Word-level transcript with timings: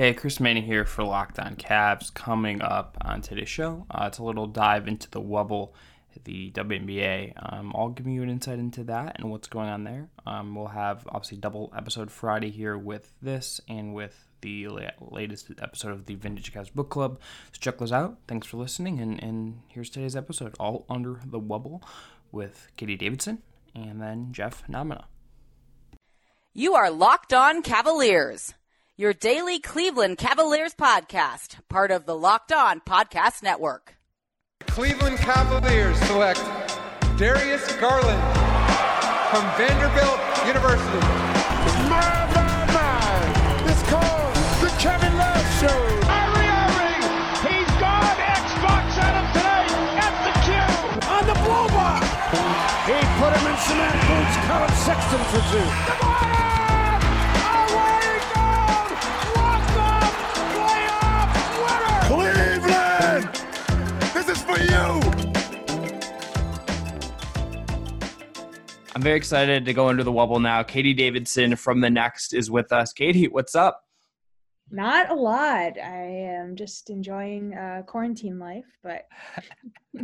Hey, 0.00 0.14
Chris 0.14 0.40
Manning 0.40 0.62
here 0.62 0.86
for 0.86 1.04
Locked 1.04 1.38
On 1.38 1.56
Cavs. 1.56 2.14
Coming 2.14 2.62
up 2.62 2.96
on 3.02 3.20
today's 3.20 3.50
show, 3.50 3.84
uh, 3.90 4.04
it's 4.06 4.16
a 4.16 4.24
little 4.24 4.46
dive 4.46 4.88
into 4.88 5.10
the 5.10 5.20
Wubble, 5.20 5.72
the 6.24 6.50
WNBA. 6.52 7.34
Um, 7.36 7.70
I'll 7.76 7.90
give 7.90 8.06
you 8.06 8.22
an 8.22 8.30
insight 8.30 8.58
into 8.58 8.82
that 8.84 9.16
and 9.18 9.30
what's 9.30 9.46
going 9.46 9.68
on 9.68 9.84
there. 9.84 10.08
Um, 10.24 10.54
we'll 10.54 10.68
have 10.68 11.06
obviously 11.10 11.36
double 11.36 11.70
episode 11.76 12.10
Friday 12.10 12.48
here 12.48 12.78
with 12.78 13.12
this 13.20 13.60
and 13.68 13.92
with 13.92 14.26
the 14.40 14.68
latest 15.02 15.50
episode 15.60 15.92
of 15.92 16.06
the 16.06 16.14
Vintage 16.14 16.50
Cavs 16.50 16.72
Book 16.72 16.88
Club. 16.88 17.20
So 17.52 17.58
check 17.60 17.76
those 17.76 17.92
out. 17.92 18.16
Thanks 18.26 18.46
for 18.46 18.56
listening, 18.56 19.00
and, 19.00 19.22
and 19.22 19.60
here's 19.68 19.90
today's 19.90 20.16
episode, 20.16 20.54
all 20.58 20.86
under 20.88 21.20
the 21.26 21.38
Wubble 21.38 21.82
with 22.32 22.68
Katie 22.78 22.96
Davidson 22.96 23.42
and 23.74 24.00
then 24.00 24.32
Jeff 24.32 24.66
Namina. 24.66 25.04
You 26.54 26.72
are 26.72 26.90
Locked 26.90 27.34
On 27.34 27.62
Cavaliers, 27.62 28.54
your 29.00 29.14
daily 29.14 29.58
Cleveland 29.58 30.18
Cavaliers 30.18 30.74
podcast, 30.74 31.56
part 31.70 31.90
of 31.90 32.04
the 32.04 32.14
Locked 32.14 32.52
On 32.52 32.82
Podcast 32.82 33.42
Network. 33.42 33.94
Cleveland 34.66 35.16
Cavaliers 35.16 35.96
select 36.00 36.44
Darius 37.16 37.64
Garland 37.76 38.20
from 39.32 39.40
Vanderbilt 39.56 40.20
University. 40.46 41.00
My, 41.88 42.28
my, 42.36 42.68
my. 42.76 43.72
It's 43.72 43.80
called 43.88 44.34
the 44.60 44.68
Kevin 44.76 45.16
Love 45.16 45.48
Show. 45.56 45.80
He's 47.48 47.72
gone. 47.80 48.20
Xbox 48.20 49.00
at 49.00 49.16
him 49.16 49.26
tonight 49.32 49.72
at 49.96 50.14
the 50.28 50.32
Q. 50.44 50.52
On 51.08 51.24
the 51.24 51.36
blow 51.40 51.64
by. 51.72 52.04
He 52.84 53.00
put 53.16 53.32
him 53.32 53.48
in 53.48 53.56
cement 53.64 53.96
boots. 54.12 54.36
Collin 54.44 54.68
Sexton 54.76 55.24
for 55.32 55.40
two. 55.56 56.49
For 64.50 64.60
you! 64.62 65.00
I'm 68.96 69.02
very 69.02 69.16
excited 69.16 69.64
to 69.64 69.72
go 69.72 69.90
into 69.90 70.02
the 70.02 70.10
Wubble 70.10 70.42
now. 70.42 70.64
Katie 70.64 70.92
Davidson 70.92 71.54
from 71.54 71.80
The 71.80 71.88
Next 71.88 72.34
is 72.34 72.50
with 72.50 72.72
us. 72.72 72.92
Katie, 72.92 73.28
what's 73.28 73.54
up? 73.54 73.80
Not 74.68 75.08
a 75.08 75.14
lot. 75.14 75.78
I 75.78 76.02
am 76.34 76.56
just 76.56 76.90
enjoying 76.90 77.54
uh, 77.54 77.82
quarantine 77.86 78.40
life, 78.40 78.64
but 78.82 79.06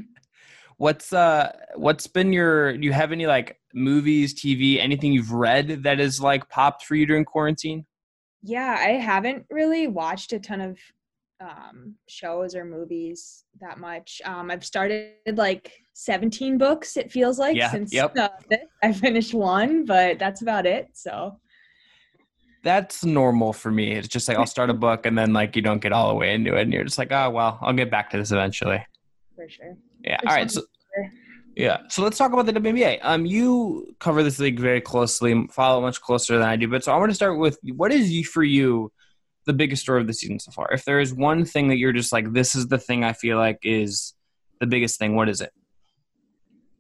what's 0.77 1.13
uh 1.13 1.51
what's 1.75 2.07
been 2.07 2.33
your 2.33 2.77
do 2.77 2.85
you 2.85 2.93
have 2.93 3.11
any 3.11 3.27
like 3.27 3.59
movies, 3.75 4.33
TV, 4.33 4.79
anything 4.79 5.13
you've 5.13 5.33
read 5.33 5.83
that 5.83 5.99
is 5.99 6.21
like 6.21 6.49
popped 6.49 6.85
for 6.85 6.95
you 6.95 7.05
during 7.05 7.25
quarantine? 7.25 7.85
Yeah, 8.43 8.77
I 8.79 8.91
haven't 8.91 9.47
really 9.51 9.89
watched 9.89 10.33
a 10.33 10.39
ton 10.39 10.61
of 10.61 10.79
um, 11.41 11.95
shows 12.09 12.55
or 12.55 12.65
movies 12.65 13.45
that 13.61 13.79
much. 13.79 14.21
Um, 14.25 14.51
I've 14.51 14.65
started 14.65 15.13
like 15.35 15.73
17 15.95 16.59
books, 16.59 16.97
it 16.97 17.11
feels 17.11 17.39
like, 17.39 17.57
yeah, 17.57 17.71
since 17.71 17.93
yep. 17.93 18.17
uh, 18.17 18.29
I 18.83 18.93
finished 18.93 19.35
one, 19.35 19.85
but 19.85 20.19
that's 20.19 20.43
about 20.43 20.67
it. 20.67 20.89
So 20.95 21.39
that's 22.63 23.05
normal 23.05 23.53
for 23.53 23.71
me. 23.71 23.93
It's 23.93 24.09
just 24.09 24.29
like 24.29 24.37
I'll 24.37 24.47
start 24.47 24.71
a 24.71 24.75
book 24.87 25.07
and 25.07 25.17
then 25.17 25.33
like 25.33 25.57
you 25.57 25.63
don't 25.63 25.81
get 25.81 25.93
all 25.93 26.09
the 26.09 26.15
way 26.15 26.35
into 26.35 26.57
it 26.57 26.63
and 26.63 26.73
you're 26.73 26.85
just 26.85 26.99
like, 26.99 27.13
oh 27.13 27.31
well, 27.31 27.59
I'll 27.63 27.73
get 27.73 27.91
back 27.91 28.11
to 28.11 28.19
this 28.19 28.33
eventually. 28.33 28.85
For 29.35 29.49
sure. 29.49 29.77
Yeah. 30.03 30.19
all 30.27 30.35
right. 30.35 30.51
So 30.51 30.63
yeah. 31.57 31.79
So 31.89 32.03
let's 32.03 32.19
talk 32.19 32.33
about 32.33 32.47
the 32.47 32.53
WNBA. 32.53 32.99
Um, 33.03 33.25
you 33.25 33.95
cover 33.99 34.23
this 34.23 34.39
league 34.39 34.61
very 34.61 34.81
closely, 34.81 35.47
follow 35.51 35.81
much 35.81 36.01
closer 36.03 36.39
than 36.39 36.47
I 36.47 36.57
do. 36.57 36.69
But 36.69 36.85
so 36.85 36.93
I 36.93 36.99
want 36.99 37.11
to 37.11 37.15
start 37.15 37.39
with 37.39 37.59
what 37.63 37.93
is 37.93 38.11
you 38.11 38.25
for 38.25 38.43
you 38.43 38.93
the 39.47 39.53
biggest 39.53 39.83
story 39.83 40.01
of 40.01 40.07
the 40.07 40.13
season 40.13 40.39
so 40.39 40.51
far? 40.51 40.69
If 40.73 40.85
there 40.85 41.01
is 41.01 41.15
one 41.15 41.45
thing 41.45 41.69
that 41.69 41.79
you're 41.79 41.93
just 41.93 42.13
like, 42.13 42.33
this 42.33 42.55
is 42.55 42.69
the 42.69 42.79
thing 42.79 43.05
I 43.05 43.13
feel 43.13 43.39
like 43.39 43.59
is 43.63 44.15
the 44.61 44.67
biggest 44.67 44.99
thing, 44.99 45.15
what 45.15 45.29
is 45.29 45.41
it? 45.41 45.53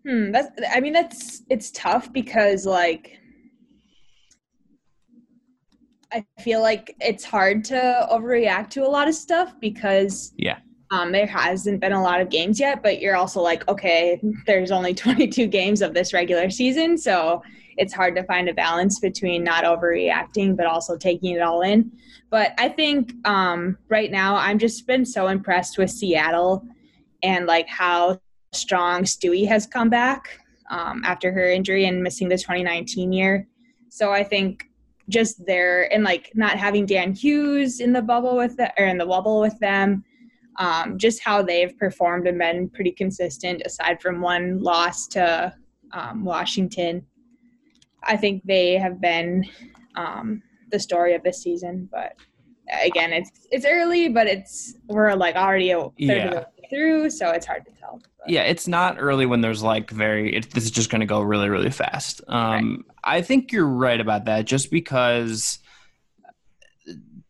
Hmm. 0.07 0.31
That's. 0.31 0.49
I 0.73 0.81
mean, 0.81 0.93
that's. 0.93 1.43
It's 1.51 1.71
tough 1.73 2.13
because 2.13 2.65
like. 2.65 3.19
I 6.13 6.25
feel 6.41 6.63
like 6.63 6.95
it's 7.01 7.25
hard 7.25 7.65
to 7.65 8.07
overreact 8.13 8.71
to 8.71 8.87
a 8.87 8.89
lot 8.89 9.09
of 9.09 9.15
stuff 9.15 9.55
because 9.61 10.33
yeah, 10.37 10.59
um, 10.93 11.11
there 11.11 11.27
hasn't 11.27 11.81
been 11.81 11.93
a 11.93 12.03
lot 12.03 12.21
of 12.21 12.31
games 12.31 12.61
yet. 12.61 12.85
But 12.85 13.01
you're 13.01 13.17
also 13.17 13.41
like, 13.41 13.67
okay, 13.69 14.21
there's 14.47 14.71
only 14.71 14.95
22 14.95 15.49
games 15.49 15.83
of 15.83 15.93
this 15.93 16.13
regular 16.13 16.51
season, 16.51 16.97
so 16.97 17.43
it's 17.77 17.93
hard 17.93 18.17
to 18.17 18.25
find 18.25 18.49
a 18.49 18.55
balance 18.55 18.99
between 18.99 19.45
not 19.45 19.65
overreacting 19.65 20.57
but 20.57 20.67
also 20.67 20.97
taking 20.97 21.35
it 21.35 21.43
all 21.43 21.63
in. 21.63 21.91
But 22.31 22.53
I 22.59 22.69
think 22.69 23.13
um, 23.27 23.79
right 23.89 24.11
now 24.11 24.37
I'm 24.37 24.59
just 24.59 24.87
been 24.87 25.05
so 25.05 25.29
impressed 25.29 25.79
with 25.79 25.91
Seattle 25.91 26.67
and 27.23 27.47
like 27.47 27.69
how 27.69 28.21
strong 28.53 29.05
Stewie 29.05 29.47
has 29.47 29.67
come 29.67 29.91
back 29.91 30.41
um, 30.71 31.03
after 31.05 31.33
her 31.33 31.51
injury 31.51 31.87
and 31.87 32.03
missing 32.03 32.29
the 32.29 32.37
2019 32.37 33.13
year. 33.13 33.47
So 33.89 34.13
I 34.13 34.25
think 34.25 34.69
just 35.09 35.45
there 35.47 35.93
and 35.93 36.03
like 36.03 36.33
not 36.35 36.59
having 36.59 36.85
Dan 36.85 37.13
Hughes 37.13 37.81
in 37.81 37.93
the 37.93 38.03
bubble 38.03 38.37
with 38.37 38.57
the, 38.57 38.73
or 38.79 38.87
in 38.87 38.99
the 38.99 39.07
bubble 39.07 39.41
with 39.41 39.59
them, 39.61 40.05
um, 40.59 40.99
just 40.99 41.23
how 41.23 41.43
they've 41.43 41.77
performed 41.79 42.27
and 42.27 42.39
been 42.39 42.69
pretty 42.71 42.93
consistent 42.93 43.63
aside 43.65 44.01
from 44.01 44.21
one 44.21 44.61
loss 44.63 45.07
to 45.09 45.55
um, 45.93 46.25
Washington. 46.25 47.07
I 48.07 48.17
think 48.17 48.43
they 48.45 48.75
have 48.75 49.01
been 49.01 49.45
um, 49.97 50.43
the 50.71 50.79
story 50.79 51.15
of 51.15 51.23
this 51.23 51.43
season. 51.43 51.89
But 51.91 52.15
again, 52.83 53.13
it's 53.13 53.31
it's 53.51 53.67
early, 53.67 54.09
but 54.09 54.27
it's 54.27 54.75
we're 54.87 55.15
like 55.15 55.37
already 55.37 55.71
a 55.71 55.81
third 55.81 55.93
yeah. 55.99 56.25
of 56.27 56.31
the 56.31 56.37
way 56.37 56.69
through, 56.71 57.11
so 57.11 57.31
it's 57.31 57.47
hard 57.47 57.65
to 57.67 57.73
tell. 57.73 58.01
But. 58.19 58.31
Yeah, 58.31 58.43
it's 58.43 58.69
not 58.69 58.97
early 58.99 59.27
when 59.27 59.41
there's 59.41 59.63
like 59.63 59.91
very. 59.91 60.37
It, 60.37 60.51
this 60.53 60.65
is 60.65 60.71
just 60.71 60.91
going 60.91 61.01
to 61.01 61.07
go 61.07 61.21
really 61.21 61.49
really 61.49 61.71
fast. 61.71 62.23
Um, 62.29 62.85
right. 63.05 63.19
I 63.19 63.23
think 63.23 63.53
you're 63.53 63.67
right 63.67 64.01
about 64.01 64.27
that, 64.27 64.45
just 64.45 64.71
because. 64.71 65.59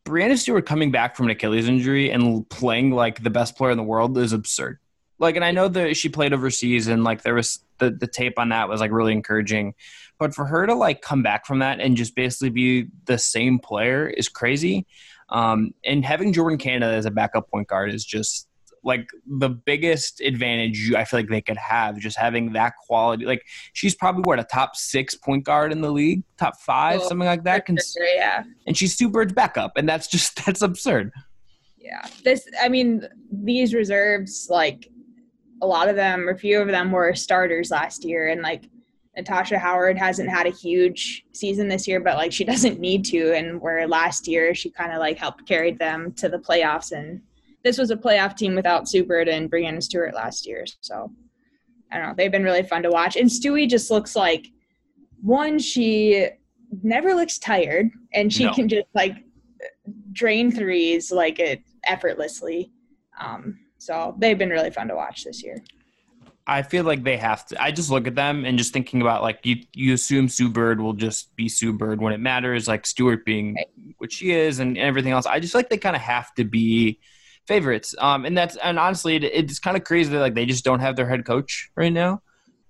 Breanna 0.04 0.38
Stewart 0.38 0.66
coming 0.66 0.92
back 0.92 1.16
from 1.16 1.26
an 1.26 1.32
Achilles 1.32 1.66
injury 1.66 2.12
and 2.12 2.48
playing 2.48 2.92
like 2.92 3.24
the 3.24 3.30
best 3.30 3.56
player 3.56 3.72
in 3.72 3.76
the 3.76 3.82
world 3.82 4.16
is 4.16 4.32
absurd. 4.32 4.78
Like, 5.18 5.34
and 5.34 5.44
I 5.44 5.50
know 5.50 5.66
that 5.66 5.96
she 5.96 6.08
played 6.08 6.32
overseas 6.32 6.86
and 6.86 7.02
like 7.02 7.22
there 7.22 7.34
was 7.34 7.58
the, 7.78 7.90
the 7.90 8.06
tape 8.06 8.38
on 8.38 8.50
that 8.50 8.68
was 8.68 8.80
like 8.80 8.92
really 8.92 9.12
encouraging. 9.12 9.74
But 10.18 10.34
for 10.34 10.46
her 10.46 10.66
to 10.66 10.74
like 10.74 11.02
come 11.02 11.22
back 11.22 11.46
from 11.46 11.58
that 11.58 11.80
and 11.80 11.96
just 11.96 12.14
basically 12.14 12.50
be 12.50 12.86
the 13.04 13.18
same 13.18 13.58
player 13.58 14.08
is 14.08 14.28
crazy. 14.28 14.86
Um, 15.28 15.74
and 15.84 16.04
having 16.04 16.32
Jordin 16.32 16.58
Canada 16.58 16.94
as 16.94 17.04
a 17.04 17.10
backup 17.10 17.50
point 17.50 17.68
guard 17.68 17.92
is 17.92 18.04
just 18.04 18.48
like 18.86 19.08
the 19.26 19.48
biggest 19.48 20.20
advantage 20.20 20.94
I 20.94 21.04
feel 21.04 21.18
like 21.18 21.28
they 21.28 21.40
could 21.40 21.56
have 21.56 21.98
just 21.98 22.16
having 22.16 22.52
that 22.52 22.74
quality. 22.86 23.26
Like 23.26 23.44
she's 23.72 23.96
probably 23.96 24.22
what 24.22 24.38
a 24.38 24.44
top 24.44 24.76
six 24.76 25.16
point 25.16 25.44
guard 25.44 25.72
in 25.72 25.80
the 25.80 25.90
league, 25.90 26.22
top 26.38 26.58
five, 26.60 27.00
well, 27.00 27.08
something 27.08 27.26
like 27.26 27.42
that. 27.44 27.64
Sure, 27.66 28.06
yeah. 28.14 28.44
And 28.66 28.76
she's 28.76 28.96
Sue 28.96 29.10
Bird's 29.10 29.32
backup, 29.32 29.72
and 29.76 29.88
that's 29.88 30.06
just 30.06 30.36
that's 30.46 30.62
absurd. 30.62 31.10
Yeah. 31.76 32.06
This 32.24 32.48
I 32.62 32.68
mean, 32.68 33.06
these 33.30 33.74
reserves, 33.74 34.46
like 34.48 34.88
a 35.60 35.66
lot 35.66 35.88
of 35.88 35.96
them, 35.96 36.28
or 36.28 36.32
a 36.32 36.38
few 36.38 36.60
of 36.62 36.68
them 36.68 36.92
were 36.92 37.12
starters 37.14 37.70
last 37.72 38.04
year 38.04 38.28
and 38.28 38.40
like 38.40 38.70
Natasha 39.16 39.58
Howard 39.58 39.96
hasn't 39.96 40.28
had 40.28 40.46
a 40.46 40.50
huge 40.50 41.24
season 41.32 41.68
this 41.68 41.88
year, 41.88 42.00
but 42.00 42.16
like 42.16 42.32
she 42.32 42.44
doesn't 42.52 42.80
need 42.80 43.04
to. 43.06 43.32
And 43.34 43.60
where 43.60 43.88
last 43.88 44.28
year 44.28 44.54
she 44.54 44.70
kind 44.70 44.92
of 44.92 44.98
like 44.98 45.18
helped 45.18 45.46
carried 45.48 45.78
them 45.78 46.12
to 46.14 46.28
the 46.28 46.38
playoffs, 46.38 46.92
and 46.92 47.20
this 47.64 47.78
was 47.78 47.90
a 47.90 47.96
playoff 47.96 48.36
team 48.36 48.54
without 48.54 48.88
Sue 48.88 49.04
Bird 49.04 49.28
and 49.28 49.50
Breanna 49.50 49.82
Stewart 49.82 50.14
last 50.14 50.46
year. 50.46 50.64
So 50.80 51.10
I 51.90 51.98
don't 51.98 52.08
know, 52.08 52.14
they've 52.16 52.32
been 52.32 52.44
really 52.44 52.62
fun 52.62 52.82
to 52.82 52.90
watch. 52.90 53.16
And 53.16 53.28
Stewie 53.28 53.68
just 53.68 53.90
looks 53.90 54.14
like 54.14 54.46
one 55.22 55.58
she 55.58 56.28
never 56.82 57.14
looks 57.14 57.38
tired, 57.38 57.90
and 58.12 58.32
she 58.32 58.44
no. 58.44 58.52
can 58.52 58.68
just 58.68 58.86
like 58.94 59.16
drain 60.12 60.50
threes 60.50 61.10
like 61.10 61.38
it 61.38 61.62
effortlessly. 61.86 62.70
Um, 63.20 63.58
so 63.78 64.14
they've 64.18 64.38
been 64.38 64.50
really 64.50 64.70
fun 64.70 64.88
to 64.88 64.96
watch 64.96 65.24
this 65.24 65.42
year. 65.42 65.62
I 66.46 66.62
feel 66.62 66.84
like 66.84 67.02
they 67.02 67.16
have 67.16 67.44
to. 67.46 67.60
I 67.60 67.72
just 67.72 67.90
look 67.90 68.06
at 68.06 68.14
them 68.14 68.44
and 68.44 68.56
just 68.56 68.72
thinking 68.72 69.00
about 69.00 69.22
like 69.22 69.40
you. 69.44 69.56
You 69.74 69.94
assume 69.94 70.28
Sue 70.28 70.48
Bird 70.48 70.80
will 70.80 70.92
just 70.92 71.34
be 71.34 71.48
Sue 71.48 71.72
Bird 71.72 72.00
when 72.00 72.12
it 72.12 72.20
matters, 72.20 72.68
like 72.68 72.86
Stewart 72.86 73.24
being 73.24 73.56
what 73.98 74.12
she 74.12 74.30
is 74.30 74.60
and 74.60 74.78
everything 74.78 75.12
else. 75.12 75.26
I 75.26 75.40
just 75.40 75.54
like 75.54 75.68
they 75.68 75.78
kind 75.78 75.96
of 75.96 76.02
have 76.02 76.32
to 76.34 76.44
be 76.44 77.00
favorites. 77.46 77.94
Um, 77.98 78.24
and 78.24 78.36
that's 78.36 78.56
and 78.56 78.78
honestly, 78.78 79.16
it, 79.16 79.24
it's 79.24 79.58
kind 79.58 79.76
of 79.76 79.84
crazy 79.84 80.12
that 80.12 80.20
like 80.20 80.34
they 80.34 80.46
just 80.46 80.64
don't 80.64 80.80
have 80.80 80.94
their 80.94 81.08
head 81.08 81.24
coach 81.24 81.70
right 81.74 81.92
now. 81.92 82.22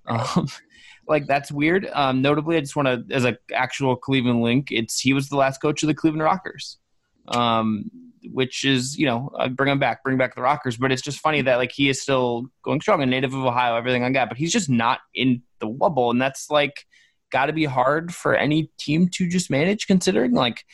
Um, 0.06 0.48
like 1.08 1.26
that's 1.26 1.52
weird. 1.52 1.88
Um, 1.92 2.22
notably, 2.22 2.56
I 2.56 2.60
just 2.60 2.76
want 2.76 3.08
to 3.08 3.14
as 3.14 3.24
a 3.24 3.36
actual 3.54 3.94
Cleveland 3.96 4.40
link. 4.40 4.68
It's 4.70 5.00
he 5.00 5.12
was 5.12 5.28
the 5.28 5.36
last 5.36 5.60
coach 5.60 5.82
of 5.82 5.88
the 5.88 5.94
Cleveland 5.94 6.22
Rockers. 6.22 6.78
Um, 7.28 7.90
which 8.32 8.64
is 8.64 8.96
you 8.96 9.06
know 9.06 9.30
uh, 9.38 9.48
bring 9.48 9.70
him 9.70 9.78
back, 9.78 10.02
bring 10.02 10.18
back 10.18 10.34
the 10.34 10.42
Rockers. 10.42 10.76
But 10.76 10.92
it's 10.92 11.02
just 11.02 11.20
funny 11.20 11.42
that 11.42 11.56
like 11.56 11.72
he 11.72 11.88
is 11.88 12.00
still 12.00 12.46
going 12.62 12.80
strong, 12.80 13.02
a 13.02 13.06
native 13.06 13.34
of 13.34 13.44
Ohio, 13.44 13.76
everything 13.76 14.02
like 14.02 14.14
that. 14.14 14.28
But 14.28 14.38
he's 14.38 14.52
just 14.52 14.68
not 14.68 15.00
in 15.14 15.42
the 15.60 15.68
Wubble, 15.68 16.10
and 16.10 16.20
that's 16.20 16.50
like 16.50 16.86
got 17.30 17.46
to 17.46 17.52
be 17.52 17.64
hard 17.64 18.14
for 18.14 18.34
any 18.34 18.70
team 18.78 19.08
to 19.08 19.28
just 19.28 19.50
manage, 19.50 19.86
considering 19.86 20.32
like 20.32 20.64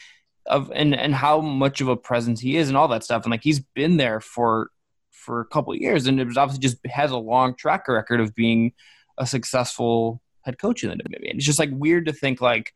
of 0.46 0.70
and 0.74 0.94
and 0.94 1.14
how 1.14 1.40
much 1.40 1.80
of 1.80 1.88
a 1.88 1.96
presence 1.96 2.40
he 2.40 2.56
is 2.56 2.68
and 2.68 2.76
all 2.76 2.88
that 2.88 3.04
stuff. 3.04 3.24
And 3.24 3.30
like 3.30 3.44
he's 3.44 3.60
been 3.60 3.96
there 3.96 4.20
for 4.20 4.70
for 5.10 5.40
a 5.40 5.46
couple 5.46 5.74
years, 5.74 6.06
and 6.06 6.20
it 6.20 6.26
was 6.26 6.36
obviously 6.36 6.62
just 6.62 6.78
has 6.86 7.10
a 7.10 7.16
long 7.16 7.54
track 7.54 7.86
record 7.88 8.20
of 8.20 8.34
being 8.34 8.72
a 9.18 9.26
successful 9.26 10.20
head 10.42 10.58
coach 10.58 10.82
in 10.82 10.90
the 10.90 10.96
WWE. 10.96 11.30
And 11.30 11.38
it's 11.38 11.46
just 11.46 11.58
like 11.58 11.70
weird 11.72 12.06
to 12.06 12.12
think 12.12 12.40
like 12.40 12.72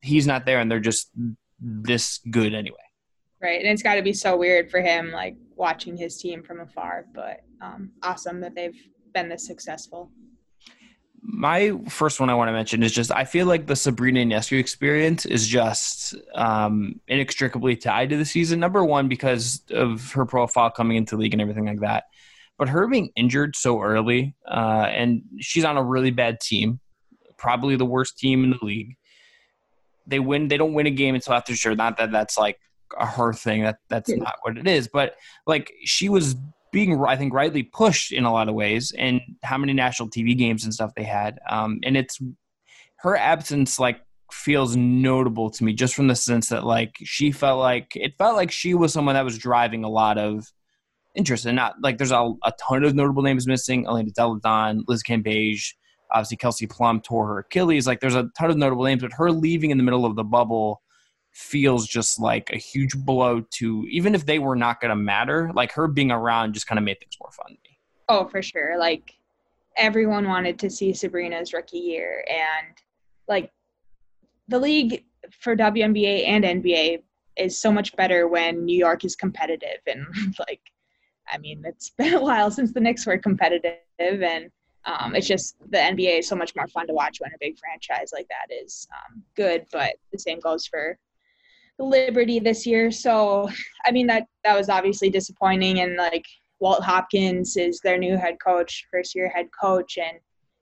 he's 0.00 0.26
not 0.26 0.44
there 0.44 0.60
and 0.60 0.70
they're 0.70 0.80
just 0.80 1.10
this 1.60 2.20
good 2.30 2.54
anyway. 2.54 2.76
Right, 3.42 3.58
and 3.58 3.68
it's 3.68 3.82
got 3.82 3.96
to 3.96 4.02
be 4.02 4.12
so 4.12 4.36
weird 4.36 4.70
for 4.70 4.80
him, 4.80 5.10
like 5.10 5.36
watching 5.56 5.96
his 5.96 6.16
team 6.16 6.44
from 6.44 6.60
afar. 6.60 7.06
But 7.12 7.40
um, 7.60 7.90
awesome 8.02 8.40
that 8.40 8.54
they've 8.54 8.80
been 9.12 9.28
this 9.28 9.46
successful. 9.46 10.10
My 11.24 11.72
first 11.88 12.20
one 12.20 12.30
I 12.30 12.34
want 12.34 12.48
to 12.48 12.52
mention 12.52 12.82
is 12.82 12.92
just 12.92 13.10
I 13.10 13.24
feel 13.24 13.46
like 13.46 13.66
the 13.66 13.76
Sabrina 13.76 14.20
Ionescu 14.20 14.58
experience 14.58 15.24
is 15.24 15.46
just 15.48 16.14
um, 16.34 17.00
inextricably 17.08 17.76
tied 17.76 18.10
to 18.10 18.16
the 18.16 18.24
season. 18.24 18.60
Number 18.60 18.84
one, 18.84 19.08
because 19.08 19.62
of 19.70 20.12
her 20.12 20.24
profile 20.24 20.70
coming 20.70 20.96
into 20.96 21.16
league 21.16 21.34
and 21.34 21.40
everything 21.40 21.66
like 21.66 21.80
that, 21.80 22.04
but 22.58 22.68
her 22.68 22.86
being 22.86 23.10
injured 23.16 23.56
so 23.56 23.80
early, 23.80 24.36
uh, 24.48 24.86
and 24.88 25.22
she's 25.40 25.64
on 25.64 25.76
a 25.76 25.82
really 25.82 26.10
bad 26.12 26.40
team, 26.40 26.78
probably 27.38 27.74
the 27.76 27.84
worst 27.84 28.18
team 28.18 28.44
in 28.44 28.50
the 28.50 28.64
league. 28.64 28.96
They 30.06 30.20
win. 30.20 30.46
They 30.48 30.56
don't 30.56 30.74
win 30.74 30.86
a 30.86 30.90
game 30.90 31.16
until 31.16 31.34
after 31.34 31.56
sure. 31.56 31.74
Not 31.74 31.96
that 31.98 32.12
that's 32.12 32.38
like 32.38 32.58
a 32.98 33.06
her 33.06 33.32
thing. 33.32 33.62
That 33.62 33.78
that's 33.88 34.10
yeah. 34.10 34.16
not 34.16 34.36
what 34.42 34.58
it 34.58 34.66
is. 34.66 34.88
But 34.88 35.16
like 35.46 35.72
she 35.84 36.08
was 36.08 36.36
being, 36.72 37.02
I 37.04 37.16
think, 37.16 37.34
rightly 37.34 37.62
pushed 37.62 38.12
in 38.12 38.24
a 38.24 38.32
lot 38.32 38.48
of 38.48 38.54
ways. 38.54 38.92
And 38.96 39.20
how 39.42 39.58
many 39.58 39.72
national 39.72 40.10
TV 40.10 40.36
games 40.36 40.64
and 40.64 40.72
stuff 40.72 40.92
they 40.96 41.04
had. 41.04 41.38
Um, 41.50 41.80
and 41.82 41.96
it's 41.96 42.18
her 42.98 43.16
absence, 43.16 43.78
like 43.78 44.00
feels 44.32 44.76
notable 44.76 45.50
to 45.50 45.64
me 45.64 45.72
just 45.72 45.94
from 45.94 46.08
the 46.08 46.16
sense 46.16 46.48
that 46.48 46.64
like 46.64 46.96
she 47.04 47.30
felt 47.30 47.60
like 47.60 47.92
it 47.94 48.16
felt 48.16 48.34
like 48.34 48.50
she 48.50 48.74
was 48.74 48.92
someone 48.92 49.14
that 49.14 49.24
was 49.24 49.38
driving 49.38 49.84
a 49.84 49.88
lot 49.88 50.18
of 50.18 50.50
interest 51.14 51.44
and 51.44 51.56
not 51.56 51.74
like 51.82 51.98
there's 51.98 52.10
a, 52.10 52.32
a 52.44 52.52
ton 52.58 52.82
of 52.82 52.94
notable 52.94 53.22
names 53.22 53.46
missing 53.46 53.84
elena 53.86 54.10
delle 54.12 54.36
donne 54.36 54.82
liz 54.88 55.02
cambage 55.02 55.74
obviously 56.10 56.36
kelsey 56.36 56.66
plum 56.66 57.00
tore 57.00 57.26
her 57.26 57.38
achilles 57.40 57.86
like 57.86 58.00
there's 58.00 58.14
a 58.14 58.28
ton 58.38 58.50
of 58.50 58.56
notable 58.56 58.84
names 58.84 59.02
but 59.02 59.12
her 59.12 59.30
leaving 59.30 59.70
in 59.70 59.76
the 59.76 59.84
middle 59.84 60.06
of 60.06 60.16
the 60.16 60.24
bubble 60.24 60.80
feels 61.32 61.86
just 61.86 62.20
like 62.20 62.50
a 62.52 62.58
huge 62.58 62.94
blow 62.94 63.40
to 63.50 63.86
even 63.90 64.14
if 64.14 64.26
they 64.26 64.38
were 64.38 64.56
not 64.56 64.80
going 64.80 64.90
to 64.90 64.96
matter 64.96 65.50
like 65.54 65.72
her 65.72 65.88
being 65.88 66.10
around 66.10 66.52
just 66.52 66.66
kind 66.66 66.78
of 66.78 66.84
made 66.84 66.98
things 67.00 67.16
more 67.20 67.30
fun 67.30 67.46
to 67.48 67.52
me. 67.52 67.78
Oh 68.08 68.26
for 68.26 68.42
sure. 68.42 68.78
Like 68.78 69.14
everyone 69.78 70.28
wanted 70.28 70.58
to 70.58 70.68
see 70.68 70.92
sabrina's 70.92 71.54
rookie 71.54 71.78
year 71.78 72.22
and 72.28 72.76
like 73.26 73.50
the 74.48 74.58
league 74.58 75.04
for 75.40 75.56
WNBA 75.56 76.26
and 76.26 76.44
NBA 76.44 77.02
is 77.38 77.58
so 77.58 77.72
much 77.72 77.96
better 77.96 78.28
when 78.28 78.66
New 78.66 78.76
York 78.76 79.04
is 79.04 79.16
competitive 79.16 79.80
and 79.86 80.04
like 80.38 80.60
I 81.32 81.38
mean 81.38 81.62
it's 81.64 81.90
been 81.90 82.12
a 82.12 82.20
while 82.20 82.50
since 82.50 82.72
the 82.72 82.80
Knicks 82.80 83.06
were 83.06 83.16
competitive 83.16 83.78
and 83.98 84.50
um, 84.84 85.14
it's 85.14 85.28
just 85.28 85.56
the 85.70 85.78
NBA 85.78 86.18
is 86.18 86.28
so 86.28 86.36
much 86.36 86.54
more 86.54 86.66
fun 86.66 86.88
to 86.88 86.92
watch 86.92 87.18
when 87.20 87.30
a 87.32 87.38
big 87.40 87.56
franchise 87.58 88.10
like 88.12 88.26
that 88.28 88.54
is 88.54 88.86
um, 88.92 89.22
good 89.34 89.64
but 89.72 89.94
the 90.12 90.18
same 90.18 90.40
goes 90.40 90.66
for 90.66 90.98
Liberty 91.78 92.38
this 92.38 92.66
year. 92.66 92.90
So, 92.90 93.48
I 93.84 93.90
mean 93.90 94.06
that 94.06 94.26
that 94.44 94.56
was 94.56 94.68
obviously 94.68 95.10
disappointing. 95.10 95.80
And 95.80 95.96
like 95.96 96.26
Walt 96.60 96.84
Hopkins 96.84 97.56
is 97.56 97.80
their 97.80 97.98
new 97.98 98.16
head 98.16 98.36
coach, 98.44 98.86
first 98.90 99.14
year 99.14 99.28
head 99.28 99.48
coach, 99.58 99.98
and 99.98 100.18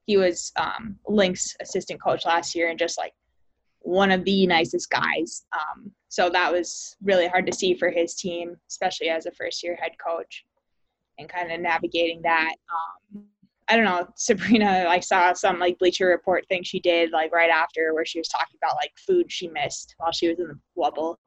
he 0.07 0.17
was 0.17 0.53
um, 0.57 0.97
Link's 1.07 1.55
assistant 1.61 2.03
coach 2.03 2.25
last 2.25 2.55
year, 2.55 2.71
and 2.71 2.79
just 2.79 2.99
like 2.99 3.13
one 3.81 4.11
of 4.11 4.25
the 4.25 4.47
nicest 4.47 4.91
guys. 4.91 5.45
Um, 5.53 5.91
so 6.09 6.31
that 6.31 6.53
was 6.53 6.97
really 7.03 7.29
hard 7.29 7.47
to 7.47 7.53
see 7.53 7.75
for 7.75 7.91
his 7.91 8.15
team, 8.15 8.57
especially 8.69 9.09
as 9.09 9.27
a 9.27 9.33
first 9.33 9.63
year 9.63 9.77
head 9.81 9.93
coach, 10.05 10.45
and 11.19 11.29
kind 11.29 11.53
of 11.53 11.61
navigating 11.61 12.23
that. 12.23 12.55
Um, 13.15 13.25
I 13.71 13.77
don't 13.77 13.85
know, 13.85 14.09
Sabrina, 14.17 14.87
I 14.89 14.99
saw 14.99 15.33
some 15.33 15.61
like 15.61 15.79
Bleacher 15.79 16.07
Report 16.07 16.45
thing 16.49 16.65
she 16.65 16.81
did 16.81 17.13
like 17.13 17.33
right 17.33 17.51
after 17.51 17.95
where 17.95 18.05
she 18.05 18.19
was 18.19 18.29
talking 18.29 18.57
about 18.61 18.77
like 18.77 18.93
food 19.07 19.31
she 19.31 19.47
missed 19.47 19.95
while 19.99 20.11
she 20.11 20.29
was 20.29 20.41
in 20.41 20.49
the 20.49 20.59
bubble. 20.77 21.19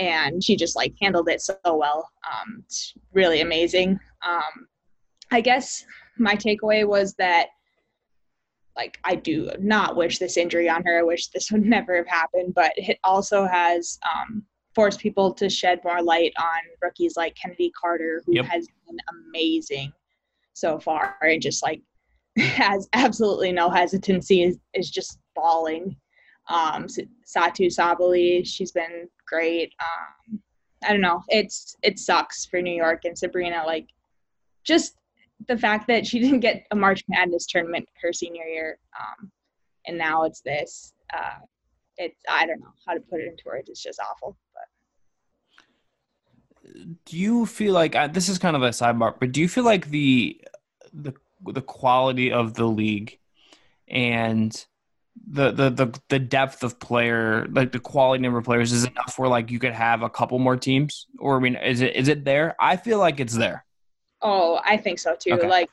And 0.00 0.42
she 0.42 0.56
just 0.56 0.74
like 0.74 0.94
handled 1.00 1.28
it 1.28 1.40
so 1.42 1.56
well. 1.64 2.08
Um, 2.28 2.64
it's 2.64 2.94
really 3.12 3.40
amazing. 3.40 4.00
Um, 4.26 4.66
I 5.30 5.40
guess 5.40 5.84
my 6.18 6.34
takeaway 6.34 6.86
was 6.86 7.14
that 7.14 7.48
like 8.76 8.98
I 9.04 9.14
do 9.14 9.50
not 9.60 9.94
wish 9.94 10.18
this 10.18 10.36
injury 10.36 10.68
on 10.68 10.82
her. 10.84 10.98
I 10.98 11.02
wish 11.02 11.28
this 11.28 11.52
would 11.52 11.62
never 11.64 11.96
have 11.96 12.08
happened, 12.08 12.54
but 12.54 12.72
it 12.76 12.98
also 13.04 13.46
has 13.46 13.98
um, 14.12 14.42
forced 14.74 14.98
people 14.98 15.32
to 15.34 15.48
shed 15.48 15.80
more 15.84 16.02
light 16.02 16.32
on 16.40 16.60
rookies 16.82 17.16
like 17.16 17.36
Kennedy 17.36 17.70
Carter, 17.80 18.22
who 18.26 18.36
yep. 18.36 18.46
has 18.46 18.66
been 18.88 18.98
amazing 19.28 19.92
so 20.60 20.78
far. 20.78 21.16
And 21.22 21.42
just 21.42 21.62
like 21.62 21.82
has 22.38 22.88
absolutely 22.92 23.52
no 23.52 23.70
hesitancy 23.70 24.42
is, 24.42 24.58
is 24.74 24.90
just 24.90 25.18
bawling. 25.34 25.96
Um 26.48 26.86
satou 26.86 27.66
sabally 27.66 28.46
she's 28.46 28.72
been 28.72 29.08
great. 29.26 29.72
Um 29.80 30.40
i 30.84 30.90
don't 30.92 31.00
know. 31.00 31.22
It's 31.28 31.76
it 31.82 31.98
sucks 31.98 32.46
for 32.46 32.60
new 32.62 32.74
york 32.74 33.04
and 33.04 33.16
sabrina 33.16 33.62
like 33.66 33.86
just 34.64 34.96
the 35.48 35.56
fact 35.56 35.86
that 35.88 36.06
she 36.06 36.18
didn't 36.24 36.40
get 36.40 36.66
a 36.70 36.76
march 36.76 37.02
madness 37.08 37.46
tournament 37.46 37.88
her 38.02 38.12
senior 38.12 38.44
year 38.44 38.78
um 38.98 39.30
and 39.86 39.96
now 39.96 40.24
it's 40.24 40.42
this 40.42 40.92
uh 41.14 41.38
it's 41.96 42.20
i 42.28 42.46
don't 42.46 42.60
know 42.60 42.74
how 42.86 42.94
to 42.94 43.00
put 43.00 43.20
it 43.20 43.26
into 43.28 43.42
words. 43.46 43.68
It's 43.68 43.82
just 43.82 44.00
awful 44.00 44.36
do 47.04 47.16
you 47.16 47.46
feel 47.46 47.72
like 47.72 47.94
uh, 47.94 48.06
this 48.06 48.28
is 48.28 48.38
kind 48.38 48.56
of 48.56 48.62
a 48.62 48.70
sidebar, 48.70 49.14
but 49.18 49.32
do 49.32 49.40
you 49.40 49.48
feel 49.48 49.64
like 49.64 49.90
the 49.90 50.40
the 50.92 51.14
the 51.46 51.62
quality 51.62 52.32
of 52.32 52.54
the 52.54 52.66
league 52.66 53.18
and 53.88 54.66
the 55.28 55.50
the 55.50 55.70
the, 55.70 56.00
the 56.08 56.18
depth 56.18 56.62
of 56.62 56.78
player, 56.78 57.46
like 57.50 57.72
the 57.72 57.80
quality 57.80 58.22
number 58.22 58.38
of 58.38 58.44
players, 58.44 58.72
is 58.72 58.84
enough 58.84 59.18
where 59.18 59.28
like 59.28 59.50
you 59.50 59.58
could 59.58 59.72
have 59.72 60.02
a 60.02 60.10
couple 60.10 60.38
more 60.38 60.56
teams? 60.56 61.06
Or 61.18 61.36
I 61.36 61.40
mean, 61.40 61.56
is 61.56 61.80
it 61.80 61.96
is 61.96 62.08
it 62.08 62.24
there? 62.24 62.56
I 62.58 62.76
feel 62.76 62.98
like 62.98 63.20
it's 63.20 63.36
there. 63.36 63.64
Oh, 64.22 64.60
I 64.64 64.76
think 64.76 64.98
so 64.98 65.16
too. 65.18 65.32
Okay. 65.32 65.48
Like 65.48 65.70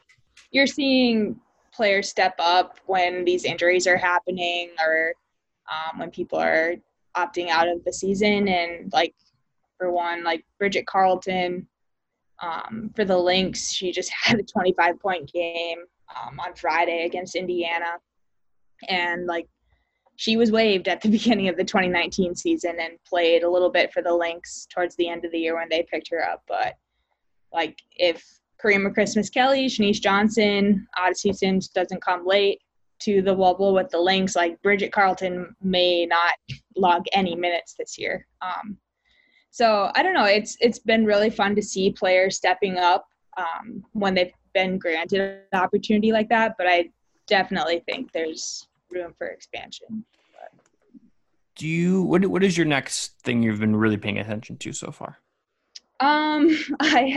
you're 0.52 0.68
seeing 0.68 1.40
players 1.74 2.10
step 2.10 2.36
up 2.40 2.80
when 2.86 3.24
these 3.26 3.46
injuries 3.46 3.88
are 3.88 3.98
happening 3.98 4.72
or 4.84 5.14
um, 5.72 6.00
when 6.00 6.12
people 6.12 6.40
are 6.40 6.76
opting 7.16 7.50
out 7.50 7.68
of 7.68 7.84
the 7.84 7.94
season 7.94 8.48
and 8.48 8.92
like 8.94 9.14
for 9.78 9.92
one, 9.92 10.24
like 10.24 10.44
Bridget 10.58 10.88
Carleton 10.88 11.68
um, 12.42 12.92
for 12.96 13.06
the 13.06 13.18
Lynx. 13.18 13.72
She 13.72 13.92
just 13.92 14.12
had 14.24 14.40
a 14.40 14.44
25 14.44 15.00
point 15.00 15.32
game 15.32 15.80
um, 16.16 16.40
on 16.40 16.54
Friday 16.56 17.06
against 17.06 17.36
Indiana. 17.36 17.98
And 18.88 19.26
like 19.26 19.48
she 20.16 20.38
was 20.38 20.52
waived 20.52 20.88
at 20.88 21.02
the 21.02 21.10
beginning 21.18 21.48
of 21.48 21.58
the 21.58 21.64
2019 21.64 22.36
season 22.36 22.78
and 22.80 22.94
played 23.08 23.44
a 23.44 23.50
little 23.50 23.70
bit 23.70 23.94
for 23.94 24.02
the 24.02 24.14
Lynx 24.14 24.68
towards 24.70 24.96
the 24.96 25.08
end 25.08 25.26
of 25.26 25.32
the 25.32 25.40
year 25.40 25.56
when 25.56 25.70
they 25.70 25.88
picked 25.90 26.10
her 26.10 26.28
up. 26.28 26.44
But 26.48 26.76
like 27.54 27.82
if 27.96 28.24
Karima 28.64 28.94
Christmas 28.94 29.30
Kelly, 29.30 29.68
Shenise 29.68 30.02
Johnson, 30.02 30.88
Odyssey 30.98 31.34
Sims 31.34 31.68
doesn't 31.70 32.02
come 32.02 32.26
late 32.26 32.62
to 33.00 33.22
the 33.22 33.36
Wubble 33.36 33.76
with 33.76 33.90
the 33.92 34.00
Lynx, 34.00 34.36
like 34.36 34.62
Bridget 34.64 34.92
Carleton 34.92 35.56
may 35.62 36.06
not 36.08 36.34
log 36.76 37.06
any 37.14 37.36
minutes 37.36 37.76
this 37.78 37.98
year. 37.98 38.26
Um, 38.42 38.78
so 39.58 39.90
I 39.96 40.04
don't 40.04 40.14
know. 40.14 40.26
It's 40.26 40.56
it's 40.62 40.78
been 40.78 41.04
really 41.04 41.32
fun 41.32 41.56
to 41.56 41.64
see 41.64 41.90
players 41.92 42.36
stepping 42.36 42.78
up 42.78 43.08
um, 43.38 43.84
when 43.94 44.14
they've 44.14 44.32
been 44.54 44.78
granted 44.78 45.20
an 45.20 45.60
opportunity 45.60 46.12
like 46.12 46.30
that. 46.30 46.54
But 46.60 46.68
I 46.68 46.92
definitely 47.26 47.82
think 47.88 48.12
there's 48.12 48.68
room 48.92 49.16
for 49.18 49.26
expansion. 49.26 50.06
But. 50.32 50.62
Do 51.56 51.68
you 51.68 52.04
what 52.04 52.24
what 52.28 52.44
is 52.44 52.56
your 52.56 52.68
next 52.68 53.20
thing 53.24 53.42
you've 53.42 53.60
been 53.60 53.76
really 53.76 53.98
paying 53.98 54.20
attention 54.20 54.58
to 54.58 54.74
so 54.74 54.92
far? 54.92 55.18
Um, 56.02 56.56
I 56.80 57.08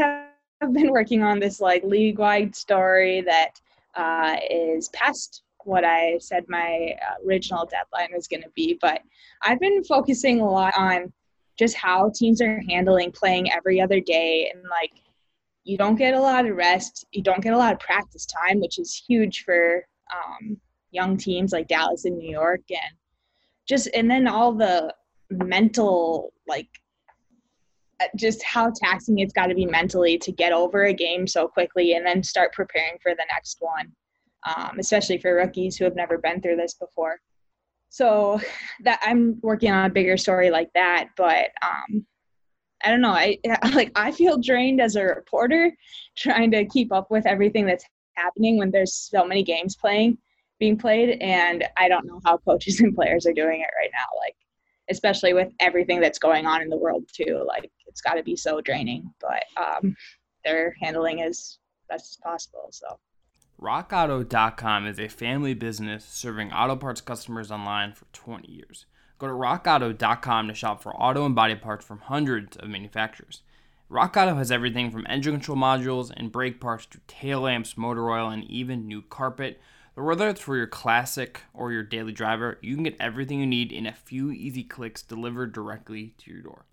have 0.63 0.73
been 0.73 0.93
working 0.93 1.23
on 1.23 1.41
this 1.41 1.61
like 1.61 1.85
league 1.85 2.19
wide 2.19 2.57
story 2.57 3.21
that 3.21 3.61
uh, 3.97 4.39
is 4.49 4.89
past 4.89 5.43
what 5.65 5.85
I 5.85 6.17
said 6.21 6.47
my 6.49 6.97
original 7.27 7.67
deadline 7.67 8.15
was 8.15 8.29
going 8.29 8.45
to 8.45 8.51
be, 8.57 8.79
but 8.81 9.03
I've 9.43 9.61
been 9.61 9.85
focusing 9.85 10.41
a 10.41 10.51
lot 10.51 10.73
on 10.75 11.13
just 11.61 11.77
how 11.77 12.11
teams 12.15 12.41
are 12.41 12.63
handling 12.69 13.13
playing 13.13 13.53
every 13.53 13.81
other 13.81 14.01
day. 14.01 14.51
And 14.53 14.65
like 14.71 14.93
you 15.63 15.77
don't 15.77 15.97
get 15.97 16.15
a 16.15 16.21
lot 16.21 16.47
of 16.47 16.57
rest. 16.57 17.05
You 17.13 17.23
don't 17.23 17.43
get 17.43 17.53
a 17.53 17.59
lot 17.59 17.75
of 17.75 17.79
practice 17.79 18.27
time 18.27 18.61
which 18.61 18.79
is 18.79 19.05
huge 19.07 19.45
for 19.45 19.85
um, 20.13 20.57
young 20.91 21.19
teams 21.19 21.53
like 21.53 21.69
dallas 21.69 22.07
and 22.07 22.17
new 22.17 22.31
york. 22.31 22.63
And 22.71 22.97
just 23.69 23.89
and 23.95 24.11
then 24.11 24.27
all 24.27 24.53
the 24.53 24.93
mental 25.31 26.33
like 26.49 26.69
uh, 28.01 28.07
just 28.17 28.43
how 28.43 28.73
taxing 28.83 29.19
it's 29.19 29.35
got 29.35 29.47
to 29.47 29.55
be 29.55 29.67
mentally 29.67 30.17
to 30.17 30.33
get 30.33 30.53
over 30.53 30.85
a 30.85 30.95
game 30.95 31.27
so 31.27 31.47
quickly 31.47 31.93
and 31.93 32.05
then 32.05 32.23
start 32.23 32.53
preparing 32.55 32.97
for 33.03 33.13
the 33.15 33.27
next 33.33 33.59
one 33.61 33.93
um, 34.49 34.79
especially 34.81 35.19
for 35.19 35.35
rookies 35.35 35.77
who 35.77 35.85
have 35.85 35.95
never 35.95 36.19
been 36.19 36.41
through 36.41 36.57
this 36.57 36.75
before 36.75 37.21
so 37.91 38.41
that 38.85 39.01
I'm 39.03 39.39
working 39.43 39.71
on 39.71 39.85
a 39.85 39.93
bigger 39.93 40.17
story 40.17 40.51
like 40.51 40.71
that, 40.75 41.09
but 41.17 41.49
um, 41.63 42.07
I 42.85 42.91
don't 42.91 43.01
know. 43.01 43.11
I 43.11 43.39
like 43.75 43.93
I 43.97 44.13
feel 44.13 44.39
drained 44.39 44.81
as 44.81 44.97
a 44.97 45.05
reporter 45.05 45.73
trying 46.17 46.51
to 46.53 46.65
keep 46.65 46.93
up 46.93 47.11
with 47.11 47.27
everything 47.27 47.67
that's 47.67 47.85
happening 48.15 48.59
when 48.59 48.71
there's 48.71 48.95
so 48.95 49.25
many 49.25 49.43
games 49.43 49.77
playing 49.77 50.19
being 50.59 50.77
played 50.77 51.19
and 51.21 51.65
I 51.79 51.89
don't 51.89 52.07
know 52.07 52.21
how 52.25 52.37
coaches 52.37 52.81
and 52.81 52.95
players 52.95 53.27
are 53.27 53.33
doing 53.33 53.61
it 53.61 53.71
right 53.81 53.91
now 53.93 54.07
like 54.19 54.37
especially 54.91 55.33
with 55.33 55.53
everything 55.61 56.01
that's 56.01 56.19
going 56.19 56.47
on 56.47 56.61
in 56.61 56.69
the 56.69 56.77
world 56.77 57.05
too 57.13 57.43
like 57.47 57.71
it's 57.87 58.01
got 58.01 58.15
to 58.15 58.23
be 58.23 58.37
so 58.37 58.61
draining 58.61 59.11
but 59.21 59.45
um, 59.57 59.97
they're 60.45 60.75
handling 60.81 61.23
as 61.23 61.59
best 61.89 62.13
as 62.13 62.17
possible 62.23 62.69
so 62.71 62.99
rockauto.com 63.61 64.87
is 64.87 64.99
a 64.99 65.09
family 65.09 65.55
business 65.55 66.05
serving 66.05 66.53
auto 66.53 66.77
parts 66.77 67.01
customers 67.01 67.51
online 67.51 67.93
for 67.93 68.07
20 68.13 68.51
years 68.51 68.87
go 69.19 69.27
to 69.27 69.33
rockauto.com 69.33 70.49
to 70.49 70.55
shop 70.55 70.83
for 70.83 70.95
auto 70.97 71.27
and 71.27 71.35
body 71.35 71.55
parts 71.55 71.85
from 71.85 71.99
hundreds 71.99 72.57
of 72.57 72.69
manufacturers 72.69 73.43
Rock 73.91 74.17
Auto 74.17 74.37
has 74.37 74.53
everything 74.53 74.93
from 74.93 75.05
engine 75.09 75.33
control 75.33 75.59
modules 75.59 76.13
and 76.17 76.31
brake 76.31 76.61
parts 76.61 76.87
to 76.87 77.01
tail 77.09 77.41
lamps, 77.41 77.77
motor 77.77 78.09
oil, 78.09 78.29
and 78.29 78.45
even 78.45 78.87
new 78.87 79.03
carpet. 79.03 79.61
But 79.97 80.05
whether 80.05 80.29
it's 80.29 80.41
for 80.41 80.57
your 80.57 80.69
classic 80.69 81.41
or 81.53 81.73
your 81.73 81.83
daily 81.83 82.13
driver, 82.13 82.57
you 82.63 82.77
can 82.77 82.85
get 82.85 82.97
everything 83.01 83.41
you 83.41 83.49
need 83.49 83.73
in 83.73 83.87
a 83.87 83.93
few 83.93 84.31
easy 84.31 84.63
clicks 84.63 85.03
delivered 85.03 85.53
directly 85.53 86.15
to 86.19 86.31
your 86.31 86.41
door. 86.41 86.67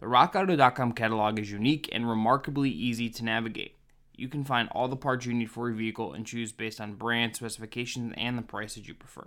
The 0.00 0.06
RockAuto.com 0.06 0.92
catalog 0.92 1.38
is 1.38 1.52
unique 1.52 1.90
and 1.92 2.08
remarkably 2.08 2.70
easy 2.70 3.10
to 3.10 3.22
navigate. 3.22 3.76
You 4.22 4.28
can 4.28 4.44
find 4.44 4.68
all 4.70 4.86
the 4.86 4.94
parts 4.94 5.26
you 5.26 5.34
need 5.34 5.50
for 5.50 5.68
your 5.68 5.76
vehicle 5.76 6.12
and 6.12 6.24
choose 6.24 6.52
based 6.52 6.80
on 6.80 6.94
brand, 6.94 7.34
specifications, 7.34 8.14
and 8.16 8.38
the 8.38 8.42
price 8.42 8.76
that 8.76 8.86
you 8.86 8.94
prefer. 8.94 9.26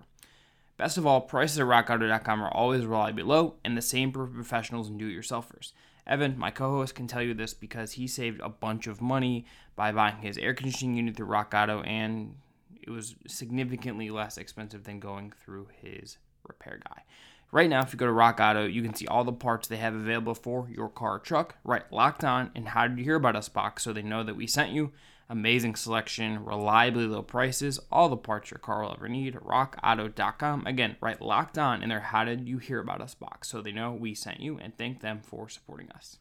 Best 0.78 0.98
of 0.98 1.06
all, 1.06 1.20
prices 1.20 1.60
at 1.60 1.66
RockAuto.com 1.66 2.42
are 2.42 2.50
always 2.50 2.86
reliably 2.86 3.24
low 3.24 3.56
and 3.66 3.76
the 3.76 3.82
same 3.82 4.14
for 4.14 4.26
professionals 4.26 4.88
and 4.88 4.98
do 4.98 5.10
it 5.10 5.14
yourselfers. 5.14 5.74
Evan, 6.08 6.40
my 6.40 6.50
co 6.50 6.78
host, 6.78 6.96
can 6.96 7.08
tell 7.08 7.22
you 7.22 7.34
this 7.34 7.54
because 7.54 7.92
he 7.92 8.08
saved 8.08 8.40
a 8.40 8.48
bunch 8.48 8.88
of 8.88 9.02
money 9.02 9.46
by 9.76 9.92
buying 9.92 10.20
his 10.20 10.38
air 10.38 10.54
conditioning 10.54 10.96
unit 10.96 11.18
through 11.18 11.26
Rock 11.26 11.54
Auto, 11.54 11.82
and 11.82 12.36
it 12.82 12.90
was 12.90 13.16
significantly 13.28 14.10
less 14.10 14.38
expensive 14.38 14.86
than 14.86 15.02
going 15.02 15.34
through 15.44 15.68
his 15.82 16.20
repair 16.48 16.80
guy. 16.88 17.04
Right 17.52 17.70
now, 17.70 17.82
if 17.82 17.94
you 17.94 18.00
go 18.00 18.06
to 18.06 18.12
Rock 18.12 18.40
Auto, 18.42 18.66
you 18.66 18.82
can 18.82 18.94
see 18.94 19.08
all 19.08 19.24
the 19.24 19.32
parts 19.32 19.68
they 19.68 19.78
have 19.78 19.96
available 19.96 20.36
for 20.36 20.68
your 20.70 20.90
car 20.90 21.20
truck, 21.20 21.56
right 21.64 21.84
locked 21.92 22.24
on, 22.24 22.52
and 22.54 22.70
how 22.70 22.88
did 22.88 22.98
you 22.98 23.04
hear 23.04 23.16
about 23.16 23.36
us 23.36 23.48
box 23.48 23.84
so 23.84 23.94
they 23.94 24.02
know 24.02 24.24
that 24.24 24.36
we 24.36 24.46
sent 24.48 24.72
you. 24.72 24.92
Amazing 25.30 25.76
selection, 25.76 26.46
reliably 26.46 27.08
low 27.08 27.24
prices, 27.24 27.80
all 27.92 28.10
the 28.10 28.18
parts 28.18 28.52
your 28.52 28.60
car 28.60 28.84
will 28.84 28.94
ever 28.94 29.10
need. 29.10 29.36
RockAuto.com. 29.36 30.68
Again, 30.68 30.98
right 31.02 31.20
locked 31.20 31.58
on 31.58 31.82
in 31.82 31.90
their 31.90 32.02
How 32.02 32.26
Did 32.26 32.48
You 32.48 32.60
Hear 32.60 32.80
About 32.80 33.02
Us 33.02 33.16
box 33.16 33.48
so 33.48 33.62
they 33.62 33.72
know 33.72 33.92
we 33.92 34.14
sent 34.14 34.40
you 34.40 34.60
and 34.60 34.78
thank 34.78 35.02
them 35.02 35.22
for 35.24 35.50
supporting 35.50 35.90
us. 35.92 36.18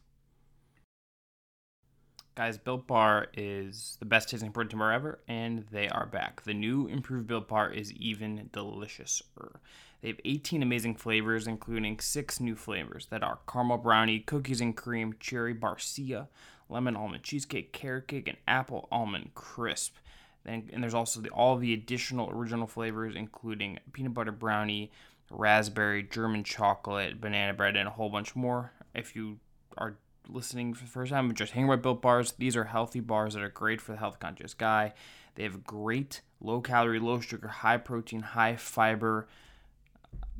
Guys, 2.35 2.57
Built 2.57 2.85
Bar 2.85 3.27
is 3.33 3.95
the 3.99 4.05
best 4.05 4.29
tasting 4.29 4.51
protein 4.51 4.79
bar 4.79 4.91
ever, 4.91 5.19
and 5.25 5.65
they 5.71 5.87
are 5.87 6.05
back. 6.05 6.43
The 6.43 6.53
new 6.53 6.85
improved 6.85 7.27
Built 7.27 7.47
Bar 7.47 7.71
is 7.71 7.93
even 7.93 8.49
deliciouser. 8.51 9.59
They 10.05 10.11
have 10.11 10.21
18 10.23 10.61
amazing 10.61 10.97
flavors, 10.97 11.47
including 11.47 11.99
six 11.99 12.39
new 12.39 12.55
flavors 12.55 13.07
that 13.07 13.23
are 13.23 13.39
caramel 13.47 13.79
brownie, 13.79 14.19
cookies 14.19 14.61
and 14.61 14.77
cream, 14.77 15.15
cherry 15.19 15.55
barcia, 15.55 16.27
lemon 16.69 16.95
almond 16.95 17.23
cheesecake, 17.23 17.73
carrot 17.73 18.07
cake, 18.07 18.27
and 18.27 18.37
apple 18.47 18.87
almond 18.91 19.31
crisp. 19.33 19.95
Then, 20.43 20.69
and 20.71 20.83
there's 20.83 20.93
also 20.93 21.21
the, 21.21 21.29
all 21.29 21.57
the 21.57 21.73
additional 21.73 22.29
original 22.29 22.67
flavors, 22.67 23.15
including 23.15 23.79
peanut 23.93 24.13
butter 24.13 24.31
brownie, 24.31 24.91
raspberry, 25.31 26.03
German 26.03 26.43
chocolate, 26.43 27.19
banana 27.19 27.55
bread, 27.55 27.75
and 27.75 27.87
a 27.87 27.91
whole 27.91 28.11
bunch 28.11 28.35
more. 28.35 28.73
If 28.93 29.15
you 29.15 29.39
are 29.75 29.97
listening 30.29 30.75
for 30.75 30.83
the 30.83 30.91
first 30.91 31.13
time, 31.13 31.33
just 31.33 31.53
hang 31.53 31.65
about 31.65 31.81
Built 31.81 32.03
Bars. 32.03 32.33
These 32.33 32.55
are 32.55 32.65
healthy 32.65 32.99
bars 32.99 33.33
that 33.33 33.41
are 33.41 33.49
great 33.49 33.81
for 33.81 33.93
the 33.93 33.97
health 33.97 34.19
conscious 34.19 34.53
guy. 34.53 34.93
They 35.33 35.41
have 35.41 35.63
great 35.63 36.21
low 36.39 36.61
calorie, 36.61 36.99
low 36.99 37.21
sugar, 37.21 37.47
high 37.47 37.77
protein, 37.77 38.21
high 38.21 38.55
fiber 38.55 39.27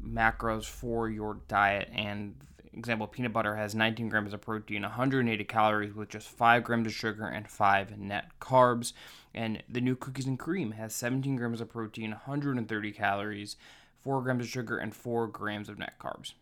macros 0.01 0.65
for 0.65 1.10
your 1.10 1.39
diet 1.48 1.89
and 1.94 2.36
example, 2.77 3.08
peanut 3.08 3.34
butter 3.34 3.55
has 3.55 3.74
19 3.74 4.10
grams 4.10 4.34
of 4.34 4.41
protein, 4.41 4.82
180 4.82 5.44
calories 5.46 5.94
with 5.94 6.10
just 6.10 6.27
5 6.27 6.63
grams 6.63 6.88
of 6.88 6.94
sugar 6.94 7.25
and 7.25 7.48
5 7.48 7.98
net 7.98 8.32
carbs. 8.39 8.94
And 9.34 9.63
the 9.70 9.82
new 9.82 9.96
cookies 9.96 10.25
and 10.25 10.39
cream 10.39 10.72
has 10.72 10.94
17 10.94 11.36
grams 11.36 11.62
of 11.62 11.70
protein, 11.70 12.12
130 12.12 12.91
calories, 12.91 13.55
4 14.03 14.22
grams 14.22 14.44
of 14.44 14.50
sugar, 14.50 14.77
and 14.77 14.96
4 14.96 15.27
grams 15.27 15.70
of 15.70 15.79
net 15.79 15.94
carbs. 16.00 16.34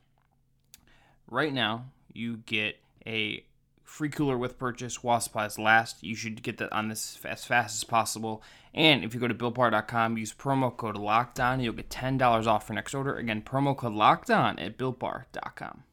Right 1.27 1.53
now, 1.53 1.85
you 2.11 2.37
get 2.37 2.77
a 3.05 3.45
free 3.83 4.09
cooler 4.09 4.37
with 4.37 4.57
purchase 4.57 5.03
while 5.03 5.19
supplies 5.19 5.59
last. 5.59 6.03
You 6.03 6.15
should 6.15 6.41
get 6.41 6.57
that 6.57 6.71
on 6.71 6.89
this 6.89 7.19
as 7.25 7.45
fast 7.45 7.75
as 7.75 7.83
possible. 7.83 8.41
And 8.73 9.03
if 9.03 9.13
you 9.13 9.19
go 9.19 9.27
to 9.27 9.35
BuiltBar.com, 9.35 10.17
use 10.17 10.33
promo 10.33 10.75
code 10.75 10.95
LOCKEDON, 10.95 11.63
you'll 11.63 11.73
get 11.73 11.89
$10 11.89 12.47
off 12.47 12.67
for 12.67 12.73
next 12.73 12.93
order. 12.93 13.15
Again, 13.17 13.43
promo 13.43 13.77
code 13.77 13.93
LOCKEDON 13.93 14.59
at 14.59 14.77
BuiltBar.com. 14.77 15.83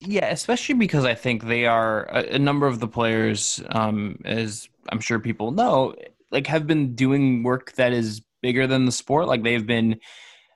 Yeah, 0.00 0.26
especially 0.26 0.76
because 0.76 1.04
I 1.04 1.14
think 1.14 1.44
they 1.44 1.66
are 1.66 2.04
a, 2.04 2.34
a 2.34 2.38
number 2.38 2.66
of 2.66 2.80
the 2.80 2.86
players, 2.86 3.60
um, 3.70 4.20
as 4.24 4.68
I'm 4.90 5.00
sure 5.00 5.18
people 5.18 5.50
know, 5.50 5.94
like 6.30 6.46
have 6.46 6.66
been 6.66 6.94
doing 6.94 7.42
work 7.42 7.72
that 7.72 7.92
is 7.92 8.22
bigger 8.42 8.66
than 8.66 8.84
the 8.84 8.92
sport. 8.92 9.26
Like 9.26 9.42
they've 9.42 9.66
been, 9.66 9.98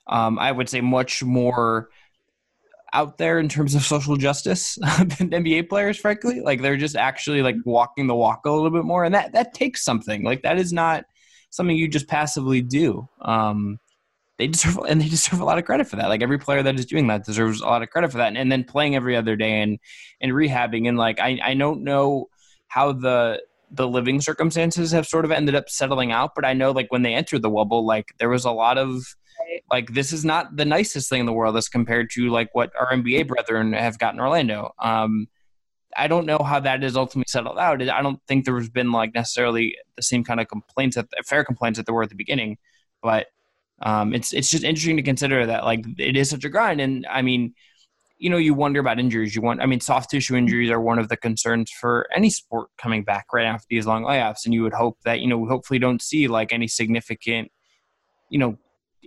um, 0.07 0.39
I 0.39 0.53
would 0.53 0.69
say, 0.69 0.81
much 0.81 1.25
more 1.25 1.89
out 2.93 3.19
there 3.19 3.39
in 3.39 3.49
terms 3.49 3.75
of 3.75 3.83
social 3.83 4.17
justice 4.17 4.75
than 4.99 5.31
NBA 5.31 5.69
players, 5.69 5.99
frankly. 5.99 6.41
Like 6.41 6.63
they're 6.63 6.77
just 6.77 6.97
actually 6.97 7.43
like 7.43 7.57
walking 7.65 8.07
the 8.07 8.15
walk 8.15 8.45
a 8.45 8.51
little 8.51 8.71
bit 8.71 8.85
more, 8.85 9.05
and 9.05 9.15
that 9.15 9.33
that 9.33 9.55
takes 9.55 9.85
something. 9.85 10.25
Like 10.25 10.43
that 10.43 10.59
is 10.59 10.73
not 10.73 11.05
something 11.51 11.77
you 11.77 11.89
just 11.89 12.09
passively 12.09 12.63
do. 12.63 13.09
Um, 13.21 13.79
they 14.39 14.49
deserve 14.49 14.79
and 14.89 15.01
they 15.01 15.09
deserve 15.09 15.41
a 15.41 15.45
lot 15.45 15.59
of 15.59 15.65
credit 15.65 15.87
for 15.87 15.97
that. 15.97 16.09
Like 16.09 16.23
every 16.23 16.39
player 16.39 16.63
that 16.63 16.79
is 16.79 16.87
doing 16.87 17.07
that 17.09 17.25
deserves 17.25 17.61
a 17.61 17.67
lot 17.67 17.83
of 17.83 17.91
credit 17.91 18.11
for 18.11 18.19
that. 18.19 18.29
And, 18.29 18.39
and 18.39 18.51
then 18.51 18.65
playing 18.65 18.97
every 18.97 19.17
other 19.17 19.37
day 19.37 19.61
and 19.61 19.79
and 20.21 20.33
rehabbing 20.33 20.89
and 20.89 20.99
like 20.99 21.21
I 21.21 21.39
I 21.43 21.55
don't 21.55 21.85
know 21.85 22.29
how 22.69 22.93
the 22.93 23.43
the 23.71 23.89
living 23.89 24.21
circumstances 24.21 24.93
have 24.93 25.07
sort 25.07 25.25
of 25.25 25.31
ended 25.31 25.55
up 25.55 25.71
settling 25.71 26.13
out, 26.13 26.35
but 26.35 26.45
I 26.45 26.53
know 26.53 26.73
like 26.73 26.93
when 26.93 27.03
they 27.03 27.15
entered 27.15 27.41
the 27.41 27.51
Wubble, 27.51 27.85
like 27.85 28.13
there 28.19 28.29
was 28.29 28.45
a 28.45 28.51
lot 28.51 28.77
of 28.77 29.17
like 29.73 29.95
this 29.95 30.13
is 30.13 30.23
not 30.23 30.55
the 30.55 30.67
nicest 30.67 31.09
thing 31.09 31.21
in 31.21 31.27
the 31.27 31.33
world 31.33 31.57
as 31.57 31.69
compared 31.69 32.11
to 32.11 32.29
like 32.29 32.55
what 32.55 32.71
our 32.79 32.93
NBA 32.93 33.27
brethren 33.27 33.73
have 33.73 33.99
gotten 33.99 34.21
in 34.21 34.25
Orlando. 34.25 34.73
Um, 34.79 35.27
I 35.97 36.09
don't 36.09 36.27
know 36.27 36.39
how 36.39 36.61
that 36.61 36.85
is 36.85 36.95
ultimately 36.95 37.29
settled 37.29 37.59
out. 37.59 37.83
I 37.83 38.03
don't 38.03 38.21
think 38.29 38.45
there 38.45 38.59
has 38.59 38.69
been 38.69 38.93
like 38.93 39.15
necessarily 39.15 39.77
the 39.97 40.03
same 40.03 40.25
kind 40.25 40.41
of 40.41 40.49
complaints, 40.49 40.99
at, 40.99 41.09
fair 41.27 41.43
complaints 41.43 41.79
that 41.79 41.87
there 41.87 41.95
were 41.95 42.03
at 42.03 42.11
the 42.11 42.15
beginning, 42.15 42.59
but 43.03 43.27
um, 43.81 44.15
it's 44.15 44.33
it's 44.33 44.51
just 44.51 44.63
interesting 44.63 44.97
to 44.99 45.03
consider 45.03 45.47
that 45.47 45.65
like 45.65 45.85
it 45.99 46.17
is 46.17 46.31
such 46.31 46.45
a 46.45 46.51
grind. 46.51 46.81
And 46.81 47.07
I 47.11 47.23
mean, 47.23 47.55
you 48.19 48.29
know, 48.29 48.37
you 48.37 48.55
wonder 48.55 48.79
about 48.79 49.01
injuries. 49.01 49.35
You 49.35 49.43
want, 49.43 49.61
I 49.61 49.67
mean, 49.67 49.81
soft 49.81 50.11
tissue 50.11 50.37
injuries 50.37 50.71
are 50.71 50.81
one 50.81 50.99
of 50.99 51.09
the 51.09 51.17
concerns 51.17 51.71
for 51.71 52.07
any 52.15 52.31
sport 52.31 52.69
coming 52.79 53.05
back 53.05 53.27
right 53.33 53.47
after 53.47 53.67
these 53.69 53.87
long 53.87 54.05
layoffs. 54.05 54.45
And 54.45 54.53
you 54.55 54.63
would 54.63 54.75
hope 54.75 54.99
that 55.05 55.21
you 55.21 55.27
know, 55.27 55.47
hopefully 55.47 55.79
don't 55.79 56.01
see 56.01 56.29
like 56.29 56.53
any 56.53 56.69
significant, 56.69 57.51
you 58.31 58.39
know, 58.39 58.59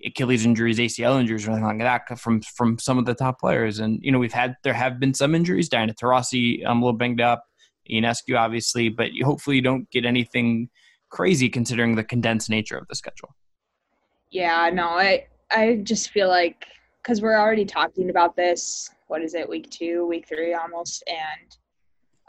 Achilles 0.05 0.45
injuries, 0.45 0.77
ACL 0.77 1.19
injuries, 1.19 1.47
or 1.47 1.51
anything 1.51 1.79
like 1.79 1.79
that 1.79 2.19
from 2.19 2.41
from 2.41 2.77
some 2.79 2.97
of 2.97 3.05
the 3.05 3.15
top 3.15 3.39
players. 3.39 3.79
And 3.79 3.99
you 4.01 4.11
know, 4.11 4.19
we've 4.19 4.33
had 4.33 4.55
there 4.63 4.73
have 4.73 4.99
been 4.99 5.13
some 5.13 5.35
injuries. 5.35 5.69
Diana 5.69 5.93
Taurasi, 5.93 6.61
I'm 6.63 6.71
um, 6.71 6.81
a 6.81 6.85
little 6.85 6.97
banged 6.97 7.21
up. 7.21 7.43
Ionescu, 7.89 8.37
obviously, 8.37 8.89
but 8.89 9.13
you, 9.13 9.25
hopefully 9.25 9.57
you 9.57 9.61
don't 9.61 9.89
get 9.91 10.05
anything 10.05 10.69
crazy 11.09 11.49
considering 11.49 11.95
the 11.95 12.03
condensed 12.03 12.49
nature 12.49 12.77
of 12.77 12.87
the 12.87 12.95
schedule. 12.95 13.35
Yeah, 14.31 14.69
no, 14.73 14.89
I 14.89 15.27
I 15.51 15.81
just 15.83 16.09
feel 16.09 16.27
like 16.27 16.65
because 17.01 17.21
we're 17.21 17.39
already 17.39 17.65
talking 17.65 18.09
about 18.09 18.35
this. 18.35 18.89
What 19.07 19.21
is 19.21 19.35
it? 19.35 19.47
Week 19.47 19.69
two, 19.69 20.05
week 20.07 20.27
three, 20.27 20.53
almost, 20.53 21.03
and 21.07 21.55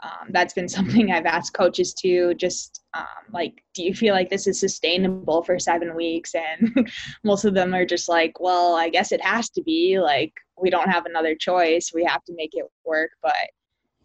um, 0.07 0.29
that's 0.31 0.53
been 0.53 0.69
something 0.77 1.11
I've 1.11 1.25
asked 1.25 1.53
coaches 1.53 1.93
to 1.95 2.33
just 2.35 2.83
um, 2.93 3.05
like, 3.33 3.63
do 3.73 3.83
you 3.83 3.93
feel 3.93 4.13
like 4.13 4.29
this 4.29 4.47
is 4.47 4.59
sustainable 4.59 5.43
for 5.43 5.59
seven 5.59 5.95
weeks? 5.95 6.33
And 6.33 6.89
most 7.23 7.45
of 7.45 7.53
them 7.53 7.73
are 7.73 7.85
just 7.85 8.09
like, 8.09 8.39
well, 8.39 8.75
I 8.75 8.89
guess 8.89 9.11
it 9.11 9.23
has 9.23 9.49
to 9.51 9.61
be. 9.61 9.99
Like, 9.99 10.33
we 10.59 10.69
don't 10.69 10.89
have 10.89 11.05
another 11.05 11.35
choice. 11.35 11.91
We 11.93 12.03
have 12.05 12.23
to 12.25 12.33
make 12.35 12.51
it 12.53 12.65
work. 12.85 13.11
But 13.21 13.35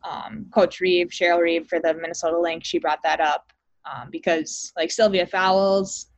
um, 0.04 0.46
Coach 0.52 0.80
Reeve, 0.80 1.08
Cheryl 1.08 1.40
Reeve 1.40 1.68
for 1.68 1.80
the 1.80 1.94
Minnesota 1.94 2.38
Lynx, 2.38 2.68
she 2.68 2.78
brought 2.78 3.02
that 3.04 3.20
up 3.20 3.52
um, 3.84 4.08
because 4.10 4.72
like 4.76 4.90
Sylvia 4.90 5.26
Fowles 5.26 6.08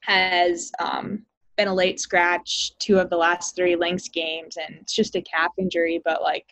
has 0.00 0.72
um, 0.78 1.24
been 1.56 1.68
a 1.68 1.74
late 1.74 2.00
scratch 2.00 2.72
two 2.78 2.98
of 2.98 3.10
the 3.10 3.16
last 3.16 3.54
three 3.54 3.76
Lynx 3.76 4.08
games, 4.08 4.56
and 4.56 4.78
it's 4.80 4.94
just 4.94 5.16
a 5.16 5.22
calf 5.22 5.52
injury. 5.58 6.00
But 6.04 6.22
like, 6.22 6.46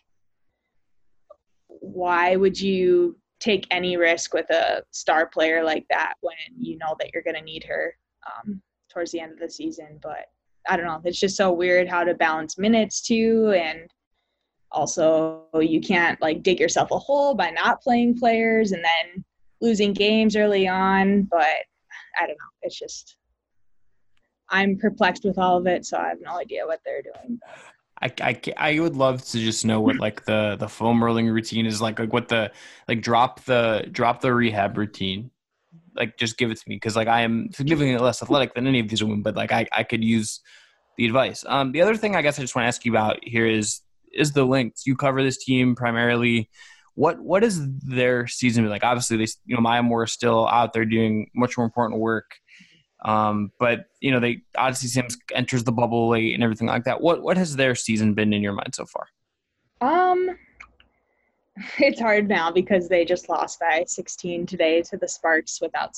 why 1.93 2.37
would 2.37 2.61
you 2.61 3.17
take 3.41 3.67
any 3.71 3.97
risk 3.97 4.33
with 4.33 4.49
a 4.51 4.83
star 4.91 5.27
player 5.27 5.63
like 5.63 5.87
that 5.91 6.15
when 6.21 6.35
you 6.59 6.79
know 6.79 6.97
that 6.99 7.11
you're 7.13 7.23
going 7.23 7.37
to 7.37 7.43
need 7.43 7.65
her 7.65 7.95
um, 8.27 8.61
towards 8.93 9.13
the 9.13 9.21
end 9.21 9.33
of 9.33 9.39
the 9.39 9.51
season? 9.51 9.99
But 10.03 10.27
I 10.69 10.77
don't 10.77 10.87
know. 10.87 11.01
It's 11.05 11.21
just 11.21 11.37
so 11.37 11.53
weird 11.53 11.89
how 11.89 12.05
to 12.05 12.15
balance 12.15 12.59
minutes 12.59 13.03
too, 13.03 13.53
and 13.57 13.89
also 14.73 15.45
you 15.55 15.81
can't 15.81 16.21
like 16.21 16.43
dig 16.43 16.61
yourself 16.61 16.91
a 16.91 16.99
hole 16.99 17.35
by 17.35 17.51
not 17.51 17.83
playing 17.83 18.19
players 18.19 18.73
and 18.73 18.85
then 18.85 19.25
losing 19.61 19.93
games 19.93 20.37
early 20.37 20.67
on. 20.67 21.23
But 21.23 21.65
I 22.19 22.27
don't 22.27 22.31
know. 22.31 22.57
It's 22.63 22.79
just 22.79 23.17
I'm 24.49 24.77
perplexed 24.77 25.25
with 25.25 25.39
all 25.39 25.59
of 25.59 25.67
it, 25.67 25.85
so 25.87 25.99
I 25.99 26.09
have 26.09 26.21
no 26.21 26.39
idea 26.39 26.67
what 26.67 26.81
they're 26.85 27.03
doing. 27.03 27.39
I, 28.21 28.31
I, 28.31 28.53
I 28.57 28.79
would 28.79 28.97
love 28.97 29.25
to 29.27 29.39
just 29.39 29.65
know 29.65 29.81
what 29.81 29.97
like 29.97 30.25
the 30.25 30.57
the 30.59 30.69
foam 30.69 31.03
rolling 31.03 31.29
routine 31.29 31.67
is 31.67 31.81
like 31.81 31.99
like 31.99 32.13
what 32.13 32.29
the 32.29 32.53
like 32.89 33.03
drop 33.03 33.45
the 33.45 33.89
drop 33.91 34.21
the 34.21 34.33
rehab 34.33 34.79
routine 34.79 35.31
like 35.97 36.17
just 36.17 36.37
give 36.37 36.51
it 36.51 36.59
to 36.59 36.69
me 36.69 36.77
because 36.77 36.97
like 36.97 37.09
I 37.09 37.23
am 37.23 37.51
significantly 37.53 37.99
less 37.99 38.23
athletic 38.23 38.55
than 38.55 38.67
any 38.67 38.81
of 38.81 38.89
these 38.89 39.03
women, 39.03 39.23
but 39.23 39.35
like 39.35 39.53
I, 39.53 39.67
I 39.73 39.83
could 39.83 40.05
use 40.05 40.41
the 40.97 41.07
advice. 41.07 41.45
Um, 41.47 41.73
the 41.73 41.83
other 41.83 41.97
thing 41.97 42.15
I 42.15 42.23
guess 42.23 42.39
I 42.39 42.43
just 42.43 42.55
want 42.55 42.65
to 42.65 42.69
ask 42.69 42.85
you 42.85 42.93
about 42.93 43.19
here 43.23 43.47
is 43.47 43.81
is 44.13 44.33
the 44.33 44.45
Lynx. 44.45 44.87
You 44.87 44.97
cover 44.97 45.23
this 45.23 45.43
team 45.43 45.75
primarily. 45.75 46.49
What 46.95 47.21
what 47.21 47.45
is 47.45 47.61
their 47.81 48.27
season 48.27 48.69
like? 48.69 48.85
Obviously, 48.85 49.17
they 49.17 49.27
you 49.45 49.55
know 49.55 49.61
Maya 49.61 49.83
Moore 49.83 50.05
is 50.05 50.13
still 50.13 50.49
out 50.49 50.73
there 50.73 50.85
doing 50.85 51.31
much 51.35 51.57
more 51.57 51.65
important 51.65 52.01
work. 52.01 52.31
Um, 53.05 53.53
but 53.59 53.87
you 54.01 54.11
know, 54.11 54.21
they 54.21 54.43
Odyssey 54.57 54.89
Sims 54.89 55.17
enters 55.35 55.65
the 55.65 55.73
bubble 55.73 56.09
late 56.09 56.35
and 56.35 56.43
everything 56.43 56.69
like 56.69 56.85
that. 56.85 57.01
What 57.01 57.23
what 57.23 57.37
has 57.37 57.57
their 57.57 57.75
season 57.75 58.15
been 58.15 58.33
in 58.33 58.43
your 58.43 58.53
mind 58.53 58.75
so 58.75 58.87
far? 58.87 59.09
Um, 59.81 60.37
it's 61.79 62.01
hard 62.01 62.29
now 62.29 62.51
because 62.51 62.89
they 62.89 63.05
just 63.05 63.29
lost 63.29 63.61
by 63.61 63.85
16 63.87 64.47
today 64.47 64.83
to 64.83 64.97
the 64.97 65.09
Sparks 65.09 65.61
without 65.61 65.95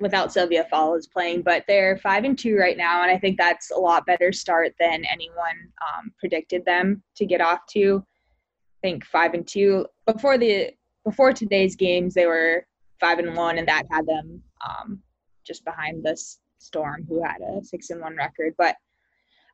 without 0.00 0.32
Sylvia 0.32 0.66
Fowles 0.70 1.06
playing. 1.06 1.42
But 1.42 1.64
they're 1.66 1.96
five 1.98 2.24
and 2.24 2.38
two 2.38 2.56
right 2.56 2.76
now, 2.76 3.02
and 3.02 3.10
I 3.10 3.18
think 3.18 3.38
that's 3.38 3.70
a 3.70 3.78
lot 3.78 4.06
better 4.06 4.32
start 4.32 4.74
than 4.78 5.04
anyone 5.10 5.72
um, 5.96 6.12
predicted 6.18 6.64
them 6.64 7.02
to 7.16 7.26
get 7.26 7.40
off 7.40 7.60
to. 7.70 8.04
I 8.84 8.88
think 8.88 9.04
five 9.04 9.34
and 9.34 9.46
two 9.46 9.86
before 10.06 10.36
the 10.36 10.70
before 11.04 11.32
today's 11.32 11.76
games 11.76 12.14
they 12.14 12.26
were 12.26 12.66
five 13.00 13.18
and 13.18 13.34
one, 13.34 13.58
and 13.58 13.68
that 13.68 13.86
had 13.90 14.06
them 14.06 14.42
um, 14.66 15.00
just 15.44 15.64
behind 15.64 16.04
this 16.04 16.38
Storm, 16.62 17.04
who 17.08 17.22
had 17.22 17.40
a 17.40 17.64
six 17.64 17.90
and 17.90 18.00
one 18.00 18.16
record. 18.16 18.54
But 18.56 18.76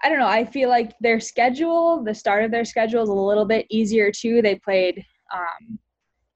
I 0.02 0.08
don't 0.08 0.18
know. 0.18 0.28
I 0.28 0.44
feel 0.44 0.68
like 0.68 0.92
their 1.00 1.20
schedule, 1.20 2.04
the 2.04 2.14
start 2.14 2.44
of 2.44 2.50
their 2.50 2.64
schedule, 2.64 3.02
is 3.02 3.08
a 3.08 3.12
little 3.12 3.44
bit 3.44 3.66
easier 3.68 4.12
too. 4.12 4.40
They 4.42 4.54
played 4.56 5.04
um, 5.34 5.78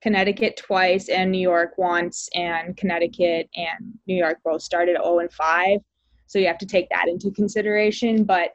Connecticut 0.01 0.57
twice 0.57 1.07
and 1.07 1.31
New 1.31 1.39
York 1.39 1.77
once, 1.77 2.27
and 2.35 2.75
Connecticut 2.75 3.49
and 3.55 3.93
New 4.05 4.15
York 4.15 4.39
both 4.43 4.61
started 4.61 4.97
0 5.01 5.19
and 5.19 5.31
5. 5.31 5.79
So 6.27 6.39
you 6.39 6.47
have 6.47 6.57
to 6.57 6.65
take 6.65 6.89
that 6.89 7.07
into 7.07 7.31
consideration. 7.31 8.25
But 8.25 8.51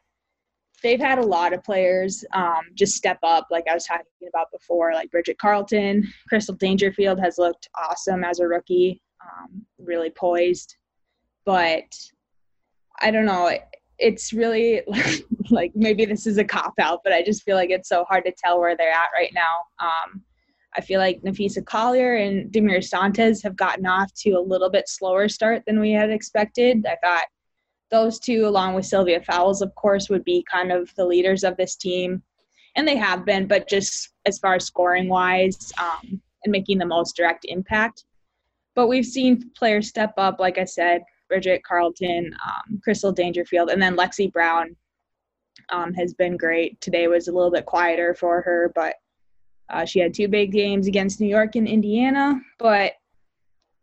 they've 0.82 1.00
had 1.00 1.18
a 1.18 1.24
lot 1.24 1.52
of 1.52 1.64
players 1.64 2.24
um, 2.34 2.60
just 2.74 2.94
step 2.94 3.18
up, 3.22 3.46
like 3.50 3.64
I 3.68 3.74
was 3.74 3.84
talking 3.84 4.04
about 4.28 4.50
before, 4.52 4.92
like 4.92 5.10
Bridget 5.10 5.38
Carleton. 5.38 6.06
Crystal 6.28 6.54
Dangerfield 6.54 7.18
has 7.18 7.38
looked 7.38 7.68
awesome 7.74 8.24
as 8.24 8.40
a 8.40 8.46
rookie, 8.46 9.00
um, 9.22 9.64
really 9.78 10.10
poised. 10.10 10.76
But 11.48 11.98
I 13.00 13.10
don't 13.10 13.24
know. 13.24 13.50
It's 13.98 14.34
really 14.34 14.82
like 15.50 15.72
maybe 15.74 16.04
this 16.04 16.26
is 16.26 16.36
a 16.36 16.44
cop 16.44 16.74
out, 16.78 17.00
but 17.02 17.14
I 17.14 17.22
just 17.22 17.42
feel 17.42 17.56
like 17.56 17.70
it's 17.70 17.88
so 17.88 18.04
hard 18.04 18.26
to 18.26 18.34
tell 18.36 18.60
where 18.60 18.76
they're 18.76 18.92
at 18.92 19.08
right 19.14 19.32
now. 19.32 19.64
Um, 19.80 20.20
I 20.76 20.82
feel 20.82 21.00
like 21.00 21.22
Napheesa 21.22 21.64
Collier 21.64 22.16
and 22.16 22.52
Damiris 22.52 22.92
Dantas 22.92 23.42
have 23.44 23.56
gotten 23.56 23.86
off 23.86 24.12
to 24.24 24.32
a 24.32 24.40
little 24.40 24.68
bit 24.68 24.90
slower 24.90 25.26
start 25.26 25.62
than 25.66 25.80
we 25.80 25.90
had 25.90 26.10
expected. 26.10 26.84
I 26.86 26.98
thought 27.02 27.24
those 27.90 28.18
two, 28.18 28.46
along 28.46 28.74
with 28.74 28.84
Sylvia 28.84 29.22
Fowles, 29.22 29.62
of 29.62 29.74
course, 29.74 30.10
would 30.10 30.24
be 30.24 30.44
kind 30.52 30.70
of 30.70 30.94
the 30.96 31.06
leaders 31.06 31.44
of 31.44 31.56
this 31.56 31.76
team. 31.76 32.22
And 32.76 32.86
they 32.86 32.96
have 32.98 33.24
been, 33.24 33.46
but 33.46 33.70
just 33.70 34.10
as 34.26 34.38
far 34.38 34.56
as 34.56 34.66
scoring 34.66 35.08
wise 35.08 35.72
um, 35.80 36.20
and 36.44 36.52
making 36.52 36.76
the 36.76 36.84
most 36.84 37.16
direct 37.16 37.46
impact. 37.48 38.04
But 38.74 38.88
we've 38.88 39.06
seen 39.06 39.50
players 39.56 39.88
step 39.88 40.12
up, 40.18 40.38
like 40.38 40.58
I 40.58 40.64
said, 40.64 41.04
Bridget 41.28 41.62
Carleton, 41.64 42.34
um, 42.46 42.80
Crystal 42.82 43.12
Dangerfield, 43.12 43.70
and 43.70 43.80
then 43.80 43.96
Lexie 43.96 44.32
Brown 44.32 44.74
um, 45.70 45.92
has 45.94 46.14
been 46.14 46.36
great. 46.36 46.80
Today 46.80 47.08
was 47.08 47.28
a 47.28 47.32
little 47.32 47.50
bit 47.50 47.66
quieter 47.66 48.14
for 48.14 48.40
her, 48.42 48.72
but 48.74 48.94
uh, 49.70 49.84
she 49.84 49.98
had 49.98 50.14
two 50.14 50.28
big 50.28 50.52
games 50.52 50.86
against 50.86 51.20
New 51.20 51.28
York 51.28 51.56
and 51.56 51.68
Indiana, 51.68 52.40
but 52.58 52.92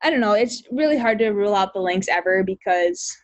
I 0.02 0.10
don't 0.10 0.20
know. 0.20 0.34
It's 0.34 0.64
really 0.72 0.98
hard 0.98 1.20
to 1.20 1.30
rule 1.30 1.56
out 1.56 1.74
the 1.74 1.80
Lynx 1.80 2.08
ever 2.10 2.44
because 2.44 3.16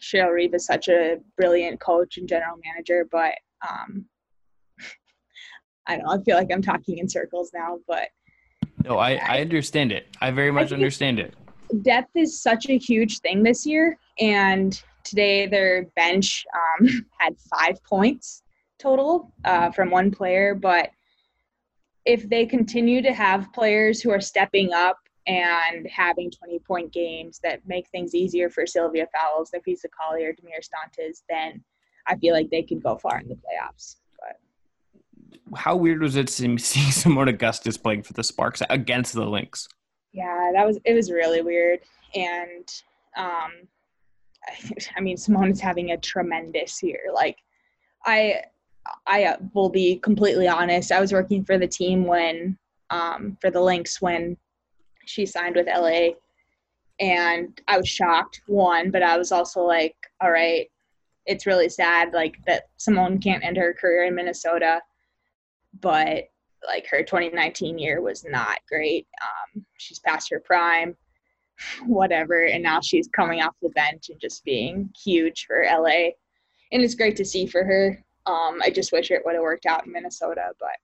Cheryl 0.00 0.32
Reeve 0.32 0.54
is 0.54 0.64
such 0.64 0.88
a 0.88 1.18
brilliant 1.36 1.80
coach 1.80 2.16
and 2.16 2.28
general 2.28 2.56
manager. 2.64 3.06
But 3.10 3.34
um, 3.68 4.06
I 5.86 5.96
don't 5.96 6.06
know. 6.06 6.12
I 6.12 6.22
feel 6.22 6.36
like 6.36 6.48
I'm 6.52 6.62
talking 6.62 6.98
in 6.98 7.08
circles 7.08 7.50
now, 7.54 7.78
but 7.86 8.08
no, 8.84 8.98
I, 8.98 9.16
I 9.16 9.40
understand 9.40 9.92
it. 9.92 10.06
I 10.20 10.30
very 10.30 10.50
much 10.50 10.72
I 10.72 10.74
understand 10.74 11.18
it. 11.18 11.34
Depth 11.82 12.10
is 12.14 12.40
such 12.40 12.68
a 12.68 12.78
huge 12.78 13.20
thing 13.20 13.42
this 13.42 13.64
year, 13.66 13.98
and 14.18 14.82
today 15.04 15.46
their 15.46 15.84
bench 15.96 16.44
um, 16.54 16.88
had 17.18 17.36
five 17.38 17.82
points 17.84 18.42
total 18.78 19.32
uh, 19.44 19.70
from 19.70 19.90
one 19.90 20.10
player, 20.10 20.54
but 20.54 20.90
if 22.06 22.28
they 22.28 22.46
continue 22.46 23.02
to 23.02 23.12
have 23.12 23.52
players 23.52 24.00
who 24.00 24.10
are 24.10 24.20
stepping 24.20 24.72
up 24.72 24.96
and 25.26 25.86
having 25.86 26.30
20 26.30 26.58
point 26.60 26.92
games 26.92 27.40
that 27.44 27.60
make 27.66 27.88
things 27.88 28.14
easier 28.14 28.48
for 28.48 28.66
Sylvia 28.66 29.06
Fowles, 29.14 29.50
Napheesa 29.54 29.86
Collier, 29.90 30.32
Damiris 30.32 30.68
Dantas, 30.70 31.22
then 31.28 31.62
I 32.06 32.16
feel 32.16 32.34
like 32.34 32.50
they 32.50 32.62
could 32.62 32.82
go 32.82 32.96
far 32.96 33.20
in 33.20 33.28
the 33.28 33.34
playoffs. 33.34 33.96
How 35.54 35.76
weird 35.76 36.00
was 36.00 36.16
it 36.16 36.28
to 36.28 36.58
see 36.58 36.80
Seimone 36.90 37.28
Augustus 37.28 37.76
playing 37.76 38.02
for 38.02 38.12
the 38.12 38.24
Sparks 38.24 38.62
against 38.70 39.14
the 39.14 39.24
Lynx? 39.24 39.68
Yeah, 40.12 40.50
that 40.54 40.66
was 40.66 40.78
it 40.84 40.94
was 40.94 41.10
really 41.10 41.42
weird. 41.42 41.80
And 42.14 42.68
um 43.16 43.52
I 44.96 45.00
mean 45.00 45.16
Seimone 45.16 45.52
is 45.52 45.60
having 45.60 45.90
a 45.90 45.96
tremendous 45.96 46.82
year. 46.82 47.00
Like 47.12 47.38
I 48.04 48.42
I 49.06 49.24
uh, 49.24 49.36
will 49.54 49.68
be 49.68 49.96
completely 49.96 50.48
honest. 50.48 50.92
I 50.92 51.00
was 51.00 51.12
working 51.12 51.44
for 51.44 51.58
the 51.58 51.66
team 51.66 52.04
when, 52.04 52.56
um, 52.90 53.36
for 53.40 53.50
the 53.50 53.60
Lynx 53.60 54.00
when 54.00 54.36
she 55.06 55.26
signed 55.26 55.56
with 55.56 55.66
LA, 55.66 56.10
and 56.98 57.60
I 57.68 57.78
was 57.78 57.88
shocked. 57.88 58.42
One, 58.46 58.90
but 58.90 59.02
I 59.02 59.16
was 59.16 59.32
also 59.32 59.60
like, 59.62 59.96
all 60.20 60.30
right, 60.30 60.70
it's 61.26 61.46
really 61.46 61.68
sad, 61.68 62.12
like 62.12 62.36
that 62.46 62.64
Seimone 62.78 63.22
can't 63.22 63.44
end 63.44 63.56
her 63.56 63.74
career 63.74 64.04
in 64.04 64.14
Minnesota, 64.14 64.80
but 65.80 66.24
like 66.66 66.86
her 66.88 67.02
2019 67.02 67.78
year 67.78 68.00
was 68.00 68.24
not 68.24 68.58
great. 68.68 69.06
Um, 69.22 69.64
she's 69.78 69.98
past 69.98 70.30
her 70.30 70.40
prime, 70.40 70.96
whatever, 71.86 72.44
and 72.44 72.62
now 72.62 72.80
she's 72.80 73.08
coming 73.08 73.42
off 73.42 73.54
the 73.62 73.70
bench 73.70 74.10
and 74.10 74.20
just 74.20 74.44
being 74.44 74.90
huge 75.02 75.46
for 75.46 75.64
LA, 75.64 76.10
and 76.72 76.82
it's 76.82 76.94
great 76.94 77.16
to 77.16 77.24
see 77.24 77.46
for 77.46 77.64
her. 77.64 78.04
Um, 78.26 78.60
I 78.62 78.70
just 78.70 78.92
wish 78.92 79.10
it 79.10 79.22
would 79.24 79.34
have 79.34 79.42
worked 79.42 79.66
out 79.66 79.86
in 79.86 79.92
Minnesota, 79.92 80.52
but 80.58 80.76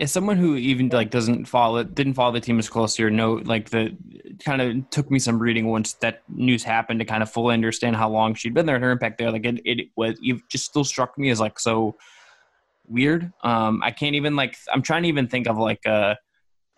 as 0.00 0.12
someone 0.12 0.36
who 0.36 0.56
even 0.56 0.88
like 0.88 1.10
doesn't 1.10 1.44
follow 1.44 1.82
didn't 1.84 2.14
follow 2.14 2.32
the 2.32 2.40
team 2.40 2.58
as 2.58 2.68
closely 2.68 3.04
or 3.04 3.10
know 3.10 3.34
like 3.44 3.70
the 3.70 3.96
kind 4.44 4.60
of 4.60 4.90
took 4.90 5.10
me 5.10 5.18
some 5.18 5.38
reading 5.38 5.68
once 5.68 5.94
that 5.94 6.22
news 6.28 6.62
happened 6.62 6.98
to 6.98 7.04
kind 7.04 7.22
of 7.22 7.30
fully 7.30 7.54
understand 7.54 7.96
how 7.96 8.08
long 8.08 8.34
she'd 8.34 8.54
been 8.54 8.66
there 8.66 8.74
and 8.74 8.84
her 8.84 8.90
impact 8.90 9.18
there 9.18 9.30
like 9.30 9.44
it, 9.44 9.60
it 9.64 9.88
was 9.96 10.16
it 10.22 10.40
just 10.48 10.64
still 10.64 10.84
struck 10.84 11.16
me 11.18 11.30
as 11.30 11.40
like 11.40 11.58
so 11.58 11.96
weird. 12.86 13.32
Um 13.42 13.82
i 13.82 13.90
can't 13.90 14.14
even 14.14 14.36
like 14.36 14.56
i'm 14.72 14.82
trying 14.82 15.02
to 15.02 15.08
even 15.08 15.28
think 15.28 15.46
of 15.46 15.58
like 15.58 15.84
a 15.86 16.16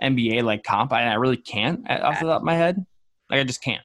nba 0.02 0.42
like 0.42 0.64
comp. 0.64 0.92
I, 0.92 1.04
I 1.04 1.14
really 1.14 1.36
can't 1.36 1.88
off 1.90 2.20
the 2.20 2.26
top 2.26 2.40
of 2.40 2.44
my 2.44 2.54
head. 2.54 2.84
Like 3.30 3.40
i 3.40 3.44
just 3.44 3.62
can't. 3.62 3.82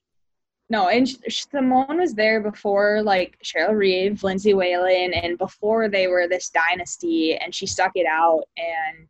No, 0.71 0.87
and 0.87 1.05
Seimone 1.05 1.99
was 1.99 2.13
there 2.13 2.39
before 2.39 3.01
like 3.03 3.37
Cheryl 3.43 3.75
Reeve, 3.75 4.23
Lindsay 4.23 4.53
Whalen, 4.53 5.13
and 5.13 5.37
before 5.37 5.89
they 5.89 6.07
were 6.07 6.29
this 6.29 6.49
dynasty, 6.49 7.35
and 7.35 7.53
she 7.53 7.65
stuck 7.67 7.91
it 7.95 8.05
out 8.09 8.43
and 8.57 9.09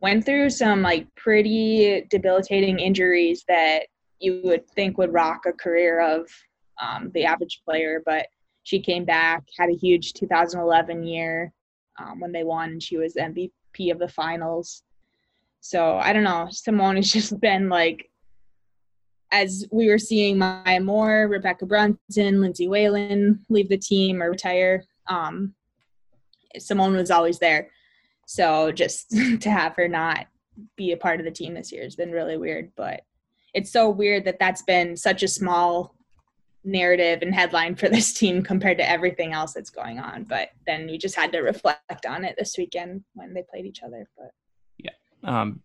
went 0.00 0.26
through 0.26 0.50
some 0.50 0.82
like 0.82 1.06
pretty 1.14 2.06
debilitating 2.10 2.78
injuries 2.78 3.42
that 3.48 3.86
you 4.18 4.42
would 4.44 4.68
think 4.72 4.98
would 4.98 5.14
rock 5.14 5.46
a 5.46 5.52
career 5.54 6.02
of 6.02 6.28
um, 6.82 7.10
the 7.14 7.24
average 7.24 7.62
player, 7.64 8.02
but 8.04 8.26
she 8.64 8.78
came 8.78 9.06
back, 9.06 9.44
had 9.58 9.70
a 9.70 9.76
huge 9.76 10.12
2011 10.12 11.04
year 11.04 11.52
um, 11.98 12.20
when 12.20 12.32
they 12.32 12.44
won. 12.44 12.80
She 12.80 12.96
was 12.96 13.14
MVP 13.14 13.90
of 13.90 13.98
the 13.98 14.08
finals. 14.08 14.82
So 15.60 15.96
I 15.96 16.12
don't 16.12 16.24
know. 16.24 16.48
Seimone 16.50 16.96
has 16.96 17.10
just 17.12 17.40
been 17.40 17.68
like 17.68 18.08
as 19.32 19.66
we 19.72 19.88
were 19.88 19.98
seeing 19.98 20.36
Maya 20.38 20.78
Moore, 20.78 21.28
Rebekkah 21.28 21.66
Brunson, 21.66 22.40
Lindsay 22.42 22.68
Whalen 22.68 23.40
leave 23.48 23.70
the 23.70 23.78
team 23.78 24.22
or 24.22 24.30
retire, 24.30 24.84
um, 25.08 25.54
Seimone 26.58 26.96
was 26.96 27.10
always 27.10 27.38
there. 27.38 27.70
So 28.26 28.70
just 28.70 29.10
to 29.40 29.50
have 29.50 29.74
her 29.76 29.88
not 29.88 30.26
be 30.76 30.92
a 30.92 30.98
part 30.98 31.18
of 31.18 31.24
the 31.24 31.32
team 31.32 31.54
this 31.54 31.72
year 31.72 31.82
has 31.82 31.96
been 31.96 32.12
really 32.12 32.36
weird. 32.36 32.72
But 32.76 33.02
it's 33.54 33.72
so 33.72 33.88
weird 33.88 34.26
that 34.26 34.38
that's 34.38 34.62
been 34.62 34.96
such 34.96 35.22
a 35.22 35.28
small 35.28 35.94
narrative 36.64 37.20
and 37.22 37.34
headline 37.34 37.74
for 37.74 37.88
this 37.88 38.12
team 38.12 38.42
compared 38.42 38.78
to 38.78 38.88
everything 38.88 39.32
else 39.32 39.52
that's 39.52 39.70
going 39.70 39.98
on. 39.98 40.24
But 40.24 40.50
then 40.66 40.86
we 40.86 40.98
just 40.98 41.16
had 41.16 41.32
to 41.32 41.40
reflect 41.40 42.06
on 42.06 42.24
it 42.24 42.36
this 42.38 42.56
weekend 42.56 43.04
when 43.14 43.34
they 43.34 43.42
played 43.42 43.66
each 43.66 43.82
other. 43.82 44.08
But 44.16 44.32
yeah, 44.78 44.90
um, 45.24 45.60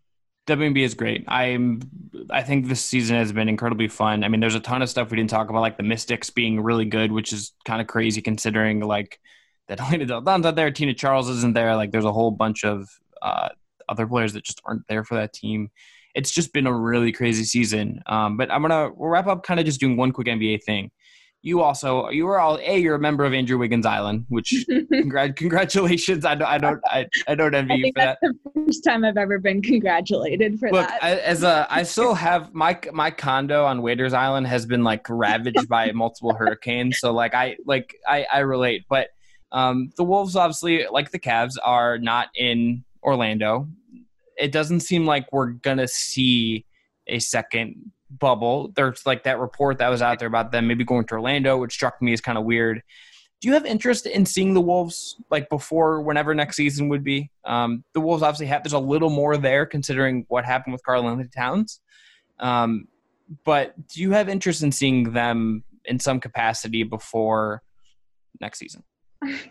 is 0.48 0.94
great. 0.94 1.26
I'm 1.28 1.82
I 2.30 2.42
think 2.44 2.68
this 2.68 2.84
season 2.84 3.18
has 3.18 3.32
been 3.32 3.50
incredibly 3.50 3.88
fun. 3.88 4.24
I 4.24 4.30
mean, 4.30 4.40
there's 4.40 4.56
a 4.56 4.60
ton 4.60 4.82
of 4.82 4.90
stuff 4.90 5.12
we 5.12 5.18
didn't 5.18 5.30
talk 5.30 5.50
about, 5.50 5.62
like 5.62 5.78
the 5.78 5.84
Mystics 5.84 6.30
being 6.30 6.62
really 6.62 6.86
good, 6.86 7.12
which 7.12 7.34
is 7.34 7.54
kind 7.66 7.82
of 7.82 7.88
crazy 7.88 8.22
considering 8.22 8.80
like 8.80 9.20
that 9.68 9.82
Elena 9.82 10.06
Delle 10.06 10.22
Donne's 10.22 10.46
out 10.46 10.56
there, 10.56 10.72
Tina 10.72 10.94
Charles 10.94 11.28
isn't 11.28 11.54
there. 11.54 11.76
Like, 11.76 11.92
there's 11.92 12.06
a 12.06 12.14
whole 12.14 12.32
bunch 12.32 12.64
of 12.64 12.88
uh, 13.22 13.50
other 13.90 14.08
players 14.08 14.32
that 14.32 14.46
just 14.46 14.62
aren't 14.64 14.88
there 14.88 15.04
for 15.04 15.16
that 15.16 15.34
team. 15.34 15.72
It's 16.17 16.32
just 16.32 16.51
been 16.51 16.67
a 16.67 16.73
really 16.73 17.13
crazy 17.13 17.45
season. 17.45 18.01
Um, 18.08 18.36
but 18.36 18.51
I'm 18.51 18.62
gonna 18.62 18.91
we'll 18.95 19.10
wrap 19.10 19.27
up 19.27 19.43
kind 19.43 19.60
of 19.60 19.65
just 19.65 19.80
doing 19.80 19.95
one 19.95 20.12
quick 20.12 20.27
NBA 20.27 20.63
thing 20.63 20.91
you 21.47 21.62
also 21.62 22.10
you 22.10 22.25
were 22.25 22.39
all 22.39 22.60
a 22.62 22.77
you're 22.77 22.95
a 22.95 22.99
member 22.99 23.23
of 23.23 23.34
Andrew 23.34 23.58
Wiggins 23.58 23.86
Island, 23.86 24.25
which 24.30 24.65
congr- 24.69 25.36
congratulations. 25.36 26.25
I 26.25 26.36
don't 26.36 26.47
I 26.47 26.58
don't 26.58 26.82
I, 26.86 27.08
I 27.27 27.36
don't 27.36 27.56
envy 27.56 27.73
I 27.73 27.75
you 27.77 27.91
for 27.95 28.01
that. 28.01 28.17
the 28.21 28.34
first 28.53 28.84
time 28.84 29.06
I've 29.06 29.17
ever 29.17 29.39
been 29.39 29.62
congratulated 29.62 30.60
for 30.60 30.71
Look, 30.71 30.88
that. 30.88 31.03
I, 31.03 31.15
as 31.17 31.43
a 31.43 31.67
I 31.69 31.84
still 31.84 32.13
have 32.15 32.53
my 32.53 32.77
my 32.91 33.12
condo 33.12 33.65
on 33.65 33.82
Waiters 33.82 34.13
Island 34.13 34.47
has 34.47 34.65
been 34.65 34.84
like 34.84 35.08
ravaged 35.10 35.69
by 35.69 35.91
multiple 35.93 36.34
hurricanes, 36.34 36.99
so 36.99 37.13
like 37.13 37.34
I 37.34 37.56
like 37.65 37.95
I 38.08 38.25
I 38.32 38.39
relate, 38.39 38.86
but 38.89 39.10
um 39.51 39.91
the 39.95 40.03
Wolves 40.03 40.36
obviously 40.36 40.86
like 40.91 41.12
the 41.12 41.19
Cavs 41.19 41.56
are 41.63 41.97
not 41.97 42.27
in 42.36 42.84
Orlando. 43.03 43.69
It 44.38 44.52
doesn't 44.52 44.82
seem 44.82 45.06
like 45.06 45.28
we're 45.32 45.47
gonna 45.47 45.88
see 45.88 46.65
a 47.08 47.19
second 47.19 47.91
bubble. 48.10 48.71
There's 48.76 49.06
like 49.06 49.23
that 49.23 49.39
report 49.39 49.80
that 49.80 49.89
was 49.89 50.02
out 50.02 50.19
there 50.19 50.28
about 50.28 50.52
them 50.52 50.67
maybe 50.67 50.84
going 50.84 51.06
to 51.06 51.13
Orlando, 51.15 51.58
which 51.58 51.73
struck 51.73 52.02
me 52.02 52.13
as 52.13 52.21
kind 52.21 52.38
of 52.38 52.43
weird. 52.43 52.82
Do 53.39 53.47
you 53.47 53.54
have 53.54 53.65
interest 53.65 54.08
in 54.08 54.26
seeing 54.26 54.54
the 54.54 54.62
Wolves 54.62 55.15
like 55.30 55.47
before 55.50 56.02
whenever 56.02 56.34
next 56.34 56.56
season 56.56 56.89
would 56.89 57.04
be? 57.04 57.30
Um, 57.45 57.84
the 57.93 58.00
Wolves 58.00 58.23
obviously 58.23 58.47
have 58.47 58.63
there's 58.63 58.73
a 58.73 58.80
little 58.80 59.12
more 59.12 59.38
there 59.38 59.65
considering 59.65 60.26
what 60.28 60.43
happened 60.43 60.73
with 60.73 60.84
Karl-Anthony 60.84 61.30
Towns. 61.30 61.80
Um, 62.39 62.88
but 63.43 63.76
do 63.89 64.02
you 64.02 64.12
have 64.12 64.30
interest 64.30 64.63
in 64.63 64.71
seeing 64.71 65.13
them 65.13 65.63
in 65.86 66.00
some 66.00 66.19
capacity 66.19 66.84
before 66.84 67.62
next 68.39 68.60
season? 68.60 68.84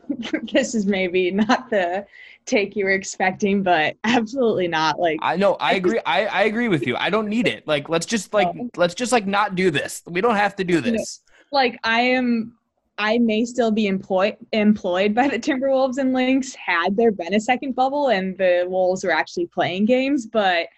this 0.53 0.75
is 0.75 0.87
maybe 0.87 1.31
not 1.31 1.71
the 1.71 2.07
take 2.47 2.77
you 2.77 2.85
were 2.85 2.93
expecting, 2.93 3.63
but 3.63 3.97
absolutely 4.05 4.69
not. 4.69 4.99
Like 4.99 5.19
I 5.23 5.37
know, 5.37 5.55
I 5.55 5.75
agree. 5.81 6.01
I, 6.07 6.27
I 6.27 6.43
agree 6.45 6.69
with 6.69 6.87
you. 6.87 6.97
I 6.97 7.11
don't 7.11 7.29
need 7.29 7.47
it. 7.47 7.67
Like 7.67 7.89
let's 7.89 8.07
just 8.07 8.33
like 8.33 8.49
um, 8.49 8.71
let's 8.77 8.95
just 8.95 9.13
like 9.13 9.27
not 9.27 9.55
do 9.55 9.71
this. 9.71 10.03
We 10.07 10.21
don't 10.21 10.37
have 10.37 10.57
to 10.57 10.65
do 10.65 10.81
this. 10.81 11.21
Like 11.53 11.79
I 11.85 12.01
am 12.01 12.57
I 12.99 13.19
may 13.19 13.45
still 13.45 13.71
be 13.71 13.87
employed 13.87 14.37
employed 14.53 15.15
by 15.15 15.29
the 15.29 15.39
Timberwolves 15.39 15.99
and 15.99 16.13
Lynx 16.13 16.55
had 16.55 16.97
there 16.97 17.13
been 17.13 17.35
a 17.35 17.41
second 17.41 17.75
bubble 17.75 18.09
and 18.09 18.37
the 18.39 18.65
Wolves 18.69 19.05
were 19.05 19.13
actually 19.13 19.47
playing 19.47 19.85
games, 19.85 20.27
but 20.27 20.69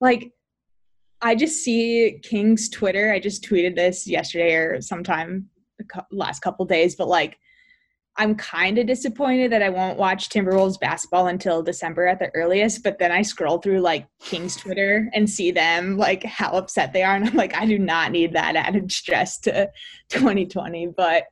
like 0.00 0.32
I 1.22 1.34
just 1.34 1.62
see 1.64 2.20
King's 2.22 2.68
Twitter. 2.68 3.12
I 3.12 3.18
just 3.18 3.44
tweeted 3.44 3.74
this 3.74 4.06
yesterday 4.06 4.54
or 4.54 4.80
sometime 4.80 5.48
the 5.78 6.04
last 6.10 6.40
couple 6.40 6.64
days, 6.64 6.94
but 6.94 7.08
like 7.08 7.38
I'm 8.18 8.34
kind 8.34 8.78
of 8.78 8.86
disappointed 8.86 9.52
that 9.52 9.62
I 9.62 9.68
won't 9.68 9.98
watch 9.98 10.28
Timberwolves 10.28 10.80
basketball 10.80 11.26
until 11.26 11.62
December 11.62 12.06
at 12.06 12.18
the 12.18 12.30
earliest. 12.34 12.82
But 12.82 12.98
then 12.98 13.12
I 13.12 13.22
scroll 13.22 13.58
through 13.58 13.80
like 13.80 14.06
King's 14.20 14.56
Twitter 14.56 15.10
and 15.12 15.28
see 15.28 15.50
them 15.50 15.98
like 15.98 16.24
how 16.24 16.52
upset 16.52 16.92
they 16.92 17.02
are, 17.02 17.14
and 17.14 17.26
I'm 17.28 17.34
like, 17.34 17.54
I 17.54 17.66
do 17.66 17.78
not 17.78 18.12
need 18.12 18.32
that 18.32 18.56
added 18.56 18.90
stress 18.90 19.38
to 19.40 19.70
2020. 20.08 20.88
But 20.96 21.24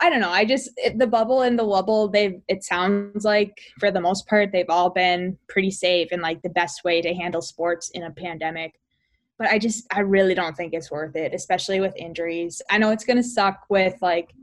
I 0.00 0.10
don't 0.10 0.20
know. 0.20 0.30
I 0.30 0.44
just 0.44 0.70
it, 0.76 0.98
the 0.98 1.06
bubble 1.06 1.42
and 1.42 1.58
the 1.58 1.64
Wubble. 1.64 2.12
They've 2.12 2.40
it 2.48 2.62
sounds 2.62 3.24
like 3.24 3.58
for 3.80 3.90
the 3.90 4.00
most 4.00 4.26
part 4.26 4.52
they've 4.52 4.68
all 4.68 4.90
been 4.90 5.38
pretty 5.48 5.70
safe 5.70 6.08
and 6.12 6.20
like 6.20 6.42
the 6.42 6.50
best 6.50 6.84
way 6.84 7.00
to 7.00 7.14
handle 7.14 7.40
sports 7.40 7.90
in 7.94 8.02
a 8.02 8.10
pandemic. 8.10 8.74
But 9.38 9.48
I 9.48 9.58
just 9.58 9.86
I 9.90 10.00
really 10.00 10.34
don't 10.34 10.54
think 10.54 10.74
it's 10.74 10.90
worth 10.90 11.16
it, 11.16 11.32
especially 11.32 11.80
with 11.80 11.96
injuries. 11.96 12.60
I 12.70 12.76
know 12.76 12.90
it's 12.90 13.06
gonna 13.06 13.22
suck 13.22 13.64
with 13.70 13.94
like 14.02 14.34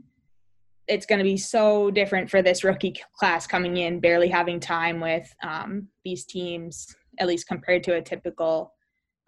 it's 0.86 1.06
going 1.06 1.18
to 1.18 1.24
be 1.24 1.36
so 1.36 1.90
different 1.90 2.30
for 2.30 2.42
this 2.42 2.64
rookie 2.64 2.96
class 3.18 3.46
coming 3.46 3.78
in, 3.78 4.00
barely 4.00 4.28
having 4.28 4.60
time 4.60 5.00
with 5.00 5.32
um, 5.42 5.88
these 6.04 6.24
teams, 6.24 6.94
at 7.18 7.26
least 7.26 7.48
compared 7.48 7.82
to 7.84 7.94
a 7.94 8.02
typical 8.02 8.74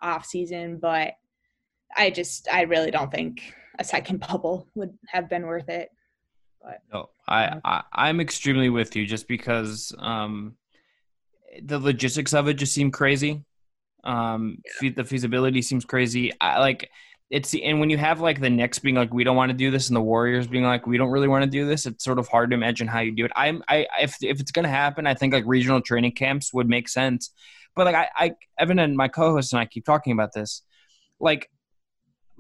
off 0.03 0.27
season. 0.27 0.79
But 0.79 1.15
I 1.97 2.11
just, 2.11 2.49
I 2.53 2.63
really 2.63 2.91
don't 2.91 3.11
think 3.11 3.41
a 3.79 3.85
second 3.85 4.21
bubble 4.29 4.69
would 4.75 4.97
have 5.09 5.29
been 5.29 5.47
worth 5.47 5.69
it. 5.69 5.91
But 6.63 6.81
no, 6.93 7.11
I, 7.29 7.61
I 7.65 7.83
I'm 7.93 8.21
extremely 8.21 8.71
with 8.71 8.97
you, 8.97 9.07
just 9.07 9.29
because 9.29 9.95
um, 9.99 10.57
the 11.63 11.79
logistics 11.79 12.35
of 12.35 12.49
it 12.49 12.55
just 12.55 12.75
seem 12.75 12.91
crazy. 12.91 13.45
Um, 14.05 14.59
yeah. 14.83 14.91
the 14.97 15.05
feasibility 15.05 15.63
seems 15.63 15.85
crazy. 15.85 16.33
I 16.41 16.59
like 16.59 16.91
it's 17.29 17.51
the, 17.51 17.65
and 17.65 17.81
when 17.81 17.91
you 17.91 17.99
have 17.99 18.21
like 18.21 18.41
the 18.41 18.51
Knicks 18.51 18.79
being 18.79 18.95
like 18.95 19.13
we 19.13 19.25
don't 19.25 19.37
want 19.37 19.51
to 19.51 19.57
do 19.57 19.71
this 19.71 19.89
and 19.89 19.97
the 19.97 20.01
Warriors 20.01 20.47
being 20.47 20.65
like 20.65 20.87
we 20.87 20.97
don't 20.97 21.11
really 21.11 21.29
want 21.29 21.45
to 21.45 21.51
do 21.51 21.67
this, 21.67 21.87
it's 21.87 22.05
sort 22.05 22.19
of 22.19 22.29
hard 22.29 22.51
to 22.51 22.55
imagine 22.55 22.87
how 22.87 23.01
you 23.01 23.13
do 23.13 23.25
it. 23.25 23.33
I'm 23.35 23.63
I 23.69 23.87
if 24.01 24.17
if 24.23 24.41
it's 24.41 24.53
gonna 24.53 24.69
happen, 24.69 25.07
I 25.07 25.15
think 25.15 25.33
like 25.33 25.45
regional 25.47 25.81
training 25.81 26.13
camps 26.13 26.53
would 26.55 26.69
make 26.69 26.89
sense. 26.89 27.33
But 27.75 27.87
like 27.87 27.97
I, 27.97 28.09
I 28.17 28.35
Evan 28.59 28.79
and 28.79 28.97
my 28.97 29.09
co-host 29.09 29.53
and 29.53 29.61
I 29.61 29.67
keep 29.67 29.85
talking 29.85 30.13
about 30.13 30.33
this, 30.33 30.63
like 31.19 31.51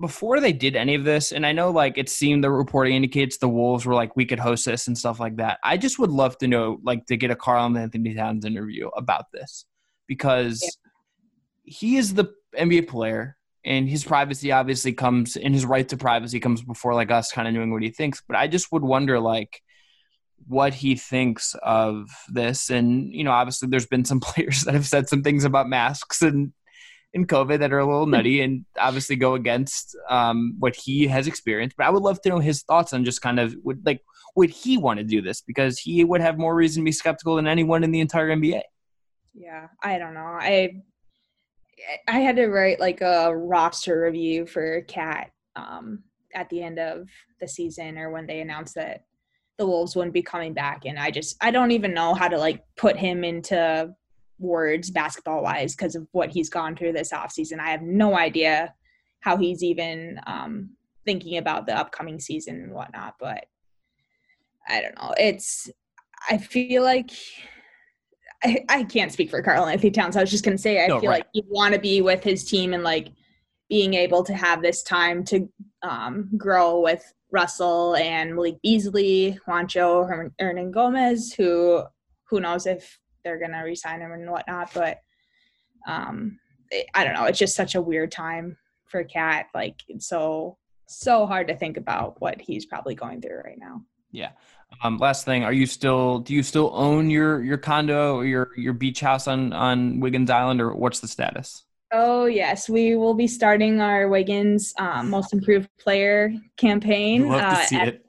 before 0.00 0.40
they 0.40 0.52
did 0.52 0.76
any 0.76 0.94
of 0.94 1.04
this, 1.04 1.32
and 1.32 1.44
I 1.44 1.50
know 1.50 1.70
like 1.70 1.98
it 1.98 2.08
seemed 2.08 2.44
the 2.44 2.50
reporting 2.50 2.94
indicates 2.94 3.38
the 3.38 3.48
Wolves 3.48 3.86
were 3.86 3.94
like 3.94 4.14
we 4.14 4.24
could 4.24 4.38
host 4.38 4.66
this 4.66 4.86
and 4.86 4.96
stuff 4.96 5.18
like 5.18 5.36
that. 5.36 5.58
I 5.64 5.78
just 5.78 5.98
would 5.98 6.10
love 6.10 6.38
to 6.38 6.46
know 6.46 6.78
like 6.84 7.06
to 7.06 7.16
get 7.16 7.32
a 7.32 7.36
Karl-Anthony 7.36 8.14
Towns 8.14 8.44
interview 8.44 8.88
about 8.96 9.32
this 9.32 9.64
because 10.06 10.62
yeah. 10.62 10.68
he 11.64 11.96
is 11.96 12.14
the 12.14 12.26
NBA 12.56 12.86
player 12.86 13.35
and 13.66 13.88
his 13.88 14.04
privacy 14.04 14.52
obviously 14.52 14.92
comes 14.92 15.36
and 15.36 15.52
his 15.52 15.66
right 15.66 15.88
to 15.88 15.96
privacy 15.96 16.40
comes 16.40 16.62
before 16.62 16.94
like 16.94 17.10
us 17.10 17.32
kind 17.32 17.48
of 17.48 17.52
knowing 17.52 17.72
what 17.72 17.82
he 17.82 17.90
thinks 17.90 18.22
but 18.26 18.36
i 18.36 18.46
just 18.46 18.72
would 18.72 18.82
wonder 18.82 19.20
like 19.20 19.60
what 20.46 20.72
he 20.72 20.94
thinks 20.94 21.54
of 21.62 22.08
this 22.28 22.70
and 22.70 23.12
you 23.12 23.24
know 23.24 23.32
obviously 23.32 23.68
there's 23.68 23.86
been 23.86 24.04
some 24.04 24.20
players 24.28 24.62
that 24.62 24.74
have 24.74 24.86
said 24.86 25.08
some 25.08 25.22
things 25.22 25.44
about 25.44 25.68
masks 25.68 26.22
and 26.22 26.52
in 27.12 27.26
covid 27.26 27.58
that 27.58 27.72
are 27.72 27.78
a 27.78 27.86
little 27.86 28.06
nutty 28.06 28.40
and 28.40 28.64
obviously 28.78 29.16
go 29.16 29.34
against 29.34 29.96
um, 30.08 30.54
what 30.58 30.76
he 30.76 31.06
has 31.06 31.26
experienced 31.26 31.76
but 31.76 31.86
i 31.86 31.90
would 31.90 32.02
love 32.02 32.20
to 32.20 32.28
know 32.28 32.38
his 32.38 32.62
thoughts 32.62 32.92
on 32.92 33.04
just 33.04 33.20
kind 33.20 33.40
of 33.40 33.54
would 33.64 33.84
like 33.84 34.00
would 34.36 34.50
he 34.50 34.76
want 34.76 34.98
to 34.98 35.04
do 35.04 35.22
this? 35.22 35.40
Because 35.40 35.78
he 35.78 36.04
would 36.04 36.20
have 36.20 36.36
more 36.38 36.54
reason 36.54 36.82
to 36.82 36.84
be 36.84 36.92
skeptical 36.92 37.36
than 37.36 37.46
anyone 37.46 37.82
in 37.82 37.90
the 37.90 38.00
entire 38.00 38.28
nba 38.28 38.60
yeah 39.34 39.68
i 39.82 39.98
don't 39.98 40.14
know. 40.14 40.20
I 40.20 40.82
I 42.08 42.20
had 42.20 42.36
to 42.36 42.46
write 42.46 42.80
like 42.80 43.00
a 43.00 43.34
roster 43.36 44.02
review 44.02 44.46
for 44.46 44.82
KAT 44.82 45.30
um, 45.56 46.02
at 46.34 46.48
the 46.48 46.62
end 46.62 46.78
of 46.78 47.08
the 47.40 47.48
season 47.48 47.98
or 47.98 48.10
when 48.10 48.26
they 48.26 48.40
announced 48.40 48.74
that 48.76 49.04
the 49.58 49.66
Wolves 49.66 49.96
wouldn't 49.96 50.14
be 50.14 50.22
coming 50.22 50.52
back. 50.52 50.84
And 50.84 50.98
I 50.98 51.10
just, 51.10 51.36
I 51.40 51.50
don't 51.50 51.70
even 51.70 51.94
know 51.94 52.14
how 52.14 52.28
to 52.28 52.38
like 52.38 52.64
put 52.76 52.96
him 52.96 53.24
into 53.24 53.94
words 54.38 54.90
basketball 54.90 55.42
wise 55.42 55.74
because 55.74 55.94
of 55.94 56.06
what 56.12 56.30
he's 56.30 56.50
gone 56.50 56.76
through 56.76 56.92
this 56.92 57.12
offseason. 57.12 57.58
I 57.58 57.70
have 57.70 57.82
no 57.82 58.16
idea 58.16 58.74
how 59.20 59.36
he's 59.36 59.62
even 59.62 60.20
um, 60.26 60.70
thinking 61.04 61.38
about 61.38 61.66
the 61.66 61.76
upcoming 61.76 62.20
season 62.20 62.56
and 62.56 62.72
whatnot. 62.72 63.14
But 63.18 63.46
I 64.68 64.82
don't 64.82 64.96
know. 64.96 65.14
It's, 65.18 65.70
I 66.28 66.38
feel 66.38 66.82
like 66.82 67.10
I, 68.46 68.64
I 68.68 68.84
can't 68.84 69.12
speak 69.12 69.30
for 69.30 69.42
Karl-Anthony 69.42 69.90
Towns. 69.90 70.16
I 70.16 70.20
was 70.20 70.30
just 70.30 70.44
gonna 70.44 70.58
say 70.58 70.82
I 70.82 70.86
no, 70.86 71.00
feel 71.00 71.10
right. 71.10 71.20
like 71.20 71.28
you 71.32 71.42
want 71.48 71.74
to 71.74 71.80
be 71.80 72.00
with 72.00 72.22
his 72.22 72.44
team 72.44 72.72
and 72.72 72.82
like 72.82 73.08
being 73.68 73.94
able 73.94 74.22
to 74.24 74.34
have 74.34 74.62
this 74.62 74.82
time 74.82 75.24
to 75.24 75.48
um, 75.82 76.30
grow 76.36 76.80
with 76.80 77.12
Russell 77.32 77.96
and 77.96 78.34
Malik 78.34 78.62
Beasley, 78.62 79.38
Juancho, 79.46 80.30
Hernangomez, 80.40 81.34
who 81.34 81.82
who 82.24 82.40
knows 82.40 82.66
if 82.66 82.98
they're 83.24 83.38
gonna 83.38 83.64
resign 83.64 84.00
him 84.00 84.12
and 84.12 84.30
whatnot. 84.30 84.70
But 84.72 85.00
um, 85.86 86.38
it, 86.70 86.86
I 86.94 87.04
don't 87.04 87.14
know. 87.14 87.24
It's 87.24 87.38
just 87.38 87.56
such 87.56 87.74
a 87.74 87.82
weird 87.82 88.12
time 88.12 88.56
for 88.86 89.02
KAT. 89.04 89.46
Like 89.54 89.82
it's 89.88 90.06
so 90.06 90.58
so 90.88 91.26
hard 91.26 91.48
to 91.48 91.56
think 91.56 91.76
about 91.76 92.20
what 92.20 92.40
he's 92.40 92.66
probably 92.66 92.94
going 92.94 93.20
through 93.20 93.40
right 93.40 93.58
now. 93.58 93.82
Yeah. 94.12 94.30
Um, 94.82 94.98
last 94.98 95.24
thing, 95.24 95.44
are 95.44 95.52
you 95.52 95.66
still 95.66 96.18
do 96.18 96.34
you 96.34 96.42
still 96.42 96.70
own 96.74 97.08
your 97.10 97.42
your 97.42 97.56
condo 97.56 98.16
or 98.16 98.24
your 98.24 98.50
your 98.56 98.72
beach 98.72 99.00
house 99.00 99.26
on 99.26 99.52
on 99.52 100.00
Wiggins 100.00 100.30
Island, 100.30 100.60
or 100.60 100.74
what's 100.74 101.00
the 101.00 101.08
status? 101.08 101.64
Oh 101.92 102.26
yes, 102.26 102.68
we 102.68 102.96
will 102.96 103.14
be 103.14 103.26
starting 103.26 103.80
our 103.80 104.08
Wiggins 104.08 104.74
um, 104.78 105.08
Most 105.08 105.32
Improved 105.32 105.68
Player 105.78 106.32
campaign 106.56 107.30
uh, 107.32 107.64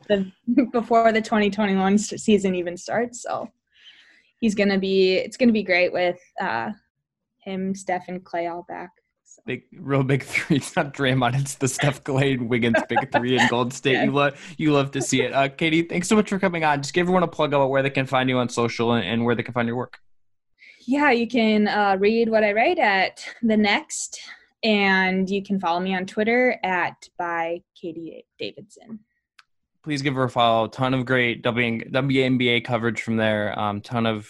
the, 0.08 0.32
before 0.72 1.12
the 1.12 1.22
2021 1.22 1.98
season 1.98 2.56
even 2.56 2.76
starts. 2.76 3.22
So 3.22 3.50
he's 4.40 4.56
gonna 4.56 4.80
be 4.80 5.14
it's 5.14 5.38
gonna 5.38 5.52
be 5.52 5.64
great 5.64 5.94
with 5.94 6.20
uh, 6.42 6.72
him, 7.40 7.76
Steph, 7.76 8.08
and 8.08 8.24
Clay 8.24 8.48
all 8.48 8.66
back. 8.68 8.92
Big, 9.46 9.64
real 9.74 10.04
big 10.04 10.24
three. 10.26 10.58
It's 10.58 10.76
not 10.76 10.94
Draymond. 10.94 11.40
It's 11.40 11.56
the 11.56 11.68
Steph 11.68 12.04
Clay 12.04 12.38
Wiggins 12.38 12.78
big 12.90 13.12
three 13.12 13.40
in 13.40 13.48
Golden 13.48 13.72
State. 13.82 14.04
You 14.04 14.12
love, 14.12 14.56
you 14.58 14.74
love 14.74 14.92
to 14.92 15.02
see 15.02 15.22
it. 15.22 15.34
Uh, 15.34 15.50
Katie, 15.50 15.84
thanks 15.84 16.08
so 16.08 16.16
much 16.16 16.30
for 16.30 16.40
coming 16.40 16.64
on. 16.64 16.82
Just 16.82 16.94
give 16.94 17.04
everyone 17.04 17.24
a 17.24 17.28
plug 17.28 17.54
about 17.54 17.70
where 17.70 17.84
they 17.84 17.90
can 17.90 18.06
find 18.06 18.30
you 18.30 18.38
on 18.38 18.50
social 18.50 18.94
and, 18.94 19.06
and 19.06 19.26
where 19.26 19.36
they 19.36 19.44
can 19.44 19.54
find 19.54 19.68
your 19.68 19.78
work. 19.78 20.00
Yeah, 20.86 21.12
you 21.12 21.28
can 21.28 21.68
uh, 21.68 21.98
read 22.00 22.30
what 22.30 22.46
I 22.46 22.54
write 22.54 22.80
at 22.80 23.26
the 23.42 23.58
Next, 23.58 24.22
and 24.64 25.30
you 25.30 25.44
can 25.44 25.60
follow 25.60 25.82
me 25.82 25.94
on 25.94 26.06
Twitter 26.06 26.58
at 26.64 27.10
by 27.18 27.62
Katie 27.80 28.26
Davidson. 28.40 29.00
Please 29.84 30.02
give 30.02 30.16
her 30.16 30.24
a 30.24 30.30
follow. 30.30 30.68
Ton 30.68 30.94
of 30.94 31.06
great 31.06 31.44
WNBA 31.44 32.64
coverage 32.64 33.02
from 33.02 33.18
there. 33.18 33.58
Um, 33.60 33.82
ton 33.82 34.06
of 34.06 34.30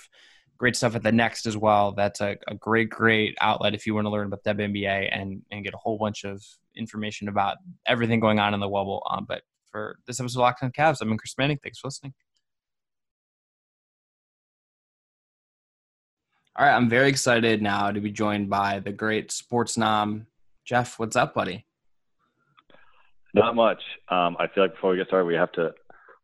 great 0.57 0.75
stuff 0.75 0.95
at 0.95 1.03
the 1.03 1.11
Next 1.11 1.45
as 1.45 1.57
well. 1.57 1.91
That's 1.91 2.21
a, 2.21 2.37
a 2.47 2.55
great, 2.55 2.89
great 2.89 3.37
outlet 3.41 3.73
if 3.73 3.85
you 3.85 3.93
want 3.95 4.05
to 4.05 4.09
learn 4.09 4.27
about 4.27 4.43
WNBA 4.43 5.09
and 5.11 5.41
and 5.51 5.63
get 5.63 5.73
a 5.73 5.77
whole 5.77 5.97
bunch 5.97 6.23
of 6.23 6.43
information 6.75 7.27
about 7.27 7.57
everything 7.85 8.19
going 8.19 8.39
on 8.39 8.53
in 8.53 8.59
the 8.59 8.69
Wubble. 8.69 9.01
Um, 9.09 9.25
but 9.27 9.41
for 9.71 9.99
this 10.07 10.19
episode 10.19 10.39
of 10.39 10.41
Locked 10.41 10.63
on 10.63 10.71
Cavs, 10.71 11.01
I'm 11.01 11.17
Chris 11.17 11.35
Manning. 11.37 11.59
Thanks 11.61 11.79
for 11.79 11.87
listening. 11.87 12.13
All 16.55 16.65
right, 16.65 16.75
I'm 16.75 16.89
very 16.89 17.07
excited 17.09 17.61
now 17.61 17.91
to 17.91 18.01
be 18.01 18.09
joined 18.09 18.49
by 18.49 18.79
the 18.79 18.91
great 18.91 19.31
sports 19.31 19.77
nom, 19.77 20.25
Jeff. 20.65 20.97
What's 20.97 21.15
up, 21.15 21.35
buddy? 21.35 21.67
Not 23.35 23.55
much. 23.55 23.81
Um, 24.09 24.35
I 24.39 24.47
feel 24.47 24.63
like 24.63 24.73
before 24.73 24.91
we 24.91 24.97
get 24.97 25.05
started, 25.05 25.25
we 25.25 25.35
have 25.35 25.51
to 25.51 25.71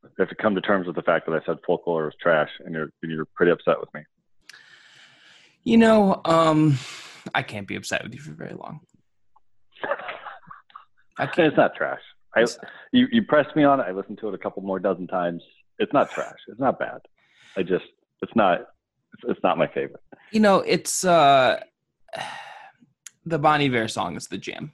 we 0.01 0.09
have 0.17 0.29
to 0.29 0.35
come 0.35 0.55
to 0.55 0.61
terms 0.61 0.87
with 0.87 0.95
the 0.95 1.03
fact 1.03 1.27
that 1.27 1.35
I 1.35 1.45
said 1.45 1.57
folklore 1.65 2.05
was 2.05 2.15
trash, 2.19 2.49
and 2.65 2.73
you're 2.73 2.89
you're 3.03 3.27
pretty 3.35 3.51
upset 3.51 3.79
with 3.79 3.93
me. 3.93 4.01
You 5.63 5.77
know, 5.77 6.21
um, 6.25 6.77
I 7.33 7.41
can't 7.41 7.67
be 7.67 7.75
upset 7.75 8.03
with 8.03 8.13
you 8.13 8.19
for 8.19 8.33
very 8.33 8.53
long. 8.53 8.81
It's 11.19 11.57
not 11.57 11.75
trash. 11.75 12.01
I 12.35 12.45
you 12.91 13.07
you 13.11 13.23
pressed 13.23 13.55
me 13.55 13.63
on 13.63 13.79
it. 13.79 13.83
I 13.83 13.91
listened 13.91 14.17
to 14.19 14.29
it 14.29 14.33
a 14.33 14.37
couple 14.37 14.63
more 14.63 14.79
dozen 14.79 15.07
times. 15.07 15.43
It's 15.79 15.93
not 15.93 16.09
trash. 16.09 16.37
It's 16.47 16.59
not 16.59 16.79
bad. 16.79 16.99
I 17.55 17.63
just 17.63 17.85
it's 18.21 18.35
not 18.35 18.61
it's, 19.13 19.23
it's 19.27 19.39
not 19.43 19.57
my 19.57 19.67
favorite. 19.67 20.01
You 20.31 20.39
know, 20.39 20.57
it's 20.59 21.03
uh 21.03 21.61
the 23.25 23.39
Bon 23.39 23.61
Iver 23.61 23.87
song 23.87 24.15
is 24.15 24.27
the 24.27 24.37
jam. 24.37 24.71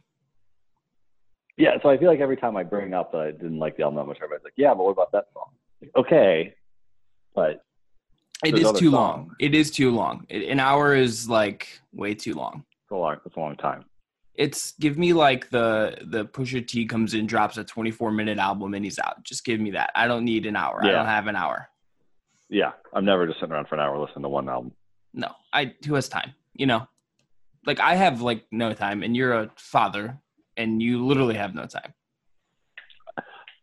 Yeah, 1.57 1.71
so 1.83 1.89
I 1.89 1.97
feel 1.97 2.07
like 2.07 2.21
every 2.21 2.37
time 2.37 2.55
I 2.55 2.63
bring 2.63 2.93
up 2.93 3.11
that 3.11 3.21
I 3.21 3.31
didn't 3.31 3.59
like 3.59 3.75
the 3.75 3.83
album 3.83 3.97
that 3.97 4.05
much, 4.05 4.17
everybody's 4.17 4.45
like, 4.45 4.53
"Yeah, 4.55 4.73
but 4.73 4.85
what 4.85 4.91
about 4.91 5.11
that 5.11 5.25
song?" 5.33 5.51
Like, 5.81 5.91
okay, 5.97 6.53
but 7.35 7.61
it 8.43 8.57
is 8.57 8.71
too 8.71 8.91
songs. 8.91 8.93
long. 8.93 9.35
It 9.39 9.53
is 9.55 9.71
too 9.71 9.91
long. 9.91 10.25
An 10.29 10.59
hour 10.59 10.95
is 10.95 11.29
like 11.29 11.67
way 11.93 12.15
too 12.15 12.33
long. 12.33 12.63
It's 12.83 12.91
a 12.91 12.95
long. 12.95 13.17
It's 13.25 13.35
a 13.35 13.39
long 13.39 13.55
time. 13.57 13.85
It's 14.35 14.71
give 14.79 14.97
me 14.97 15.13
like 15.13 15.49
the 15.49 15.97
the 16.01 16.25
Pusha 16.25 16.65
T 16.65 16.85
comes 16.85 17.13
in, 17.13 17.27
drops 17.27 17.57
a 17.57 17.63
24 17.63 18.11
minute 18.11 18.37
album, 18.37 18.73
and 18.73 18.85
he's 18.85 18.99
out. 18.99 19.23
Just 19.23 19.43
give 19.43 19.59
me 19.59 19.71
that. 19.71 19.91
I 19.95 20.07
don't 20.07 20.23
need 20.23 20.45
an 20.45 20.55
hour. 20.55 20.79
Yeah. 20.83 20.89
I 20.89 20.93
don't 20.93 21.05
have 21.05 21.27
an 21.27 21.35
hour. 21.35 21.69
Yeah, 22.49 22.71
I'm 22.93 23.05
never 23.05 23.27
just 23.27 23.39
sitting 23.39 23.53
around 23.53 23.67
for 23.67 23.75
an 23.75 23.81
hour 23.81 23.99
listening 23.99 24.23
to 24.23 24.29
one 24.29 24.49
album. 24.49 24.71
No, 25.13 25.31
I 25.53 25.75
who 25.85 25.95
has 25.95 26.09
time? 26.09 26.33
You 26.53 26.65
know, 26.65 26.87
like 27.65 27.79
I 27.79 27.95
have 27.95 28.21
like 28.21 28.45
no 28.51 28.73
time, 28.73 29.03
and 29.03 29.15
you're 29.15 29.33
a 29.33 29.51
father 29.57 30.19
and 30.59 30.81
you 30.81 31.05
literally 31.05 31.35
have 31.35 31.55
no 31.55 31.65
time. 31.65 31.93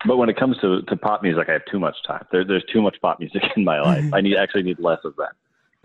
But 0.07 0.17
when 0.19 0.29
it 0.29 0.37
comes 0.37 0.57
to, 0.59 0.83
to 0.83 0.97
pop 0.97 1.23
music, 1.23 1.49
I 1.49 1.53
have 1.53 1.65
too 1.71 1.81
much 1.81 1.97
time. 2.07 2.25
There, 2.31 2.45
there's 2.45 2.65
too 2.73 2.83
much 2.83 2.97
pop 3.01 3.19
music 3.19 3.43
in 3.57 3.65
my 3.65 3.81
life. 3.81 4.05
I 4.13 4.21
need 4.21 4.37
actually 4.39 4.63
need 4.63 4.79
less 4.79 5.01
of 5.05 5.15
that. 5.17 5.33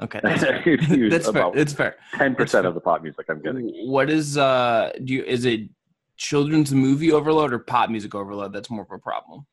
Okay, 0.02 0.20
that's 0.24 0.42
fair. 0.42 0.64
that's 1.10 1.30
fair. 1.30 1.52
It's 1.54 1.74
fair. 1.74 1.96
Ten 2.16 2.34
percent 2.34 2.66
of 2.66 2.74
the 2.74 2.82
pop 2.82 3.04
music 3.04 3.26
I'm 3.30 3.42
getting. 3.42 3.70
What 3.86 4.10
is 4.10 4.38
uh? 4.38 4.92
Do 5.04 5.14
you 5.14 5.24
is 5.24 5.46
it 5.46 5.70
children's 6.18 6.74
movie 6.74 7.12
overload 7.12 7.54
or 7.54 7.60
pop 7.60 7.90
music 7.90 8.16
overload? 8.16 8.52
That's 8.52 8.70
more 8.70 8.82
of 8.82 8.92
a 8.92 8.98
problem. 8.98 9.46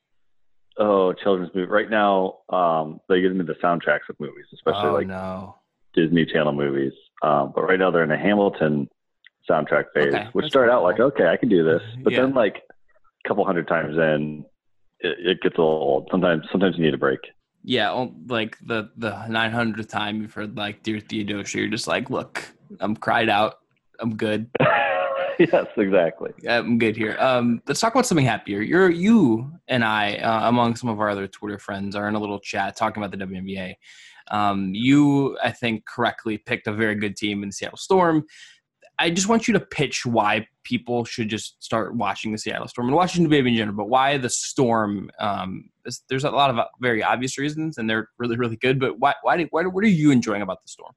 Oh, 0.78 1.12
children's 1.12 1.54
movie. 1.54 1.66
Right 1.66 1.90
now, 1.90 2.38
um, 2.48 3.00
they 3.08 3.20
give 3.20 3.34
me 3.34 3.44
the 3.44 3.54
soundtracks 3.54 4.08
of 4.08 4.18
movies, 4.20 4.46
especially 4.54 4.88
oh, 4.88 4.94
like 4.94 5.06
no. 5.08 5.56
Disney 5.94 6.24
Channel 6.24 6.52
movies. 6.52 6.92
Um, 7.22 7.52
but 7.54 7.64
right 7.64 7.78
now 7.78 7.90
they're 7.90 8.04
in 8.04 8.10
a 8.10 8.16
Hamilton 8.16 8.88
soundtrack 9.48 9.86
phase, 9.94 10.14
okay, 10.14 10.28
which 10.32 10.46
started 10.46 10.72
out 10.72 10.82
like, 10.82 11.00
okay, 11.00 11.26
I 11.26 11.36
can 11.36 11.48
do 11.48 11.64
this, 11.64 11.82
but 12.02 12.12
yeah. 12.12 12.22
then 12.22 12.34
like 12.34 12.62
a 13.24 13.28
couple 13.28 13.44
hundred 13.44 13.66
times 13.66 13.96
in, 13.96 14.44
it, 15.00 15.26
it, 15.26 15.40
gets 15.40 15.56
a 15.56 15.60
little 15.60 15.74
old. 15.74 16.08
Sometimes, 16.10 16.44
sometimes 16.50 16.76
you 16.76 16.84
need 16.84 16.94
a 16.94 16.98
break. 16.98 17.20
Yeah, 17.64 18.06
like 18.28 18.56
the 18.64 18.90
the 18.96 19.10
900th 19.10 19.88
time 19.88 20.22
you've 20.22 20.32
heard 20.32 20.56
like 20.56 20.82
"Dear 20.82 21.00
Theodosia," 21.00 21.58
you're 21.58 21.68
just 21.68 21.86
like, 21.86 22.08
look, 22.08 22.44
I'm 22.80 22.96
cried 22.96 23.28
out, 23.28 23.58
I'm 24.00 24.16
good. 24.16 24.48
yes, 25.38 25.66
exactly. 25.76 26.32
I'm 26.48 26.78
good 26.78 26.96
here. 26.96 27.16
Um, 27.18 27.62
let's 27.66 27.80
talk 27.80 27.94
about 27.94 28.06
something 28.06 28.26
happier. 28.26 28.60
You're 28.60 28.90
you 28.90 29.52
and 29.68 29.84
I, 29.84 30.16
uh, 30.16 30.48
among 30.48 30.76
some 30.76 30.90
of 30.90 31.00
our 31.00 31.08
other 31.08 31.26
Twitter 31.26 31.58
friends, 31.58 31.94
are 31.94 32.08
in 32.08 32.14
a 32.14 32.18
little 32.18 32.40
chat 32.40 32.76
talking 32.76 33.02
about 33.02 33.16
the 33.16 33.24
WNBA. 33.24 33.74
Um, 34.30 34.72
you, 34.74 35.38
I 35.42 35.52
think, 35.52 35.86
correctly 35.86 36.38
picked 36.38 36.66
a 36.66 36.72
very 36.72 36.94
good 36.94 37.16
team 37.16 37.42
in 37.42 37.52
Seattle 37.52 37.78
Storm. 37.78 38.24
I 38.98 39.10
just 39.10 39.28
want 39.28 39.46
you 39.46 39.54
to 39.54 39.60
pitch 39.60 40.04
why 40.04 40.48
people 40.64 41.04
should 41.04 41.28
just 41.28 41.62
start 41.62 41.94
watching 41.94 42.32
the 42.32 42.38
Seattle 42.38 42.66
Storm 42.66 42.88
and 42.88 42.96
watching 42.96 43.22
the 43.22 43.28
baby 43.28 43.50
in 43.50 43.56
general, 43.56 43.76
but 43.76 43.88
why 43.88 44.18
the 44.18 44.28
Storm? 44.28 45.10
Um, 45.20 45.70
there's 46.08 46.24
a 46.24 46.30
lot 46.30 46.50
of 46.50 46.66
very 46.80 47.02
obvious 47.02 47.38
reasons, 47.38 47.78
and 47.78 47.88
they're 47.88 48.08
really, 48.18 48.36
really 48.36 48.56
good. 48.56 48.80
But 48.80 48.98
why? 48.98 49.14
Why? 49.22 49.44
Why 49.50 49.62
what 49.64 49.84
are 49.84 49.88
you 49.88 50.10
enjoying 50.10 50.42
about 50.42 50.62
the 50.62 50.68
Storm? 50.68 50.92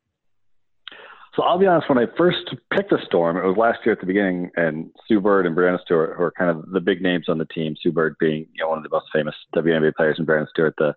So 1.35 1.43
I'll 1.43 1.59
be 1.59 1.67
honest. 1.67 1.87
When 1.89 1.97
I 1.97 2.07
first 2.17 2.53
picked 2.73 2.89
the 2.89 2.99
Storm, 3.05 3.37
it 3.37 3.45
was 3.45 3.55
last 3.55 3.79
year 3.85 3.93
at 3.93 4.01
the 4.01 4.07
beginning, 4.07 4.49
and 4.55 4.89
Sue 5.07 5.21
Bird 5.21 5.45
and 5.45 5.55
Breanna 5.55 5.79
Stewart, 5.81 6.15
who 6.17 6.23
are 6.23 6.31
kind 6.31 6.49
of 6.49 6.69
the 6.71 6.81
big 6.81 7.01
names 7.01 7.29
on 7.29 7.37
the 7.37 7.45
team. 7.45 7.75
Sue 7.81 7.91
Bird 7.91 8.15
being 8.19 8.47
you 8.53 8.63
know, 8.63 8.69
one 8.69 8.79
of 8.79 8.83
the 8.83 8.89
most 8.89 9.07
famous 9.13 9.35
WNBA 9.55 9.93
players, 9.95 10.17
and 10.17 10.27
Breanna 10.27 10.49
Stewart, 10.49 10.73
the 10.77 10.93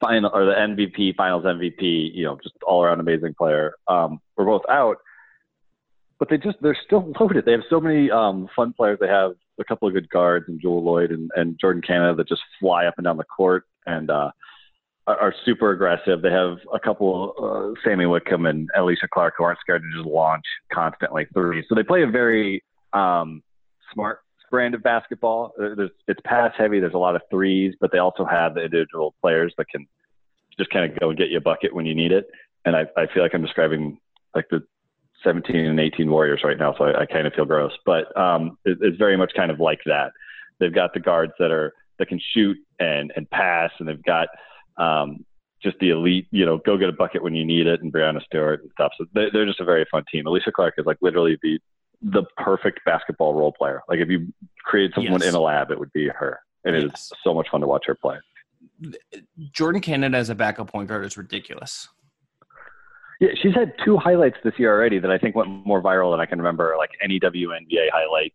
final 0.00 0.30
or 0.34 0.44
the 0.44 0.52
MVP, 0.52 1.14
Finals 1.16 1.44
MVP, 1.44 2.10
you 2.12 2.24
know, 2.24 2.38
just 2.42 2.56
all 2.66 2.82
around 2.82 3.00
amazing 3.00 3.34
player. 3.38 3.74
Um, 3.88 4.20
we're 4.36 4.44
both 4.44 4.62
out 4.68 4.98
but 6.18 6.28
they 6.28 6.38
just 6.38 6.56
they're 6.60 6.78
still 6.84 7.12
loaded. 7.20 7.44
They 7.44 7.52
have 7.52 7.62
so 7.68 7.80
many 7.80 8.10
um, 8.10 8.48
fun 8.54 8.72
players. 8.72 8.98
They 9.00 9.08
have 9.08 9.32
a 9.58 9.64
couple 9.64 9.88
of 9.88 9.94
good 9.94 10.08
guards 10.08 10.46
and 10.48 10.60
Jewell 10.60 10.82
Loyd 10.82 11.12
and, 11.12 11.30
and 11.36 11.58
Jordin 11.62 11.86
Canada 11.86 12.14
that 12.16 12.28
just 12.28 12.42
fly 12.60 12.86
up 12.86 12.94
and 12.96 13.04
down 13.04 13.16
the 13.16 13.24
court 13.24 13.64
and 13.86 14.10
uh, 14.10 14.30
are, 15.06 15.18
are 15.18 15.34
super 15.44 15.70
aggressive. 15.70 16.22
They 16.22 16.30
have 16.30 16.58
a 16.72 16.80
couple 16.80 17.34
uh, 17.38 17.80
Sami 17.88 18.06
Whitcomb 18.06 18.46
and 18.46 18.68
Alysha 18.76 19.08
Clark 19.12 19.34
who 19.38 19.44
aren't 19.44 19.60
scared 19.60 19.82
to 19.82 19.96
just 19.96 20.08
launch 20.08 20.44
constantly 20.72 21.26
threes. 21.32 21.64
So 21.68 21.74
they 21.74 21.82
play 21.82 22.02
a 22.02 22.08
very 22.08 22.62
um, 22.92 23.42
smart 23.92 24.20
brand 24.50 24.74
of 24.74 24.82
basketball. 24.82 25.52
There's, 25.56 25.90
it's 26.08 26.20
pass 26.24 26.52
heavy. 26.56 26.80
There's 26.80 26.94
a 26.94 26.98
lot 26.98 27.16
of 27.16 27.22
threes, 27.30 27.74
but 27.80 27.90
they 27.92 27.98
also 27.98 28.24
have 28.24 28.54
the 28.54 28.62
individual 28.62 29.14
players 29.20 29.52
that 29.58 29.68
can 29.68 29.86
just 30.58 30.70
kind 30.70 30.90
of 30.90 30.98
go 30.98 31.10
and 31.10 31.18
get 31.18 31.28
you 31.28 31.38
a 31.38 31.40
bucket 31.40 31.74
when 31.74 31.86
you 31.86 31.94
need 31.94 32.12
it. 32.12 32.26
And 32.64 32.76
I, 32.76 32.86
I 32.96 33.06
feel 33.12 33.22
like 33.22 33.34
I'm 33.34 33.42
describing 33.42 33.98
like 34.34 34.46
the 34.50 34.62
17 35.24 35.56
and 35.56 35.80
18 35.80 36.10
Warriors 36.10 36.42
right 36.44 36.58
now, 36.58 36.74
so 36.76 36.84
I, 36.84 37.02
I 37.02 37.06
kind 37.06 37.26
of 37.26 37.32
feel 37.32 37.44
gross. 37.44 37.72
But 37.84 38.16
um, 38.16 38.58
it, 38.64 38.78
it's 38.80 38.98
very 38.98 39.16
much 39.16 39.32
kind 39.34 39.50
of 39.50 39.58
like 39.58 39.80
that. 39.86 40.12
They've 40.60 40.74
got 40.74 40.94
the 40.94 41.00
guards 41.00 41.32
that 41.38 41.50
are 41.50 41.72
that 41.98 42.08
can 42.08 42.20
shoot 42.32 42.56
and 42.78 43.12
and 43.16 43.28
pass, 43.30 43.70
and 43.78 43.88
they've 43.88 44.02
got 44.02 44.28
um, 44.76 45.24
just 45.62 45.78
the 45.80 45.90
elite, 45.90 46.28
you 46.30 46.44
know, 46.44 46.58
go 46.58 46.76
get 46.76 46.88
a 46.88 46.92
bucket 46.92 47.22
when 47.22 47.34
you 47.34 47.44
need 47.44 47.66
it, 47.66 47.82
and 47.82 47.92
Breanna 47.92 48.22
Stewart 48.24 48.62
and 48.62 48.70
stuff. 48.72 48.92
So 48.98 49.06
they, 49.14 49.30
they're 49.32 49.46
just 49.46 49.60
a 49.60 49.64
very 49.64 49.86
fun 49.90 50.04
team. 50.12 50.26
Alysha 50.26 50.52
Clark 50.52 50.74
is 50.78 50.86
like 50.86 50.98
literally 51.00 51.38
the 51.42 51.58
the 52.02 52.24
perfect 52.36 52.80
basketball 52.84 53.34
role 53.34 53.52
player. 53.52 53.82
Like 53.88 53.98
if 53.98 54.10
you 54.10 54.32
create 54.62 54.92
someone 54.94 55.20
yes. 55.20 55.30
in 55.30 55.34
a 55.34 55.40
lab, 55.40 55.70
it 55.70 55.78
would 55.78 55.92
be 55.92 56.08
her, 56.08 56.40
and 56.64 56.76
yes. 56.76 56.84
it 56.84 56.94
is 56.94 57.12
so 57.24 57.34
much 57.34 57.48
fun 57.48 57.62
to 57.62 57.66
watch 57.66 57.84
her 57.86 57.94
play. 57.94 58.18
Jordin 59.52 59.82
Canada 59.82 60.18
as 60.18 60.30
a 60.30 60.34
backup 60.34 60.70
point 60.70 60.88
guard 60.88 61.04
is 61.04 61.16
ridiculous. 61.16 61.88
Yeah, 63.20 63.30
she's 63.40 63.54
had 63.54 63.74
two 63.84 63.96
highlights 63.96 64.36
this 64.42 64.54
year 64.58 64.72
already 64.72 64.98
that 64.98 65.10
I 65.10 65.18
think 65.18 65.36
went 65.36 65.48
more 65.48 65.82
viral 65.82 66.12
than 66.12 66.20
I 66.20 66.26
can 66.26 66.38
remember, 66.38 66.74
like 66.76 66.90
any 67.02 67.20
WNBA 67.20 67.88
highlight 67.92 68.34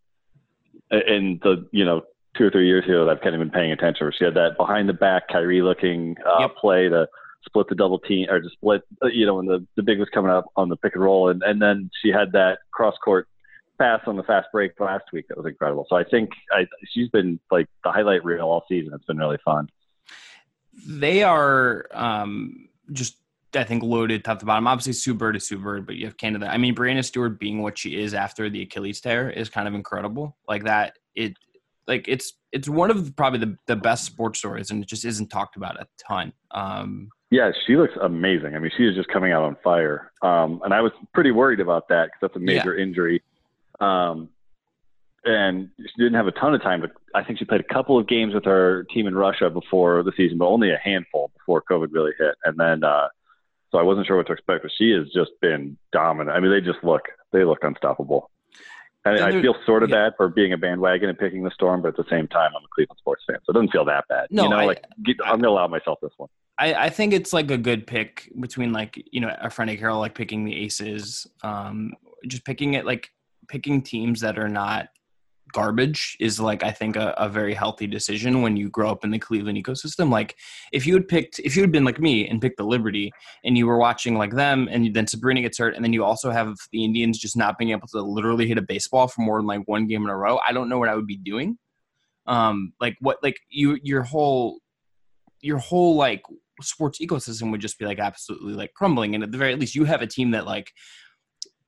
in 0.90 1.38
the 1.42 1.68
you 1.72 1.84
know 1.84 2.02
two 2.36 2.44
or 2.44 2.50
three 2.50 2.66
years 2.66 2.84
ago 2.84 3.04
that 3.04 3.10
I've 3.10 3.20
kind 3.22 3.34
of 3.34 3.40
been 3.40 3.50
paying 3.50 3.72
attention. 3.72 4.10
She 4.16 4.24
had 4.24 4.34
that 4.34 4.56
behind 4.56 4.88
the 4.88 4.92
back 4.92 5.28
Kyrie 5.28 5.62
looking 5.62 6.16
uh, 6.24 6.40
yep. 6.40 6.56
play 6.56 6.88
to 6.88 7.08
split 7.44 7.68
the 7.68 7.74
double 7.74 7.98
team 7.98 8.28
or 8.30 8.40
to 8.40 8.50
split, 8.50 8.82
uh, 9.02 9.08
you 9.08 9.26
know, 9.26 9.36
when 9.36 9.46
the 9.46 9.66
the 9.76 9.82
big 9.82 9.98
was 9.98 10.08
coming 10.12 10.30
up 10.30 10.46
on 10.56 10.68
the 10.68 10.76
pick 10.76 10.94
and 10.94 11.02
roll, 11.02 11.28
and 11.28 11.42
and 11.42 11.60
then 11.60 11.90
she 12.02 12.10
had 12.10 12.32
that 12.32 12.58
cross 12.72 12.94
court 13.04 13.28
pass 13.78 14.00
on 14.06 14.16
the 14.16 14.22
fast 14.22 14.46
break 14.52 14.78
last 14.78 15.04
week 15.12 15.26
that 15.28 15.36
was 15.36 15.46
incredible. 15.46 15.86
So 15.88 15.96
I 15.96 16.04
think 16.04 16.30
I, 16.52 16.66
she's 16.92 17.08
been 17.08 17.40
like 17.50 17.66
the 17.82 17.90
highlight 17.90 18.24
reel 18.24 18.46
all 18.46 18.64
season. 18.68 18.92
It's 18.94 19.06
been 19.06 19.16
really 19.16 19.38
fun. 19.44 19.68
They 20.86 21.22
are 21.22 21.86
um, 21.92 22.68
just 22.92 23.16
I 23.54 23.64
think 23.64 23.82
loaded 23.82 24.24
top 24.24 24.38
to 24.40 24.46
bottom. 24.46 24.66
Obviously, 24.66 24.92
Sue 24.92 25.14
Bird 25.14 25.36
is 25.36 25.46
Sue 25.46 25.58
Bird, 25.58 25.86
but 25.86 25.96
you 25.96 26.06
have 26.06 26.16
Canada. 26.16 26.48
I 26.48 26.56
mean, 26.56 26.74
Breanna 26.74 27.04
Stewart 27.04 27.38
being 27.40 27.62
what 27.62 27.78
she 27.78 28.00
is 28.00 28.14
after 28.14 28.48
the 28.48 28.62
Achilles 28.62 29.00
tear 29.00 29.30
is 29.30 29.48
kind 29.48 29.66
of 29.66 29.74
incredible. 29.74 30.36
Like 30.46 30.64
that, 30.64 30.98
it 31.14 31.36
like 31.86 32.06
it's 32.06 32.34
it's 32.52 32.68
one 32.68 32.90
of 32.90 33.14
probably 33.16 33.40
the, 33.40 33.56
the 33.66 33.76
best 33.76 34.04
sports 34.04 34.38
stories, 34.38 34.70
and 34.70 34.82
it 34.82 34.88
just 34.88 35.04
isn't 35.04 35.28
talked 35.28 35.56
about 35.56 35.80
a 35.80 35.86
ton. 36.06 36.32
Um, 36.52 37.10
yeah, 37.30 37.52
she 37.66 37.76
looks 37.76 37.94
amazing. 38.00 38.56
I 38.56 38.58
mean, 38.58 38.72
she 38.76 38.86
is 38.86 38.96
just 38.96 39.08
coming 39.08 39.32
out 39.32 39.44
on 39.44 39.56
fire. 39.62 40.12
Um, 40.20 40.60
and 40.64 40.74
I 40.74 40.80
was 40.80 40.92
pretty 41.14 41.30
worried 41.30 41.60
about 41.60 41.88
that 41.88 42.06
because 42.06 42.18
that's 42.22 42.36
a 42.36 42.40
major 42.40 42.76
yeah. 42.76 42.82
injury 42.82 43.22
Um, 43.78 44.30
and 45.24 45.70
she 45.78 46.02
didn't 46.02 46.14
have 46.14 46.26
a 46.26 46.32
ton 46.32 46.54
of 46.54 46.62
time. 46.62 46.80
But 46.80 46.90
I 47.14 47.22
think 47.22 47.38
she 47.38 47.44
played 47.44 47.60
a 47.60 47.74
couple 47.74 47.98
of 47.98 48.08
games 48.08 48.34
with 48.34 48.44
her 48.46 48.84
team 48.92 49.06
in 49.06 49.14
Russia 49.14 49.48
before 49.48 50.02
the 50.02 50.12
season, 50.16 50.38
but 50.38 50.46
only 50.46 50.70
a 50.70 50.78
handful 50.82 51.30
before 51.38 51.62
COVID 51.70 51.88
really 51.92 52.12
hit. 52.18 52.34
And 52.44 52.58
then, 52.58 52.82
uh, 52.82 53.08
so 53.70 53.78
I 53.78 53.82
wasn't 53.82 54.06
sure 54.06 54.16
what 54.16 54.26
to 54.28 54.32
expect. 54.32 54.62
But 54.62 54.72
she 54.76 54.90
has 54.90 55.06
just 55.14 55.32
been 55.40 55.76
dominant. 55.92 56.36
I 56.36 56.40
mean, 56.40 56.50
they 56.50 56.60
just 56.60 56.82
look 56.84 57.02
they 57.32 57.44
look 57.44 57.62
unstoppable. 57.62 58.30
And, 59.04 59.16
And 59.16 59.24
I 59.24 59.40
feel 59.40 59.54
sort 59.64 59.82
of 59.82 59.88
yeah. 59.88 59.96
bad 59.96 60.12
for 60.18 60.28
being 60.28 60.52
a 60.52 60.58
bandwagon 60.58 61.08
and 61.08 61.18
picking 61.18 61.42
the 61.42 61.50
Storm, 61.52 61.80
but 61.80 61.88
at 61.88 61.96
the 61.96 62.04
same 62.10 62.28
time, 62.28 62.50
I'm 62.54 62.62
a 62.62 62.68
Cleveland 62.74 62.98
sports 62.98 63.22
fan, 63.26 63.38
so 63.46 63.50
it 63.50 63.54
doesn't 63.54 63.70
feel 63.70 63.86
that 63.86 64.04
bad. 64.08 64.26
No, 64.30 64.42
you 64.42 64.48
know, 64.50 64.56
I- 64.58 64.66
like 64.66 64.84
get, 65.04 65.16
I'm 65.24 65.36
gonna 65.40 65.48
allow 65.48 65.68
myself 65.68 65.98
this 66.02 66.12
one. 66.18 66.28
I, 66.58 66.74
I 66.74 66.88
think 66.90 67.14
it's 67.14 67.32
like 67.32 67.50
a 67.50 67.56
good 67.56 67.86
pick 67.86 68.30
between 68.38 68.72
like 68.72 69.02
you 69.10 69.20
know 69.20 69.34
a 69.40 69.48
friend 69.48 69.70
Carol 69.78 69.98
like 70.00 70.14
picking 70.14 70.44
the 70.44 70.54
aces, 70.54 71.26
um, 71.42 71.94
just 72.26 72.44
picking 72.44 72.74
it 72.74 72.84
like 72.84 73.10
picking 73.48 73.80
teams 73.80 74.20
that 74.20 74.38
are 74.38 74.48
not 74.48 74.88
garbage 75.52 76.16
is 76.20 76.40
like 76.40 76.62
I 76.62 76.70
think 76.70 76.96
a, 76.96 77.14
a 77.18 77.28
very 77.28 77.54
healthy 77.54 77.86
decision 77.86 78.42
when 78.42 78.56
you 78.56 78.70
grow 78.70 78.90
up 78.90 79.04
in 79.04 79.10
the 79.10 79.18
Cleveland 79.18 79.58
ecosystem. 79.58 80.10
Like 80.10 80.36
if 80.72 80.86
you 80.86 80.94
had 80.94 81.08
picked 81.08 81.38
if 81.40 81.56
you 81.56 81.62
had 81.62 81.72
been 81.72 81.84
like 81.84 82.00
me 82.00 82.28
and 82.28 82.40
picked 82.40 82.56
the 82.58 82.64
Liberty 82.64 83.12
and 83.44 83.56
you 83.56 83.66
were 83.66 83.78
watching 83.78 84.16
like 84.16 84.34
them 84.34 84.68
and 84.70 84.94
then 84.94 85.06
Sabrina 85.06 85.42
gets 85.42 85.58
hurt 85.58 85.74
and 85.74 85.84
then 85.84 85.92
you 85.92 86.04
also 86.04 86.30
have 86.30 86.56
the 86.72 86.84
Indians 86.84 87.18
just 87.18 87.36
not 87.36 87.58
being 87.58 87.70
able 87.70 87.88
to 87.88 88.00
literally 88.00 88.46
hit 88.46 88.58
a 88.58 88.62
baseball 88.62 89.08
for 89.08 89.22
more 89.22 89.38
than 89.38 89.46
like 89.46 89.66
one 89.66 89.86
game 89.86 90.04
in 90.04 90.10
a 90.10 90.16
row, 90.16 90.38
I 90.46 90.52
don't 90.52 90.68
know 90.68 90.78
what 90.78 90.88
I 90.88 90.94
would 90.94 91.06
be 91.06 91.16
doing. 91.16 91.58
Um, 92.26 92.72
like 92.80 92.96
what 93.00 93.18
like 93.22 93.38
you 93.48 93.78
your 93.82 94.02
whole 94.02 94.60
your 95.40 95.58
whole 95.58 95.96
like 95.96 96.22
sports 96.60 96.98
ecosystem 97.00 97.50
would 97.50 97.60
just 97.60 97.78
be 97.78 97.86
like 97.86 97.98
absolutely 97.98 98.52
like 98.52 98.74
crumbling 98.74 99.14
and 99.14 99.24
at 99.24 99.32
the 99.32 99.38
very 99.38 99.56
least 99.56 99.74
you 99.74 99.84
have 99.84 100.02
a 100.02 100.06
team 100.06 100.32
that 100.32 100.46
like 100.46 100.70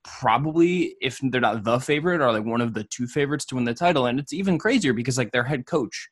probably 0.04 0.96
if 1.00 1.20
they're 1.22 1.40
not 1.40 1.64
the 1.64 1.78
favorite 1.78 2.20
are 2.20 2.32
like 2.32 2.44
one 2.44 2.60
of 2.60 2.74
the 2.74 2.84
two 2.84 3.06
favorites 3.06 3.44
to 3.44 3.54
win 3.54 3.64
the 3.64 3.74
title 3.74 4.06
and 4.06 4.18
it's 4.18 4.32
even 4.32 4.58
crazier 4.58 4.92
because 4.92 5.16
like 5.16 5.30
their 5.32 5.44
head 5.44 5.66
coach 5.66 6.08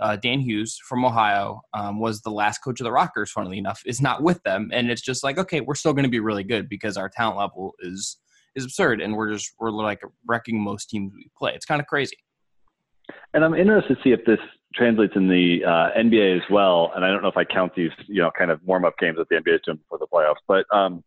uh, 0.00 0.16
dan 0.16 0.40
hughes 0.40 0.78
from 0.88 1.04
ohio 1.04 1.60
um, 1.74 2.00
was 2.00 2.22
the 2.22 2.30
last 2.30 2.58
coach 2.58 2.80
of 2.80 2.84
the 2.84 2.92
rockers 2.92 3.30
funnily 3.30 3.58
enough 3.58 3.82
is 3.86 4.00
not 4.00 4.22
with 4.22 4.42
them 4.42 4.70
and 4.72 4.90
it's 4.90 5.02
just 5.02 5.22
like 5.22 5.38
okay 5.38 5.60
we're 5.60 5.74
still 5.74 5.92
going 5.92 6.04
to 6.04 6.10
be 6.10 6.20
really 6.20 6.44
good 6.44 6.68
because 6.68 6.96
our 6.96 7.08
talent 7.08 7.38
level 7.38 7.74
is 7.80 8.18
is 8.54 8.64
absurd 8.64 9.00
and 9.00 9.14
we're 9.14 9.32
just 9.32 9.52
we're 9.58 9.70
like 9.70 10.00
wrecking 10.26 10.60
most 10.60 10.88
teams 10.88 11.12
we 11.14 11.28
play 11.36 11.52
it's 11.54 11.66
kind 11.66 11.80
of 11.80 11.86
crazy 11.86 12.16
And 13.34 13.44
I'm 13.44 13.54
interested 13.54 13.96
to 13.96 14.02
see 14.02 14.12
if 14.12 14.24
this 14.24 14.38
translates 14.74 15.14
in 15.16 15.28
the 15.28 15.64
uh, 15.64 15.98
NBA 15.98 16.36
as 16.36 16.42
well. 16.50 16.92
And 16.94 17.04
I 17.04 17.08
don't 17.08 17.22
know 17.22 17.28
if 17.28 17.36
I 17.36 17.44
count 17.44 17.74
these, 17.74 17.90
you 18.06 18.20
know, 18.22 18.30
kind 18.36 18.50
of 18.50 18.60
warm 18.64 18.84
up 18.84 18.94
games 18.98 19.16
that 19.18 19.28
the 19.28 19.36
NBA 19.36 19.54
is 19.54 19.60
doing 19.64 19.78
for 19.88 19.98
the 19.98 20.06
playoffs, 20.06 20.36
but 20.46 20.66
um, 20.76 21.02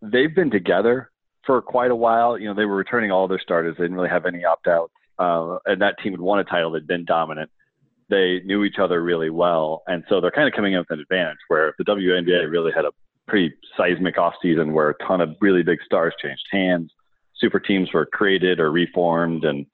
they've 0.00 0.34
been 0.34 0.50
together 0.50 1.11
for 1.44 1.60
quite 1.62 1.90
a 1.90 1.96
while. 1.96 2.38
You 2.38 2.48
know, 2.48 2.54
they 2.54 2.64
were 2.64 2.76
returning 2.76 3.10
all 3.10 3.28
their 3.28 3.40
starters. 3.40 3.76
They 3.78 3.84
didn't 3.84 3.96
really 3.96 4.08
have 4.08 4.26
any 4.26 4.44
opt 4.44 4.66
outs. 4.66 4.92
Uh, 5.18 5.58
and 5.66 5.80
that 5.82 5.96
team 6.02 6.12
had 6.12 6.20
won 6.20 6.38
a 6.38 6.44
title. 6.44 6.70
They'd 6.70 6.86
been 6.86 7.04
dominant. 7.04 7.50
They 8.08 8.40
knew 8.44 8.64
each 8.64 8.78
other 8.80 9.02
really 9.02 9.30
well. 9.30 9.82
And 9.86 10.04
so 10.08 10.20
they're 10.20 10.30
kind 10.30 10.48
of 10.48 10.54
coming 10.54 10.72
in 10.72 10.80
with 10.80 10.90
an 10.90 11.00
advantage 11.00 11.38
where 11.48 11.74
the 11.78 11.84
WNBA 11.84 12.50
really 12.50 12.72
had 12.74 12.84
a 12.84 12.90
pretty 13.26 13.54
seismic 13.76 14.16
offseason 14.16 14.72
where 14.72 14.90
a 14.90 15.06
ton 15.06 15.20
of 15.20 15.36
really 15.40 15.62
big 15.62 15.78
stars 15.84 16.14
changed 16.20 16.42
hands, 16.50 16.90
super 17.36 17.60
teams 17.60 17.92
were 17.92 18.06
created 18.06 18.60
or 18.60 18.70
reformed, 18.70 19.44
and 19.44 19.66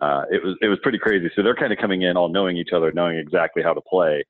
uh, 0.00 0.22
it 0.30 0.42
was 0.42 0.56
it 0.62 0.68
was 0.68 0.78
pretty 0.82 0.98
crazy. 0.98 1.30
So 1.34 1.42
they're 1.42 1.54
kind 1.54 1.72
of 1.72 1.78
coming 1.78 2.02
in 2.02 2.16
all 2.16 2.28
knowing 2.28 2.56
each 2.56 2.70
other, 2.74 2.92
knowing 2.92 3.18
exactly 3.18 3.62
how 3.62 3.74
to 3.74 3.80
play, 3.80 4.24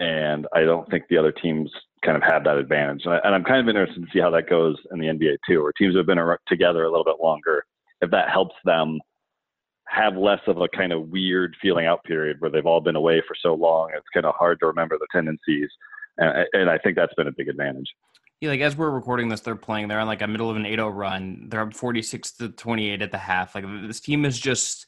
and 0.00 0.46
I 0.54 0.62
don't 0.62 0.88
think 0.90 1.04
the 1.08 1.18
other 1.18 1.32
teams 1.32 1.70
kind 2.04 2.16
of 2.16 2.22
have 2.22 2.44
that 2.44 2.56
advantage. 2.56 3.02
And, 3.04 3.14
I, 3.14 3.18
I'm 3.28 3.44
kind 3.44 3.60
of 3.60 3.68
interested 3.68 4.02
to 4.02 4.10
see 4.12 4.20
how 4.20 4.30
that 4.30 4.48
goes 4.48 4.76
in 4.92 4.98
the 4.98 5.06
NBA 5.06 5.38
too, 5.48 5.62
where 5.62 5.72
teams 5.72 5.96
have 5.96 6.06
been 6.06 6.20
together 6.48 6.84
a 6.84 6.90
little 6.90 7.04
bit 7.04 7.16
longer. 7.22 7.64
If 8.00 8.10
that 8.10 8.30
helps 8.30 8.54
them 8.64 9.00
have 9.88 10.16
less 10.16 10.40
of 10.46 10.60
a 10.60 10.68
kind 10.68 10.92
of 10.92 11.08
weird 11.08 11.56
feeling 11.60 11.86
out 11.86 12.02
period 12.04 12.36
where 12.40 12.50
they've 12.50 12.66
all 12.66 12.80
been 12.80 12.96
away 12.96 13.22
for 13.26 13.34
so 13.40 13.54
long, 13.54 13.90
it's 13.94 14.06
kind 14.12 14.26
of 14.26 14.34
hard 14.34 14.60
to 14.60 14.66
remember 14.66 14.98
the 14.98 15.06
tendencies. 15.12 15.68
And, 16.18 16.46
and 16.52 16.70
I 16.70 16.78
think 16.78 16.96
that's 16.96 17.14
been 17.14 17.28
a 17.28 17.32
big 17.32 17.48
advantage. 17.48 17.88
Yeah, 18.40 18.50
like 18.50 18.60
as 18.60 18.76
we're 18.76 18.90
recording 18.90 19.28
this, 19.28 19.40
they're 19.40 19.56
playing. 19.56 19.88
They're 19.88 20.00
on 20.00 20.06
like 20.06 20.22
a 20.22 20.26
middle 20.26 20.50
of 20.50 20.56
an 20.56 20.64
8-0 20.64 20.94
run. 20.94 21.46
They're 21.48 21.60
up 21.60 21.74
46 21.74 22.32
to 22.32 22.48
28 22.50 23.00
at 23.00 23.10
the 23.10 23.18
half. 23.18 23.54
Like 23.54 23.64
this 23.86 24.00
team 24.00 24.24
is 24.24 24.38
just 24.38 24.86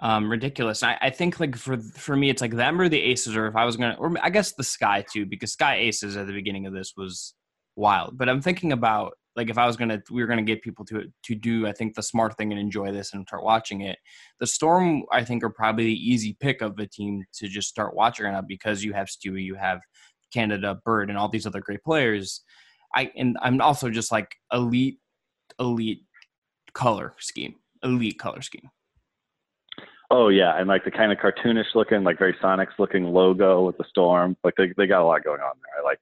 um, 0.00 0.28
ridiculous. 0.30 0.82
I, 0.82 0.98
I 1.00 1.10
think 1.10 1.38
like 1.38 1.56
for 1.56 1.78
for 1.78 2.16
me, 2.16 2.30
it's 2.30 2.42
like 2.42 2.54
them 2.54 2.80
or 2.80 2.88
the 2.88 3.00
Aces, 3.00 3.36
or 3.36 3.46
if 3.46 3.56
I 3.56 3.64
was 3.64 3.76
gonna, 3.76 3.96
or 3.98 4.14
I 4.22 4.30
guess 4.30 4.52
the 4.52 4.64
Sky 4.64 5.04
too, 5.10 5.26
because 5.26 5.52
Sky 5.52 5.76
Aces 5.76 6.16
at 6.16 6.26
the 6.26 6.32
beginning 6.32 6.66
of 6.66 6.72
this 6.72 6.94
was 6.96 7.34
wild. 7.76 8.18
But 8.18 8.28
I'm 8.28 8.42
thinking 8.42 8.72
about 8.72 9.12
like 9.36 9.50
if 9.50 9.58
I 9.58 9.66
was 9.66 9.76
gonna, 9.76 10.02
we 10.10 10.22
were 10.22 10.28
gonna 10.28 10.42
get 10.42 10.62
people 10.62 10.84
to 10.86 11.04
to 11.24 11.34
do, 11.34 11.66
I 11.66 11.72
think 11.72 11.94
the 11.94 12.02
smart 12.02 12.36
thing 12.36 12.50
and 12.50 12.60
enjoy 12.60 12.92
this 12.92 13.14
and 13.14 13.26
start 13.26 13.44
watching 13.44 13.82
it. 13.82 13.98
The 14.40 14.46
Storm, 14.46 15.04
I 15.12 15.24
think, 15.24 15.44
are 15.44 15.50
probably 15.50 15.84
the 15.84 16.10
easy 16.10 16.36
pick 16.40 16.60
of 16.60 16.76
the 16.76 16.86
team 16.86 17.24
to 17.34 17.48
just 17.48 17.68
start 17.68 17.94
watching 17.94 18.26
now 18.26 18.42
because 18.42 18.82
you 18.82 18.92
have 18.94 19.06
Stewie, 19.06 19.44
you 19.44 19.54
have 19.54 19.80
Canada, 20.32 20.80
Bird, 20.84 21.08
and 21.08 21.18
all 21.18 21.28
these 21.28 21.46
other 21.46 21.60
great 21.60 21.84
players. 21.84 22.42
I 22.96 23.10
and 23.16 23.36
I'm 23.42 23.60
also 23.60 23.90
just 23.90 24.10
like 24.10 24.34
elite, 24.52 24.98
elite 25.60 26.02
color 26.72 27.14
scheme, 27.20 27.54
elite 27.84 28.18
color 28.18 28.42
scheme. 28.42 28.70
Oh 30.10 30.28
yeah, 30.28 30.58
and 30.58 30.68
like 30.68 30.84
the 30.84 30.90
kind 30.90 31.12
of 31.12 31.18
cartoonish 31.18 31.74
looking, 31.74 32.04
like 32.04 32.18
very 32.18 32.34
Sonics 32.34 32.78
looking 32.78 33.04
logo 33.04 33.64
with 33.64 33.78
the 33.78 33.84
storm. 33.88 34.36
Like 34.44 34.54
they 34.56 34.72
they 34.76 34.86
got 34.86 35.02
a 35.02 35.06
lot 35.06 35.24
going 35.24 35.40
on 35.40 35.54
there. 35.56 35.82
I 35.82 35.84
like 35.84 35.98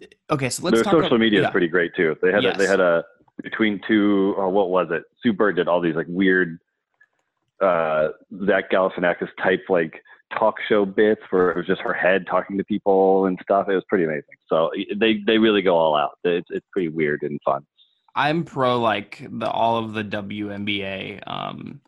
it. 0.00 0.14
Okay, 0.30 0.48
so 0.48 0.64
let's 0.64 0.76
Their 0.76 0.84
social 0.84 1.06
about, 1.06 1.20
media 1.20 1.40
yeah. 1.40 1.46
is 1.46 1.52
pretty 1.52 1.68
great 1.68 1.94
too. 1.94 2.16
They 2.20 2.32
had 2.32 2.44
a, 2.44 2.52
they 2.56 2.66
had 2.66 2.80
a 2.80 3.04
between 3.42 3.80
two 3.86 4.34
or 4.36 4.50
what 4.50 4.70
was 4.70 4.88
it? 4.90 5.04
Sue 5.22 5.32
Bird 5.32 5.56
did 5.56 5.68
all 5.68 5.80
these 5.80 5.94
like 5.94 6.06
weird 6.08 6.58
uh 7.60 8.08
Zach 8.46 8.70
Galifianakis 8.70 9.28
type 9.42 9.64
like 9.68 10.00
talk 10.36 10.56
show 10.68 10.84
bits 10.84 11.22
where 11.30 11.50
it 11.50 11.56
was 11.56 11.66
just 11.66 11.80
her 11.80 11.94
head 11.94 12.26
talking 12.28 12.58
to 12.58 12.64
people 12.64 13.26
and 13.26 13.38
stuff. 13.42 13.68
It 13.68 13.74
was 13.74 13.84
pretty 13.88 14.04
amazing. 14.04 14.24
So 14.48 14.70
they 14.96 15.20
they 15.26 15.38
really 15.38 15.62
go 15.62 15.76
all 15.76 15.96
out. 15.96 16.18
It's 16.24 16.48
it's 16.50 16.66
pretty 16.72 16.88
weird 16.88 17.22
and 17.22 17.40
fun. 17.44 17.64
I'm 18.14 18.44
pro 18.44 18.80
like 18.80 19.26
the 19.30 19.48
all 19.48 19.76
of 19.76 19.94
the 19.94 20.04
WNBA 20.04 21.22
um 21.26 21.80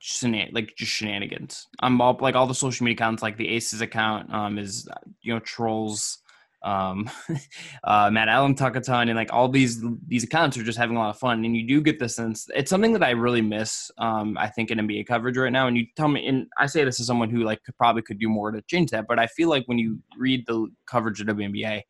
shenan- 0.00 0.52
like 0.52 0.74
just 0.76 0.92
shenanigans. 0.92 1.66
I'm 1.80 2.00
all 2.00 2.16
like 2.20 2.34
all 2.34 2.46
the 2.46 2.54
social 2.54 2.84
media 2.84 2.94
accounts 2.94 3.22
like 3.22 3.36
the 3.36 3.48
Aces 3.48 3.80
account 3.80 4.32
um 4.32 4.58
is 4.58 4.88
you 5.22 5.34
know 5.34 5.40
trolls 5.40 6.18
um 6.62 7.08
uh 7.84 8.10
Matt 8.10 8.28
Allen 8.28 8.54
talk 8.54 8.74
a 8.74 8.80
ton 8.80 9.08
and 9.08 9.16
like 9.16 9.32
all 9.32 9.48
these 9.48 9.82
these 10.06 10.24
accounts 10.24 10.56
are 10.56 10.64
just 10.64 10.78
having 10.78 10.96
a 10.96 10.98
lot 10.98 11.10
of 11.10 11.18
fun 11.18 11.44
and 11.44 11.56
you 11.56 11.66
do 11.66 11.80
get 11.80 12.00
the 12.00 12.08
sense 12.08 12.48
it's 12.54 12.70
something 12.70 12.92
that 12.92 13.04
I 13.04 13.10
really 13.10 13.42
miss 13.42 13.90
um 13.98 14.36
I 14.36 14.48
think 14.48 14.70
in 14.70 14.78
NBA 14.78 15.06
coverage 15.06 15.36
right 15.36 15.52
now 15.52 15.68
and 15.68 15.76
you 15.76 15.86
tell 15.96 16.08
me 16.08 16.26
and 16.26 16.46
I 16.58 16.66
say 16.66 16.82
this 16.82 16.98
as 16.98 17.06
someone 17.06 17.30
who 17.30 17.44
like 17.44 17.62
could 17.62 17.76
probably 17.76 18.02
could 18.02 18.18
do 18.18 18.28
more 18.28 18.50
to 18.50 18.62
change 18.62 18.90
that 18.90 19.06
but 19.08 19.20
I 19.20 19.28
feel 19.28 19.48
like 19.48 19.64
when 19.66 19.78
you 19.78 20.00
read 20.18 20.44
the 20.46 20.66
coverage 20.86 21.20
of 21.20 21.28
WNBA 21.28 21.82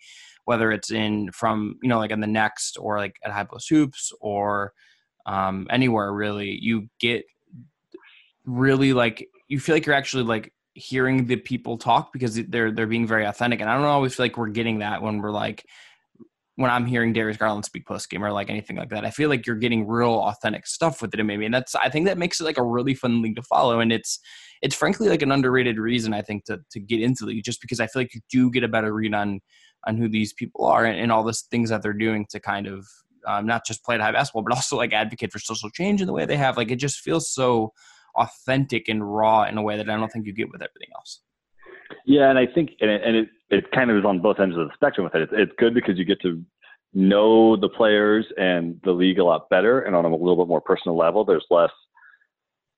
whether 0.44 0.70
it's 0.70 0.90
in 0.90 1.30
from 1.32 1.76
you 1.82 1.88
know 1.88 1.98
like 1.98 2.10
in 2.10 2.20
the 2.20 2.26
next 2.26 2.76
or 2.78 2.98
like 2.98 3.16
at 3.24 3.30
high 3.30 3.44
post 3.44 3.68
hoops 3.70 4.12
or 4.20 4.72
um, 5.26 5.66
anywhere 5.70 6.12
really 6.12 6.58
you 6.60 6.88
get 7.00 7.24
really 8.48 8.92
like 8.92 9.28
you 9.48 9.60
feel 9.60 9.74
like 9.74 9.86
you're 9.86 9.94
actually 9.94 10.24
like 10.24 10.52
hearing 10.74 11.26
the 11.26 11.36
people 11.36 11.76
talk 11.76 12.12
because 12.12 12.36
they're 12.46 12.70
they're 12.72 12.86
being 12.86 13.06
very 13.06 13.24
authentic. 13.24 13.60
And 13.60 13.68
i 13.68 13.74
don't 13.74 13.84
always 13.84 14.14
feel 14.14 14.24
like 14.24 14.36
we're 14.36 14.48
getting 14.48 14.78
that 14.78 15.02
when 15.02 15.18
we're 15.18 15.30
like 15.30 15.64
when 16.56 16.70
i'm 16.70 16.86
hearing 16.86 17.12
darius 17.12 17.36
garland 17.36 17.64
speak 17.64 17.86
post 17.86 18.10
game 18.10 18.24
or 18.24 18.32
like 18.32 18.50
anything 18.50 18.76
like 18.76 18.88
that 18.88 19.04
i 19.04 19.10
feel 19.10 19.28
like 19.28 19.46
you're 19.46 19.56
getting 19.56 19.86
real 19.86 20.14
authentic 20.14 20.66
stuff 20.66 21.00
with 21.00 21.14
it. 21.14 21.20
And 21.20 21.26
maybe 21.26 21.44
and 21.44 21.54
that's 21.54 21.74
i 21.76 21.88
think 21.88 22.06
that 22.06 22.18
makes 22.18 22.40
it 22.40 22.44
like 22.44 22.58
a 22.58 22.62
really 22.64 22.94
fun 22.94 23.22
league 23.22 23.36
to 23.36 23.42
follow. 23.42 23.80
And 23.80 23.92
it's 23.92 24.18
it's 24.62 24.74
frankly 24.74 25.08
like 25.08 25.22
an 25.22 25.30
underrated 25.30 25.78
reason 25.78 26.14
i 26.14 26.22
think 26.22 26.44
to 26.46 26.58
to 26.70 26.80
get 26.80 27.02
into 27.02 27.24
the 27.24 27.32
league 27.32 27.44
just 27.44 27.60
because 27.60 27.80
i 27.80 27.86
feel 27.86 28.02
like 28.02 28.14
you 28.14 28.20
do 28.30 28.50
get 28.50 28.64
a 28.64 28.68
better 28.68 28.92
read 28.92 29.14
on 29.14 29.40
on 29.86 29.96
who 29.96 30.08
these 30.08 30.32
people 30.32 30.64
are 30.64 30.84
and, 30.84 30.98
and 30.98 31.12
all 31.12 31.22
the 31.22 31.32
things 31.50 31.70
that 31.70 31.82
they're 31.82 31.92
doing 31.92 32.26
to 32.30 32.40
kind 32.40 32.66
of 32.66 32.86
um, 33.26 33.46
not 33.46 33.66
just 33.66 33.84
play 33.84 33.98
high 33.98 34.12
basketball, 34.12 34.42
but 34.42 34.54
also 34.54 34.76
like 34.76 34.92
advocate 34.92 35.32
for 35.32 35.38
social 35.38 35.70
change 35.70 36.00
in 36.00 36.06
the 36.06 36.12
way 36.12 36.24
they 36.24 36.36
have. 36.36 36.56
Like 36.56 36.70
it 36.70 36.76
just 36.76 37.00
feels 37.00 37.32
so 37.32 37.72
authentic 38.16 38.88
and 38.88 39.16
raw 39.16 39.44
in 39.44 39.58
a 39.58 39.62
way 39.62 39.76
that 39.76 39.88
I 39.88 39.96
don't 39.96 40.10
think 40.10 40.26
you 40.26 40.32
get 40.32 40.50
with 40.50 40.62
everything 40.62 40.88
else. 40.94 41.20
Yeah, 42.04 42.30
and 42.30 42.38
I 42.38 42.46
think 42.46 42.70
and 42.80 42.90
it, 42.90 43.02
and 43.04 43.16
it 43.16 43.28
it 43.50 43.70
kind 43.72 43.90
of 43.90 43.96
is 43.96 44.04
on 44.04 44.20
both 44.20 44.40
ends 44.40 44.56
of 44.56 44.68
the 44.68 44.74
spectrum 44.74 45.04
with 45.04 45.14
it. 45.14 45.22
It's, 45.22 45.32
it's 45.34 45.52
good 45.58 45.74
because 45.74 45.98
you 45.98 46.04
get 46.04 46.20
to 46.22 46.42
know 46.94 47.56
the 47.56 47.68
players 47.68 48.26
and 48.36 48.80
the 48.84 48.92
league 48.92 49.18
a 49.18 49.24
lot 49.24 49.48
better, 49.48 49.80
and 49.80 49.96
on 49.96 50.04
a 50.04 50.08
little 50.08 50.36
bit 50.36 50.48
more 50.48 50.60
personal 50.60 50.96
level. 50.96 51.24
There's 51.24 51.46
less, 51.50 51.70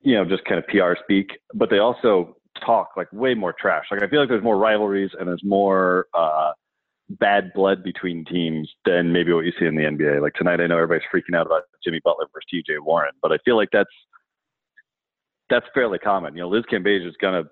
you 0.01 0.15
know, 0.15 0.25
just 0.25 0.45
kind 0.45 0.59
of 0.59 0.67
PR 0.69 0.95
speak, 1.03 1.31
but 1.55 1.71
they 1.71 1.79
also 1.79 2.37
talk 2.65 2.91
like 2.97 3.13
way 3.13 3.35
more 3.35 3.55
trash. 3.59 3.87
Like 3.91 4.03
I 4.03 4.09
feel 4.09 4.21
like 4.21 4.29
there's 4.29 4.45
more 4.45 4.59
rivalries 4.59 5.11
and 5.19 5.29
there's 5.29 5.45
more 5.45 6.07
uh, 6.15 6.53
bad 7.11 7.53
blood 7.55 7.83
between 7.83 8.25
teams 8.25 8.71
than 8.85 9.13
maybe 9.13 9.33
what 9.33 9.45
you 9.45 9.53
see 9.59 9.67
in 9.67 9.75
the 9.75 9.83
NBA. 9.83 10.21
Like 10.21 10.35
tonight, 10.35 10.61
I 10.61 10.67
know 10.67 10.77
everybody's 10.77 11.09
freaking 11.13 11.37
out 11.37 11.47
about 11.47 11.63
Jimmy 11.83 12.01
Butler 12.05 12.27
versus 12.33 12.47
T.J. 12.51 12.79
Warren, 12.79 13.13
but 13.23 13.33
I 13.33 13.39
feel 13.45 13.57
like 13.57 13.71
that's 13.73 13.91
that's 15.51 15.67
fairly 15.75 15.99
common. 15.99 16.35
You 16.35 16.43
know, 16.43 16.49
Liz 16.49 16.65
Cambage 16.73 17.07
is 17.07 17.15
gonna 17.21 17.45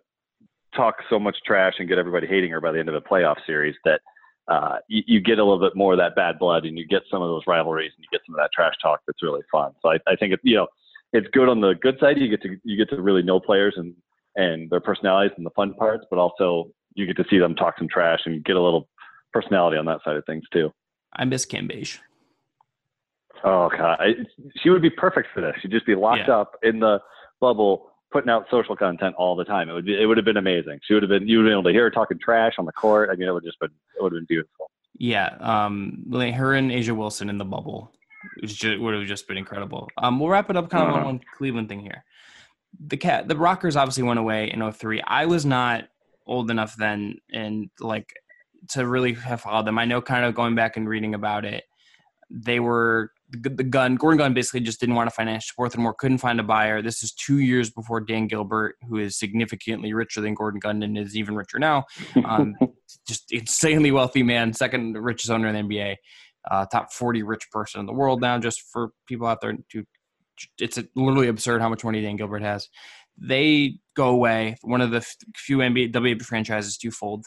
talk 0.74 0.96
so 1.10 1.18
much 1.18 1.36
trash 1.46 1.74
and 1.78 1.88
get 1.88 1.98
everybody 1.98 2.26
hating 2.26 2.50
her 2.50 2.60
by 2.60 2.72
the 2.72 2.78
end 2.78 2.88
of 2.88 2.94
the 2.94 3.08
playoff 3.08 3.36
series 3.46 3.74
that 3.84 4.00
uh, 4.48 4.76
you, 4.88 5.02
you 5.06 5.20
get 5.20 5.38
a 5.38 5.44
little 5.44 5.60
bit 5.60 5.76
more 5.76 5.92
of 5.92 5.98
that 5.98 6.14
bad 6.14 6.38
blood, 6.38 6.64
and 6.64 6.78
you 6.78 6.86
get 6.86 7.02
some 7.10 7.20
of 7.20 7.28
those 7.28 7.42
rivalries, 7.46 7.92
and 7.96 8.02
you 8.02 8.08
get 8.10 8.22
some 8.26 8.34
of 8.34 8.38
that 8.38 8.50
trash 8.54 8.74
talk 8.80 9.00
that's 9.06 9.22
really 9.22 9.42
fun. 9.52 9.72
So 9.82 9.90
I, 9.90 9.98
I 10.06 10.16
think 10.16 10.32
it, 10.32 10.40
you 10.42 10.56
know 10.56 10.66
it's 11.12 11.26
good 11.32 11.48
on 11.48 11.60
the 11.60 11.74
good 11.74 11.96
side. 12.00 12.18
You 12.18 12.28
get 12.28 12.42
to 12.42 12.56
you 12.64 12.76
get 12.76 12.88
to 12.94 13.00
really 13.02 13.22
know 13.22 13.40
players 13.40 13.74
and 13.76 13.94
and 14.36 14.70
their 14.70 14.80
personalities 14.80 15.32
and 15.36 15.44
the 15.44 15.50
fun 15.50 15.74
parts, 15.74 16.06
but 16.10 16.18
also 16.18 16.70
you 16.94 17.06
get 17.06 17.16
to 17.16 17.24
see 17.30 17.38
them 17.38 17.54
talk 17.54 17.74
some 17.78 17.88
trash 17.88 18.20
and 18.26 18.44
get 18.44 18.56
a 18.56 18.62
little 18.62 18.88
personality 19.32 19.76
on 19.76 19.84
that 19.86 20.00
side 20.04 20.16
of 20.16 20.24
things 20.26 20.44
too. 20.52 20.72
I 21.14 21.24
miss 21.24 21.44
Cambage. 21.46 21.98
Oh 23.44 23.68
god, 23.70 23.98
I, 24.00 24.14
she 24.62 24.70
would 24.70 24.82
be 24.82 24.90
perfect 24.90 25.28
for 25.32 25.40
this. 25.40 25.54
She'd 25.60 25.70
just 25.70 25.86
be 25.86 25.94
locked 25.94 26.28
Yeah. 26.28 26.38
up 26.38 26.56
in 26.62 26.80
the 26.80 27.00
bubble, 27.40 27.90
putting 28.10 28.30
out 28.30 28.46
social 28.50 28.76
content 28.76 29.14
all 29.16 29.36
the 29.36 29.44
time. 29.44 29.68
It 29.68 29.72
would 29.74 29.84
be, 29.84 30.00
it 30.00 30.06
would 30.06 30.16
have 30.16 30.24
been 30.24 30.36
amazing. 30.36 30.80
She 30.84 30.94
would 30.94 31.02
have 31.02 31.10
been, 31.10 31.28
you 31.28 31.38
would 31.38 31.44
have 31.46 31.50
been 31.50 31.58
able 31.60 31.64
to 31.64 31.72
hear 31.72 31.84
her 31.84 31.90
talking 31.90 32.18
trash 32.18 32.54
on 32.58 32.64
the 32.66 32.72
court. 32.72 33.10
I 33.10 33.16
mean, 33.16 33.28
it 33.28 33.32
would 33.32 33.44
just 33.44 33.60
been, 33.60 33.70
it 33.98 34.02
would 34.02 34.12
have 34.12 34.18
been 34.20 34.26
beautiful. 34.26 34.70
Yeah, 34.98 35.36
um, 35.40 36.04
like 36.08 36.34
her 36.34 36.54
and 36.54 36.70
A'ja 36.70 36.96
Wilson 36.96 37.28
in 37.30 37.38
the 37.38 37.44
bubble, 37.44 37.92
which 38.40 38.58
ju- 38.58 38.80
would 38.82 38.94
have 38.94 39.06
just 39.06 39.28
been 39.28 39.36
incredible. 39.36 39.88
Um, 39.98 40.18
we'll 40.18 40.28
wrap 40.28 40.50
it 40.50 40.56
up 40.56 40.70
kind 40.70 40.84
of 40.84 40.88
on 40.90 40.94
Uh-huh. 41.00 41.06
one 41.06 41.20
Cleveland 41.36 41.68
thing 41.68 41.80
here. 41.80 42.04
The 42.86 42.96
cat, 42.96 43.28
the 43.28 43.36
Rockers 43.36 43.76
obviously 43.76 44.02
went 44.02 44.18
away 44.18 44.50
in 44.50 44.60
03. 44.72 45.00
I 45.06 45.26
was 45.26 45.46
not 45.46 45.84
old 46.26 46.50
enough 46.50 46.76
then, 46.76 47.16
and 47.32 47.70
like 47.80 48.12
to 48.70 48.86
really 48.86 49.14
have 49.14 49.40
followed 49.42 49.66
them. 49.66 49.78
I 49.78 49.84
know, 49.84 50.02
kind 50.02 50.24
of 50.24 50.34
going 50.34 50.54
back 50.54 50.76
and 50.76 50.88
reading 50.88 51.14
about 51.14 51.44
it, 51.44 51.64
they 52.28 52.58
were 52.60 53.12
the, 53.30 53.50
the 53.50 53.64
gun. 53.64 53.96
Gordon 53.96 54.18
Gund 54.18 54.34
basically 54.34 54.60
just 54.60 54.80
didn't 54.80 54.94
want 54.94 55.08
to 55.08 55.14
them 55.72 55.86
or 55.86 55.94
couldn't 55.94 56.18
find 56.18 56.40
a 56.40 56.42
buyer. 56.42 56.80
This 56.80 57.02
is 57.02 57.12
two 57.12 57.38
years 57.38 57.70
before 57.70 58.00
Dan 58.00 58.26
Gilbert, 58.26 58.76
who 58.88 58.98
is 58.98 59.18
significantly 59.18 59.92
richer 59.92 60.20
than 60.20 60.34
Gordon 60.34 60.60
Gund 60.60 60.82
and 60.82 60.96
is 60.96 61.16
even 61.16 61.34
richer 61.34 61.58
now. 61.58 61.84
Um, 62.24 62.54
just 63.06 63.30
insanely 63.30 63.90
wealthy 63.90 64.22
man, 64.22 64.52
second 64.52 64.94
richest 64.94 65.30
owner 65.30 65.48
in 65.48 65.68
the 65.68 65.76
NBA, 65.76 65.96
uh, 66.50 66.66
top 66.66 66.92
40 66.92 67.22
rich 67.22 67.50
person 67.50 67.80
in 67.80 67.86
the 67.86 67.92
world 67.92 68.20
now. 68.20 68.38
Just 68.38 68.62
for 68.72 68.90
people 69.06 69.26
out 69.26 69.40
there 69.40 69.56
to, 69.72 69.84
it's 70.58 70.78
literally 70.94 71.28
absurd 71.28 71.60
how 71.60 71.68
much 71.68 71.84
money 71.84 72.00
Dan 72.00 72.16
Gilbert 72.16 72.42
has. 72.42 72.68
They 73.20 73.78
go 73.94 74.08
away. 74.08 74.56
One 74.62 74.80
of 74.80 74.90
the 74.90 75.04
few 75.36 75.58
NBA 75.58 75.92
WNBA 75.92 76.22
franchises 76.22 76.78
to 76.78 76.90
fold. 76.90 77.26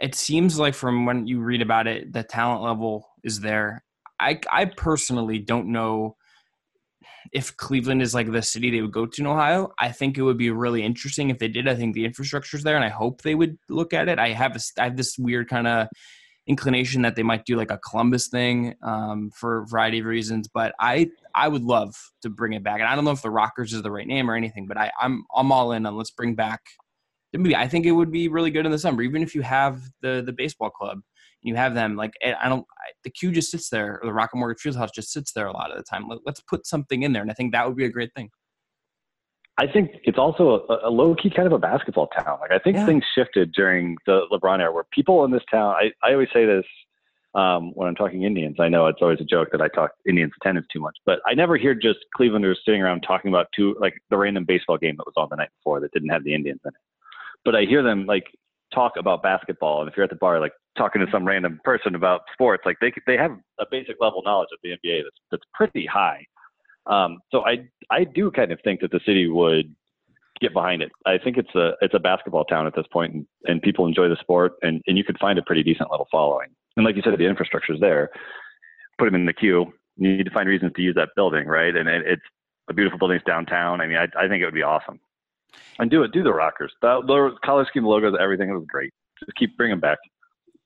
It 0.00 0.14
seems 0.14 0.58
like 0.58 0.74
from 0.74 1.06
when 1.06 1.26
you 1.26 1.40
read 1.40 1.60
about 1.60 1.88
it, 1.88 2.12
the 2.12 2.22
talent 2.22 2.62
level 2.62 3.08
is 3.24 3.40
there. 3.40 3.82
I 4.20 4.40
I 4.50 4.66
personally 4.66 5.38
don't 5.38 5.68
know 5.68 6.16
if 7.32 7.56
Cleveland 7.56 8.02
is 8.02 8.14
like 8.14 8.30
the 8.30 8.42
city 8.42 8.70
they 8.70 8.80
would 8.80 8.92
go 8.92 9.06
to 9.06 9.20
in 9.20 9.26
Ohio, 9.26 9.72
I 9.78 9.92
think 9.92 10.16
it 10.16 10.22
would 10.22 10.38
be 10.38 10.50
really 10.50 10.82
interesting 10.82 11.30
if 11.30 11.38
they 11.38 11.48
did. 11.48 11.68
I 11.68 11.74
think 11.74 11.94
the 11.94 12.04
infrastructure's 12.04 12.62
there, 12.62 12.76
and 12.76 12.84
I 12.84 12.88
hope 12.88 13.22
they 13.22 13.34
would 13.34 13.58
look 13.68 13.92
at 13.92 14.08
it. 14.08 14.18
I 14.18 14.30
have 14.30 14.56
a, 14.56 14.60
I 14.80 14.84
have 14.84 14.96
this 14.96 15.16
weird 15.18 15.48
kind 15.48 15.66
of 15.66 15.88
inclination 16.46 17.02
that 17.02 17.14
they 17.14 17.22
might 17.22 17.44
do 17.44 17.56
like 17.56 17.70
a 17.70 17.78
Columbus 17.78 18.28
thing 18.28 18.74
um, 18.82 19.30
for 19.34 19.58
a 19.58 19.66
variety 19.66 19.98
of 19.98 20.06
reasons, 20.06 20.48
but 20.48 20.74
I 20.80 21.10
I 21.34 21.48
would 21.48 21.62
love 21.62 21.94
to 22.22 22.30
bring 22.30 22.54
it 22.54 22.64
back. 22.64 22.80
And 22.80 22.88
I 22.88 22.94
don't 22.94 23.04
know 23.04 23.10
if 23.10 23.22
the 23.22 23.30
Rockers 23.30 23.72
is 23.74 23.82
the 23.82 23.90
right 23.90 24.06
name 24.06 24.30
or 24.30 24.34
anything, 24.34 24.66
but 24.66 24.78
I 24.78 24.90
I'm 25.00 25.24
I'm 25.34 25.52
all 25.52 25.72
in 25.72 25.86
on 25.86 25.96
let's 25.96 26.10
bring 26.10 26.34
back. 26.34 26.62
The 27.32 27.38
maybe 27.38 27.56
I 27.56 27.68
think 27.68 27.84
it 27.84 27.92
would 27.92 28.10
be 28.10 28.28
really 28.28 28.50
good 28.50 28.64
in 28.64 28.72
the 28.72 28.78
summer, 28.78 29.02
even 29.02 29.22
if 29.22 29.34
you 29.34 29.42
have 29.42 29.82
the 30.00 30.22
the 30.24 30.32
baseball 30.32 30.70
club 30.70 31.00
you 31.42 31.54
have 31.54 31.74
them 31.74 31.96
like 31.96 32.12
eh, 32.20 32.34
I 32.40 32.48
don't 32.48 32.66
I, 32.78 32.90
the 33.04 33.10
Q 33.10 33.32
just 33.32 33.50
sits 33.50 33.68
there 33.70 34.00
or 34.02 34.06
the 34.06 34.12
Rock 34.12 34.32
Rocket 34.32 34.36
Mortgage 34.38 34.62
Fieldhouse 34.62 34.92
just 34.92 35.12
sits 35.12 35.32
there 35.32 35.46
a 35.46 35.52
lot 35.52 35.70
of 35.70 35.76
the 35.76 35.84
time. 35.84 36.08
Let, 36.08 36.20
let's 36.26 36.40
put 36.40 36.66
something 36.66 37.02
in 37.02 37.12
there, 37.12 37.22
and 37.22 37.30
I 37.30 37.34
think 37.34 37.52
that 37.52 37.66
would 37.66 37.76
be 37.76 37.84
a 37.84 37.90
great 37.90 38.12
thing. 38.14 38.30
I 39.58 39.66
think 39.66 39.90
it's 40.04 40.18
also 40.18 40.64
a, 40.68 40.88
a 40.88 40.90
low 40.90 41.16
key 41.16 41.30
kind 41.30 41.46
of 41.46 41.52
a 41.52 41.58
basketball 41.58 42.06
town. 42.08 42.38
Like 42.40 42.52
I 42.52 42.58
think 42.58 42.76
Yeah. 42.76 42.86
things 42.86 43.04
shifted 43.14 43.52
during 43.52 43.96
the 44.06 44.22
LeBron 44.32 44.60
era 44.60 44.72
where 44.72 44.84
people 44.92 45.24
in 45.24 45.32
this 45.32 45.42
town, 45.50 45.74
I, 45.74 45.90
I 46.06 46.12
always 46.12 46.28
say 46.32 46.46
this 46.46 46.64
um, 47.34 47.72
when 47.74 47.88
I'm 47.88 47.96
talking 47.96 48.22
Indians. 48.22 48.56
I 48.60 48.68
know 48.68 48.86
it's 48.86 49.02
always 49.02 49.20
a 49.20 49.24
joke 49.24 49.48
that 49.52 49.60
I 49.60 49.68
talk 49.68 49.90
Indians 50.08 50.32
attendance 50.40 50.66
too 50.72 50.80
much, 50.80 50.96
but 51.04 51.18
I 51.26 51.34
never 51.34 51.56
hear 51.56 51.74
just 51.74 51.98
Clevelanders 52.18 52.54
sitting 52.64 52.80
around 52.80 53.00
talking 53.00 53.30
about 53.30 53.46
two, 53.54 53.76
like 53.80 53.94
the 54.10 54.16
random 54.16 54.44
baseball 54.44 54.78
game 54.78 54.96
that 54.96 55.06
was 55.06 55.14
on 55.16 55.26
the 55.28 55.36
night 55.36 55.50
before 55.58 55.80
that 55.80 55.92
didn't 55.92 56.10
have 56.10 56.22
the 56.22 56.34
Indians 56.34 56.60
in 56.64 56.68
it. 56.68 56.80
But 57.44 57.56
I 57.56 57.62
hear 57.62 57.82
them 57.82 58.06
like 58.06 58.26
talk 58.72 58.92
about 58.96 59.22
basketball. 59.24 59.80
And 59.80 59.90
if 59.90 59.96
you're 59.96 60.04
at 60.04 60.10
the 60.10 60.16
bar, 60.16 60.40
like 60.40 60.52
talking 60.78 61.04
to 61.04 61.10
some 61.12 61.26
random 61.26 61.60
person 61.64 61.94
about 61.94 62.22
sports, 62.32 62.62
like 62.64 62.76
they, 62.80 62.92
they 63.06 63.16
have 63.16 63.32
a 63.60 63.66
basic 63.70 63.96
level 64.00 64.22
knowledge 64.24 64.48
of 64.52 64.58
the 64.62 64.70
NBA 64.70 65.02
that's, 65.02 65.16
that's 65.30 65.44
pretty 65.52 65.86
high. 65.86 66.24
Um, 66.86 67.18
so 67.30 67.44
I 67.44 67.68
I 67.90 68.04
do 68.04 68.30
kind 68.30 68.50
of 68.50 68.58
think 68.64 68.80
that 68.80 68.90
the 68.90 69.00
city 69.04 69.28
would 69.28 69.74
get 70.40 70.52
behind 70.52 70.82
it. 70.82 70.90
I 71.06 71.18
think 71.18 71.36
it's 71.36 71.54
a 71.54 71.72
it's 71.82 71.94
a 71.94 71.98
basketball 71.98 72.44
town 72.44 72.66
at 72.66 72.74
this 72.74 72.86
point, 72.92 73.14
and, 73.14 73.26
and 73.44 73.62
people 73.62 73.86
enjoy 73.86 74.08
the 74.08 74.16
sport, 74.20 74.52
and, 74.62 74.82
and 74.86 74.96
you 74.96 75.04
could 75.04 75.18
find 75.18 75.38
a 75.38 75.42
pretty 75.42 75.62
decent 75.62 75.90
little 75.90 76.08
following. 76.10 76.48
And 76.76 76.86
like 76.86 76.96
you 76.96 77.02
said, 77.02 77.18
the 77.18 77.26
infrastructure's 77.26 77.80
there. 77.80 78.10
Put 78.98 79.06
them 79.06 79.14
in 79.14 79.26
the 79.26 79.32
Q. 79.32 79.72
You 79.96 80.16
need 80.16 80.24
to 80.24 80.30
find 80.30 80.48
reasons 80.48 80.72
to 80.76 80.82
use 80.82 80.94
that 80.94 81.10
building, 81.16 81.46
right? 81.46 81.76
And 81.76 81.88
it, 81.88 82.06
it's 82.06 82.22
a 82.70 82.72
beautiful 82.72 82.98
building. 82.98 83.16
It's 83.16 83.26
downtown. 83.26 83.80
I 83.80 83.86
mean, 83.86 83.96
I, 83.96 84.04
I 84.18 84.28
think 84.28 84.42
it 84.42 84.44
would 84.44 84.54
be 84.54 84.62
awesome. 84.62 85.00
And 85.78 85.90
do 85.90 86.02
it. 86.04 86.12
Do 86.12 86.22
the 86.22 86.32
Rockers. 86.32 86.72
The, 86.82 87.02
the 87.06 87.36
color 87.44 87.66
scheme, 87.68 87.84
logos, 87.84 88.14
everything. 88.20 88.48
It 88.48 88.54
was 88.54 88.66
great. 88.68 88.92
Just 89.18 89.32
keep 89.36 89.56
bringing 89.56 89.72
them 89.72 89.80
back. 89.80 89.98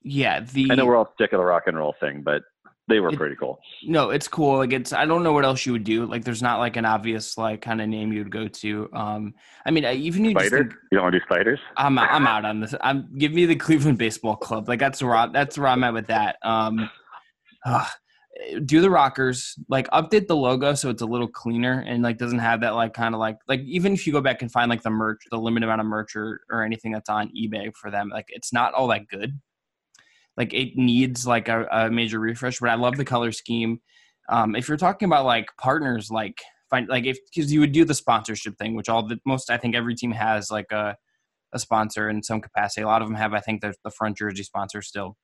Yeah, 0.04 0.40
the 0.40 0.68
I 0.70 0.74
know 0.74 0.86
we're 0.86 0.96
all 0.96 1.12
sick 1.20 1.32
of 1.32 1.38
the 1.38 1.44
rock 1.44 1.64
and 1.66 1.76
roll 1.76 1.94
thing, 2.00 2.22
but 2.22 2.42
they 2.88 2.98
were 2.98 3.10
It- 3.10 3.16
pretty 3.16 3.36
cool. 3.36 3.60
no, 3.84 4.10
it's 4.10 4.26
cool. 4.26 4.56
Like 4.58 4.72
it's 4.72 4.92
I 4.92 5.04
don't 5.06 5.22
know 5.22 5.32
what 5.32 5.44
else 5.44 5.64
you 5.64 5.72
would 5.72 5.84
do. 5.84 6.04
Like 6.04 6.24
there's 6.24 6.42
not 6.42 6.58
like 6.58 6.76
an 6.76 6.84
obvious 6.84 7.38
like 7.38 7.60
kind 7.62 7.80
of 7.80 7.88
name 7.88 8.12
you'd 8.12 8.30
go 8.32 8.48
to. 8.48 8.88
Um, 8.92 9.34
I 9.64 9.70
mean, 9.70 9.84
even 9.84 10.24
you 10.24 10.34
just 10.34 10.46
Spider? 10.46 10.64
think, 10.64 10.74
You 10.90 10.98
don't 10.98 11.04
want 11.04 11.12
to 11.14 11.20
do 11.20 11.24
spiders? 11.24 11.60
I'm 11.76 11.98
I'm 11.98 12.26
out 12.26 12.44
on 12.44 12.60
this. 12.60 12.74
I'm 12.80 13.08
give 13.16 13.32
me 13.32 13.46
the 13.46 13.54
Cleveland 13.56 13.98
Baseball 13.98 14.34
Club. 14.36 14.68
Like 14.68 14.80
that's 14.80 15.00
where 15.02 15.14
I, 15.14 15.28
that's 15.28 15.56
where 15.56 15.68
I'm 15.68 15.84
at 15.84 15.94
with 15.94 16.08
that. 16.08 16.36
Um, 16.42 16.90
do 18.64 18.80
the 18.80 18.90
Rockers 18.90 19.54
like 19.68 19.88
update 19.90 20.26
the 20.26 20.34
logo 20.34 20.74
so 20.74 20.90
it's 20.90 21.02
a 21.02 21.06
little 21.06 21.28
cleaner 21.28 21.84
and 21.86 22.02
like 22.02 22.18
doesn't 22.18 22.38
have 22.40 22.62
that 22.62 22.70
like 22.70 22.92
kind 22.94 23.14
of 23.14 23.20
like 23.20 23.36
like 23.46 23.60
even 23.60 23.92
if 23.92 24.06
you 24.06 24.12
go 24.12 24.20
back 24.20 24.42
and 24.42 24.50
find 24.50 24.68
like 24.68 24.82
the 24.82 24.90
merch, 24.90 25.22
the 25.30 25.38
limited 25.38 25.66
amount 25.66 25.80
of 25.80 25.86
merch 25.86 26.16
or, 26.16 26.40
or 26.50 26.64
anything 26.64 26.90
that's 26.92 27.08
on 27.08 27.30
eBay 27.36 27.72
for 27.76 27.90
them, 27.90 28.08
like 28.08 28.26
it's 28.30 28.52
not 28.52 28.74
all 28.74 28.88
that 28.88 29.06
good. 29.06 29.38
Like 30.36 30.54
it 30.54 30.76
needs 30.76 31.26
like 31.26 31.48
a, 31.48 31.66
a 31.70 31.90
major 31.90 32.18
refresh. 32.18 32.58
But 32.60 32.70
I 32.70 32.74
love 32.74 32.96
the 32.96 33.04
color 33.04 33.32
scheme. 33.32 33.80
Um, 34.28 34.56
if 34.56 34.68
you're 34.68 34.76
talking 34.76 35.06
about 35.06 35.26
like 35.26 35.46
partners, 35.58 36.10
like 36.10 36.40
find 36.70 36.88
like 36.88 37.04
if 37.04 37.18
because 37.34 37.52
you 37.52 37.60
would 37.60 37.72
do 37.72 37.84
the 37.84 37.94
sponsorship 37.94 38.56
thing, 38.56 38.74
which 38.74 38.88
all 38.88 39.06
the 39.06 39.18
most 39.26 39.50
I 39.50 39.58
think 39.58 39.74
every 39.74 39.94
team 39.94 40.12
has 40.12 40.50
like 40.50 40.72
a 40.72 40.96
a 41.52 41.58
sponsor 41.58 42.08
in 42.08 42.22
some 42.22 42.40
capacity. 42.40 42.82
A 42.82 42.86
lot 42.86 43.02
of 43.02 43.08
them 43.08 43.16
have, 43.16 43.34
I 43.34 43.40
think, 43.40 43.60
the 43.60 43.74
the 43.84 43.90
front 43.90 44.16
jersey 44.16 44.42
sponsor 44.42 44.82
still. 44.82 45.16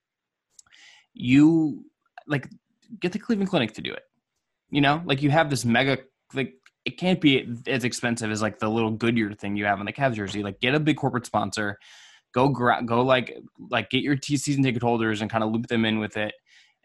You 1.15 1.85
like 2.27 2.49
get 3.01 3.13
the 3.13 3.19
Cleveland 3.19 3.51
Clinic 3.51 3.73
to 3.75 3.83
do 3.83 3.93
it. 3.93 4.03
You 4.71 4.81
know, 4.81 5.03
like 5.07 5.23
you 5.23 5.31
have 5.31 5.51
this 5.51 5.65
mega 5.65 5.99
like 6.35 6.55
it 6.85 6.99
can't 6.99 7.21
be 7.21 7.47
as 7.67 7.85
expensive 7.85 8.31
as 8.31 8.43
like 8.43 8.59
the 8.59 8.69
little 8.69 8.91
Goodyear 8.91 9.33
thing 9.33 9.57
you 9.57 9.65
have 9.65 9.81
on 9.81 9.87
the 9.87 9.93
Cavs 9.93 10.15
jersey. 10.15 10.43
Like 10.43 10.61
get 10.61 10.75
a 10.75 10.81
big 10.81 10.97
corporate 10.97 11.27
sponsor, 11.27 11.79
go 12.39 12.49
gra- 12.49 12.83
go 12.85 13.03
like 13.03 13.37
like 13.71 13.91
get 13.91 14.03
your 14.03 14.17
T 14.17 14.37
season 14.37 14.63
ticket 14.63 14.83
holders 14.83 15.21
and 15.21 15.31
kind 15.31 15.43
of 15.43 15.51
loop 15.51 15.67
them 15.67 15.85
in 15.85 15.99
with 15.99 16.17
it, 16.17 16.35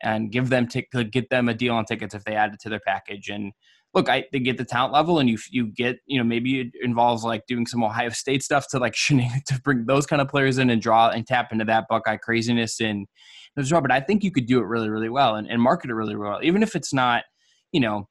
and 0.01 0.31
give 0.31 0.49
them 0.49 0.67
tic- 0.67 0.91
get 1.11 1.29
them 1.29 1.49
a 1.49 1.53
deal 1.53 1.75
on 1.75 1.85
tickets 1.85 2.15
if 2.15 2.23
they 2.23 2.35
add 2.35 2.53
it 2.53 2.59
to 2.61 2.69
their 2.69 2.79
package. 2.79 3.29
And 3.29 3.53
look, 3.93 4.09
I 4.09 4.25
they 4.31 4.39
get 4.39 4.57
the 4.57 4.65
talent 4.65 4.93
level, 4.93 5.19
and 5.19 5.29
you 5.29 5.37
you 5.51 5.67
get 5.67 5.97
you 6.07 6.17
know 6.17 6.23
maybe 6.23 6.59
it 6.61 6.67
involves 6.81 7.23
like 7.23 7.45
doing 7.47 7.67
some 7.67 7.83
Ohio 7.83 8.09
State 8.09 8.43
stuff 8.43 8.67
to 8.69 8.79
like 8.79 8.95
to 9.47 9.61
bring 9.63 9.85
those 9.85 10.05
kind 10.07 10.21
of 10.21 10.27
players 10.27 10.57
in 10.57 10.69
and 10.69 10.81
draw 10.81 11.09
and 11.09 11.27
tap 11.27 11.51
into 11.51 11.65
that 11.65 11.85
Buckeye 11.89 12.17
craziness 12.17 12.81
and 12.81 13.07
but 13.55 13.91
I 13.91 13.99
think 13.99 14.23
you 14.23 14.31
could 14.31 14.47
do 14.47 14.59
it 14.59 14.65
really 14.65 14.89
really 14.89 15.09
well 15.09 15.35
and, 15.35 15.47
and 15.47 15.61
market 15.61 15.91
it 15.91 15.93
really 15.93 16.15
well, 16.15 16.39
even 16.41 16.63
if 16.63 16.75
it's 16.75 16.93
not 16.93 17.23
you 17.71 17.79
know 17.79 18.07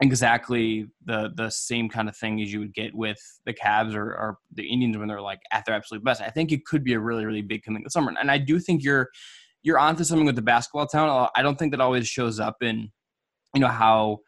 exactly 0.00 0.86
the 1.04 1.30
the 1.34 1.50
same 1.50 1.88
kind 1.88 2.08
of 2.08 2.16
thing 2.16 2.40
as 2.40 2.52
you 2.52 2.60
would 2.60 2.74
get 2.74 2.94
with 2.94 3.18
the 3.44 3.52
Cavs 3.52 3.94
or, 3.94 4.06
or 4.06 4.38
the 4.52 4.68
Indians 4.68 4.96
when 4.96 5.08
they're 5.08 5.20
like 5.20 5.40
at 5.52 5.64
their 5.64 5.74
absolute 5.74 6.02
best. 6.04 6.20
I 6.20 6.30
think 6.30 6.52
it 6.52 6.64
could 6.64 6.84
be 6.84 6.94
a 6.94 7.00
really 7.00 7.26
really 7.26 7.42
big 7.42 7.62
coming 7.62 7.82
this 7.82 7.92
summer, 7.92 8.12
and 8.18 8.30
I 8.30 8.38
do 8.38 8.58
think 8.58 8.82
you're 8.82 9.08
you're 9.62 9.78
onto 9.78 10.04
something 10.04 10.26
with 10.26 10.36
the 10.36 10.42
basketball 10.42 10.86
town. 10.86 11.28
I 11.36 11.42
don't 11.42 11.58
think 11.58 11.72
that 11.72 11.80
always 11.80 12.08
shows 12.08 12.40
up 12.40 12.62
in 12.62 12.90
you 13.54 13.60
know 13.60 13.68
how 13.68 14.18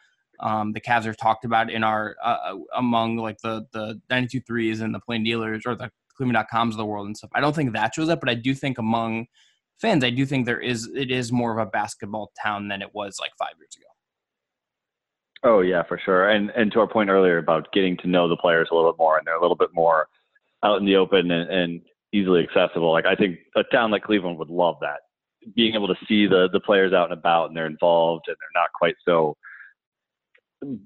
um, 0.40 0.72
the 0.72 0.80
Cavs 0.80 1.06
are 1.06 1.14
talked 1.14 1.44
about 1.44 1.70
in 1.70 1.82
our 1.84 2.16
uh, 2.22 2.56
among 2.76 3.16
like 3.16 3.38
the 3.42 3.66
the 3.72 4.00
92 4.10 4.40
threes 4.40 4.80
and 4.80 4.94
the 4.94 5.00
plain 5.00 5.24
dealers 5.24 5.62
or 5.66 5.74
the 5.74 5.90
Cleveland.coms 6.16 6.74
of 6.74 6.78
the 6.78 6.84
world 6.84 7.06
and 7.06 7.16
stuff. 7.16 7.30
I 7.34 7.40
don't 7.40 7.54
think 7.54 7.72
that 7.72 7.94
shows 7.94 8.08
up, 8.08 8.20
but 8.20 8.28
I 8.28 8.34
do 8.34 8.54
think 8.54 8.78
among 8.78 9.26
fans, 9.80 10.04
I 10.04 10.10
do 10.10 10.24
think 10.26 10.46
there 10.46 10.60
is 10.60 10.88
it 10.94 11.10
is 11.10 11.32
more 11.32 11.58
of 11.58 11.66
a 11.66 11.70
basketball 11.70 12.32
town 12.40 12.68
than 12.68 12.82
it 12.82 12.94
was 12.94 13.16
like 13.20 13.32
five 13.38 13.54
years 13.58 13.76
ago. 13.76 13.93
Oh 15.44 15.60
yeah, 15.60 15.82
for 15.82 16.00
sure. 16.02 16.30
And 16.30 16.50
and 16.50 16.72
to 16.72 16.80
our 16.80 16.88
point 16.88 17.10
earlier 17.10 17.38
about 17.38 17.72
getting 17.72 17.96
to 17.98 18.08
know 18.08 18.28
the 18.28 18.36
players 18.36 18.68
a 18.72 18.74
little 18.74 18.92
bit 18.92 18.98
more, 18.98 19.18
and 19.18 19.26
they're 19.26 19.36
a 19.36 19.40
little 19.40 19.56
bit 19.56 19.70
more 19.74 20.08
out 20.64 20.78
in 20.78 20.86
the 20.86 20.96
open 20.96 21.30
and, 21.30 21.50
and 21.50 21.80
easily 22.12 22.42
accessible. 22.42 22.90
Like 22.90 23.04
I 23.04 23.14
think 23.14 23.38
a 23.54 23.62
town 23.64 23.90
like 23.90 24.04
Cleveland 24.04 24.38
would 24.38 24.48
love 24.48 24.76
that, 24.80 25.00
being 25.54 25.74
able 25.74 25.88
to 25.88 25.96
see 26.08 26.26
the 26.26 26.48
the 26.50 26.60
players 26.60 26.94
out 26.94 27.10
and 27.10 27.18
about, 27.18 27.48
and 27.48 27.56
they're 27.56 27.66
involved, 27.66 28.24
and 28.26 28.36
they're 28.40 28.60
not 28.62 28.70
quite 28.74 28.96
so 29.04 29.36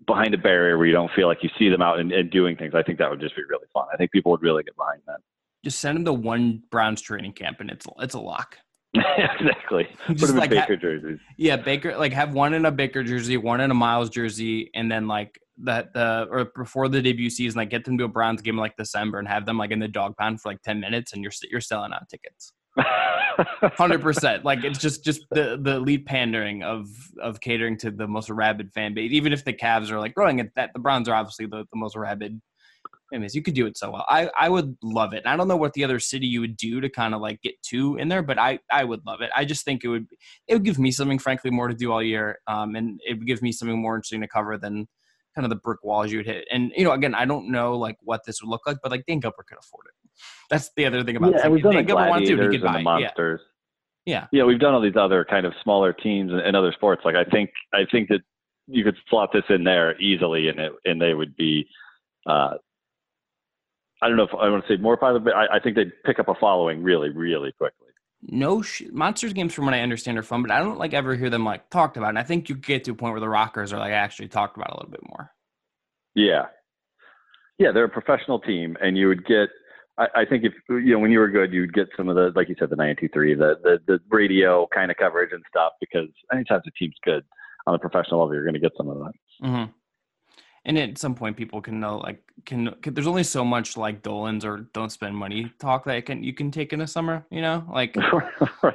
behind 0.06 0.34
a 0.34 0.38
barrier 0.38 0.76
where 0.76 0.86
you 0.86 0.92
don't 0.92 1.12
feel 1.14 1.28
like 1.28 1.42
you 1.42 1.50
see 1.56 1.68
them 1.68 1.82
out 1.82 2.00
and, 2.00 2.10
and 2.10 2.30
doing 2.30 2.56
things. 2.56 2.74
I 2.74 2.82
think 2.82 2.98
that 2.98 3.08
would 3.08 3.20
just 3.20 3.36
be 3.36 3.42
really 3.48 3.66
fun. 3.72 3.86
I 3.92 3.96
think 3.96 4.10
people 4.10 4.32
would 4.32 4.42
really 4.42 4.64
get 4.64 4.76
behind 4.76 5.02
that. 5.06 5.20
Just 5.64 5.78
send 5.78 5.96
them 5.96 6.04
to 6.04 6.12
one 6.12 6.62
Browns 6.70 7.00
training 7.00 7.32
camp 7.32 7.60
and 7.60 7.70
it's 7.70 7.86
it's 8.00 8.14
a 8.14 8.20
lock. 8.20 8.58
exactly. 8.94 9.88
Put 10.06 10.16
Just 10.16 10.32
in 10.32 10.38
like 10.38 10.50
Baker 10.50 10.74
ha- 10.74 10.80
jerseys. 10.80 11.18
Yeah, 11.36 11.56
Baker 11.56 11.96
like 11.96 12.12
have 12.12 12.32
one 12.32 12.54
in 12.54 12.64
a 12.64 12.70
Baker 12.70 13.02
jersey, 13.02 13.36
one 13.36 13.60
in 13.60 13.70
a 13.70 13.74
Myles 13.74 14.10
jersey, 14.10 14.70
and 14.74 14.90
then 14.90 15.06
like 15.06 15.38
that 15.64 15.92
the 15.92 16.26
or 16.30 16.46
before 16.56 16.88
the 16.88 17.02
debut 17.02 17.30
season, 17.30 17.58
like 17.58 17.70
get 17.70 17.84
them 17.84 17.98
to 17.98 18.04
a 18.04 18.08
Browns 18.08 18.40
game 18.40 18.54
in, 18.54 18.60
like 18.60 18.76
December 18.76 19.18
and 19.18 19.28
have 19.28 19.44
them 19.44 19.58
like 19.58 19.70
in 19.72 19.78
the 19.78 19.88
dog 19.88 20.16
pound 20.16 20.40
for 20.40 20.48
like 20.48 20.62
ten 20.62 20.80
minutes, 20.80 21.12
and 21.12 21.22
you're 21.22 21.32
you're 21.50 21.60
selling 21.60 21.92
out 21.92 22.08
tickets. 22.08 22.52
Hundred 23.76 24.00
percent. 24.00 24.44
Like 24.44 24.64
it's 24.64 24.78
just 24.78 25.04
just 25.04 25.22
the 25.30 25.58
the 25.60 25.76
elite 25.76 26.06
pandering 26.06 26.62
of 26.62 26.88
of 27.20 27.40
catering 27.40 27.76
to 27.78 27.90
the 27.90 28.06
most 28.06 28.30
rabid 28.30 28.72
fan 28.72 28.94
base. 28.94 29.12
Even 29.12 29.32
if 29.32 29.44
the 29.44 29.52
Cavs 29.52 29.90
are 29.90 29.98
like 29.98 30.14
growing 30.14 30.40
at 30.40 30.54
that, 30.56 30.70
the 30.72 30.80
Browns 30.80 31.08
are 31.08 31.14
obviously 31.14 31.46
the, 31.46 31.64
the 31.72 31.78
most 31.78 31.96
rabid. 31.96 32.40
Anyways, 33.12 33.34
you 33.34 33.42
could 33.42 33.54
do 33.54 33.66
it 33.66 33.78
so 33.78 33.90
well. 33.90 34.04
I 34.08 34.30
I 34.38 34.48
would 34.48 34.76
love 34.82 35.14
it. 35.14 35.22
And 35.24 35.28
I 35.28 35.36
don't 35.36 35.48
know 35.48 35.56
what 35.56 35.72
the 35.72 35.84
other 35.84 35.98
city 35.98 36.26
you 36.26 36.40
would 36.40 36.56
do 36.56 36.80
to 36.80 36.90
kind 36.90 37.14
of 37.14 37.22
like 37.22 37.40
get 37.40 37.54
two 37.62 37.96
in 37.96 38.08
there, 38.08 38.22
but 38.22 38.38
I 38.38 38.58
I 38.70 38.84
would 38.84 39.04
love 39.06 39.22
it. 39.22 39.30
I 39.34 39.44
just 39.44 39.64
think 39.64 39.82
it 39.82 39.88
would 39.88 40.06
it 40.46 40.54
would 40.54 40.64
give 40.64 40.78
me 40.78 40.90
something 40.90 41.18
frankly 41.18 41.50
more 41.50 41.68
to 41.68 41.74
do 41.74 41.90
all 41.90 42.02
year, 42.02 42.38
um, 42.46 42.74
and 42.74 43.00
it 43.06 43.14
would 43.14 43.26
give 43.26 43.40
me 43.40 43.52
something 43.52 43.80
more 43.80 43.96
interesting 43.96 44.20
to 44.20 44.28
cover 44.28 44.58
than 44.58 44.86
kind 45.34 45.44
of 45.46 45.50
the 45.50 45.56
brick 45.56 45.82
walls 45.82 46.12
you 46.12 46.18
would 46.18 46.26
hit. 46.26 46.46
And 46.52 46.70
you 46.76 46.84
know, 46.84 46.92
again, 46.92 47.14
I 47.14 47.24
don't 47.24 47.50
know 47.50 47.78
like 47.78 47.96
what 48.02 48.22
this 48.26 48.42
would 48.42 48.50
look 48.50 48.66
like, 48.66 48.78
but 48.82 48.92
like 48.92 49.04
Dan 49.06 49.20
Gilbert 49.20 49.46
could 49.48 49.58
afford 49.58 49.86
it. 49.86 49.94
That's 50.50 50.70
the 50.76 50.84
other 50.84 51.02
thing 51.02 51.16
about 51.16 51.32
yeah, 51.32 51.44
and 51.44 51.52
we've 51.52 51.62
done 51.62 51.72
the 51.72 51.78
Dan 51.78 51.86
Gilbert 51.86 52.08
wants 52.10 52.28
to, 52.28 52.36
he 52.36 52.42
could 52.42 52.54
and 52.54 52.62
buy 52.62 52.72
the 52.72 52.78
it. 52.78 52.80
Yeah. 52.80 52.82
monsters. 52.82 53.40
Yeah. 54.04 54.26
Yeah, 54.32 54.44
we've 54.44 54.58
done 54.58 54.74
all 54.74 54.80
these 54.80 54.96
other 54.98 55.24
kind 55.28 55.46
of 55.46 55.52
smaller 55.62 55.92
teams 55.92 56.32
and, 56.32 56.40
and 56.40 56.56
other 56.56 56.72
sports. 56.72 57.02
Like 57.04 57.14
I 57.14 57.24
think 57.24 57.50
I 57.72 57.84
think 57.90 58.08
that 58.08 58.20
you 58.66 58.84
could 58.84 58.96
slot 59.08 59.30
this 59.32 59.44
in 59.48 59.64
there 59.64 59.98
easily, 59.98 60.48
and 60.48 60.58
it 60.60 60.72
and 60.84 61.00
they 61.00 61.14
would 61.14 61.34
be. 61.36 61.66
Uh, 62.26 62.54
I 64.02 64.08
don't 64.08 64.16
know 64.16 64.24
if 64.24 64.34
I 64.34 64.48
want 64.48 64.64
to 64.66 64.72
say 64.72 64.80
more 64.80 64.96
popular, 64.96 65.20
but 65.20 65.34
I, 65.34 65.56
I 65.56 65.60
think 65.60 65.76
they'd 65.76 65.92
pick 66.04 66.18
up 66.18 66.28
a 66.28 66.34
following 66.34 66.82
really, 66.82 67.10
really 67.10 67.52
quickly. 67.52 67.88
no 68.22 68.62
sh- 68.62 68.82
monsters 68.92 69.32
games 69.32 69.54
from 69.54 69.64
what 69.64 69.74
i 69.74 69.80
understand 69.80 70.18
are 70.18 70.24
fun 70.24 70.42
but 70.42 70.50
i 70.50 70.58
don't 70.58 70.76
like 70.76 70.92
ever 70.92 71.14
hear 71.14 71.30
them 71.30 71.44
like 71.44 71.70
talked 71.70 71.96
about 71.96 72.08
and 72.08 72.18
i 72.18 72.22
think 72.24 72.48
you 72.48 72.56
get 72.56 72.82
to 72.82 72.90
a 72.90 72.94
point 72.94 73.12
where 73.12 73.20
the 73.20 73.28
rockers 73.28 73.72
are 73.72 73.78
like 73.78 73.92
actually 73.92 74.26
talked 74.26 74.56
about 74.56 74.70
a 74.70 74.74
little 74.74 74.90
bit 74.90 75.08
more 75.08 75.30
Yeah, 76.16 76.46
yeah, 77.58 77.72
they're 77.72 77.84
a 77.84 77.88
professional 77.88 78.38
team, 78.40 78.76
and 78.80 78.96
you 78.96 79.08
would 79.08 79.26
get. 79.26 79.48
I, 79.98 80.06
I 80.22 80.24
think 80.24 80.44
if 80.44 80.52
you 80.68 80.92
know 80.92 81.00
when 81.00 81.10
you 81.10 81.18
were 81.18 81.28
good, 81.28 81.52
you'd 81.52 81.74
get 81.74 81.88
some 81.96 82.08
of 82.08 82.14
the 82.14 82.32
like 82.36 82.48
you 82.48 82.54
said 82.58 82.70
the 82.70 82.76
nine 82.76 82.96
two 82.98 83.08
three, 83.12 83.34
the 83.34 83.56
the 83.62 83.78
the 83.86 83.98
radio 84.10 84.66
kind 84.72 84.90
of 84.90 84.96
coverage 84.96 85.30
and 85.32 85.42
stuff. 85.48 85.72
Because 85.80 86.08
anytime 86.32 86.60
the 86.64 86.70
team's 86.78 86.94
good 87.04 87.24
on 87.66 87.74
a 87.74 87.78
professional 87.78 88.20
level, 88.20 88.34
you're 88.34 88.44
going 88.44 88.54
to 88.54 88.60
get 88.60 88.72
some 88.76 88.88
of 88.88 88.98
that. 88.98 89.12
mm-hmm. 89.46 89.70
And 90.68 90.78
at 90.78 90.98
some 90.98 91.14
point 91.14 91.36
people 91.36 91.60
can 91.62 91.80
know 91.80 91.96
like 91.98 92.22
can, 92.44 92.72
can 92.82 92.92
there's 92.94 93.06
only 93.06 93.24
so 93.24 93.42
much 93.44 93.76
like 93.76 94.02
dolans 94.02 94.44
or 94.44 94.68
don't 94.74 94.92
spend 94.92 95.16
money 95.16 95.50
talk 95.58 95.84
that 95.86 96.04
can 96.06 96.22
you 96.22 96.32
can 96.34 96.50
take 96.50 96.72
in 96.74 96.82
a 96.82 96.86
summer 96.86 97.26
you 97.30 97.40
know 97.42 97.64
like 97.72 97.96
right. 98.62 98.74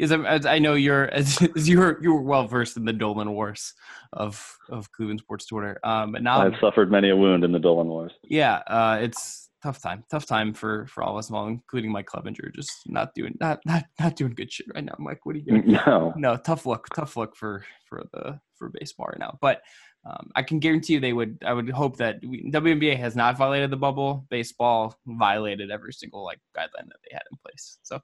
as, 0.00 0.12
I- 0.12 0.24
as 0.24 0.44
i 0.46 0.58
know 0.58 0.74
you're 0.74 1.04
as, 1.20 1.40
as 1.56 1.68
you're 1.68 1.98
you're 2.02 2.20
well 2.20 2.46
versed 2.46 2.76
in 2.76 2.84
the 2.84 2.92
dolan 2.92 3.30
wars 3.32 3.72
of 4.12 4.56
of 4.68 4.90
cleveland 4.92 5.20
sports 5.20 5.46
twitter 5.46 5.78
um 5.84 6.12
but 6.12 6.22
now 6.22 6.40
I've 6.40 6.58
suffered 6.60 6.90
many 6.90 7.08
a 7.10 7.16
wound 7.16 7.44
in 7.44 7.52
the 7.52 7.58
Dolan 7.60 7.86
Wars. 7.88 8.12
yeah 8.24 8.56
uh 8.66 8.98
it's 9.00 9.48
tough 9.62 9.80
time 9.80 10.04
tough 10.10 10.26
time 10.26 10.52
for 10.54 10.86
for 10.86 11.02
all 11.02 11.12
of 11.14 11.18
us 11.18 11.30
all 11.30 11.46
including 11.48 11.90
mike 11.92 12.06
clevinger 12.06 12.54
just 12.54 12.70
not 12.86 13.14
doing 13.14 13.34
not 13.40 13.58
not 13.64 13.84
not 13.98 14.16
doing 14.16 14.34
good 14.34 14.52
shit 14.52 14.66
right 14.74 14.84
now 14.84 14.94
mike 14.98 15.24
what 15.24 15.34
are 15.34 15.38
you 15.38 15.44
doing 15.44 15.66
No. 15.86 16.12
no 16.16 16.36
tough 16.36 16.66
look 16.66 16.86
tough 16.94 17.16
look 17.16 17.34
for 17.36 17.64
for 17.88 18.04
the 18.12 18.38
for 18.56 18.68
baseball 18.78 19.06
right 19.06 19.18
now 19.18 19.38
but 19.40 19.62
um, 20.08 20.30
i 20.36 20.42
can 20.42 20.58
guarantee 20.58 20.94
you 20.94 21.00
they 21.00 21.12
would 21.12 21.38
i 21.44 21.52
would 21.52 21.68
hope 21.70 21.96
that 21.96 22.18
we, 22.24 22.50
WNBA 22.50 22.96
has 22.96 23.14
not 23.14 23.36
violated 23.36 23.70
the 23.70 23.76
bubble. 23.76 24.26
Baseball 24.30 24.98
violated 25.06 25.70
every 25.70 25.92
single 25.92 26.24
like 26.24 26.38
guideline 26.56 26.88
that 26.88 26.96
they 27.04 27.12
had 27.12 27.22
in 27.30 27.38
place. 27.44 27.78
So 27.82 28.00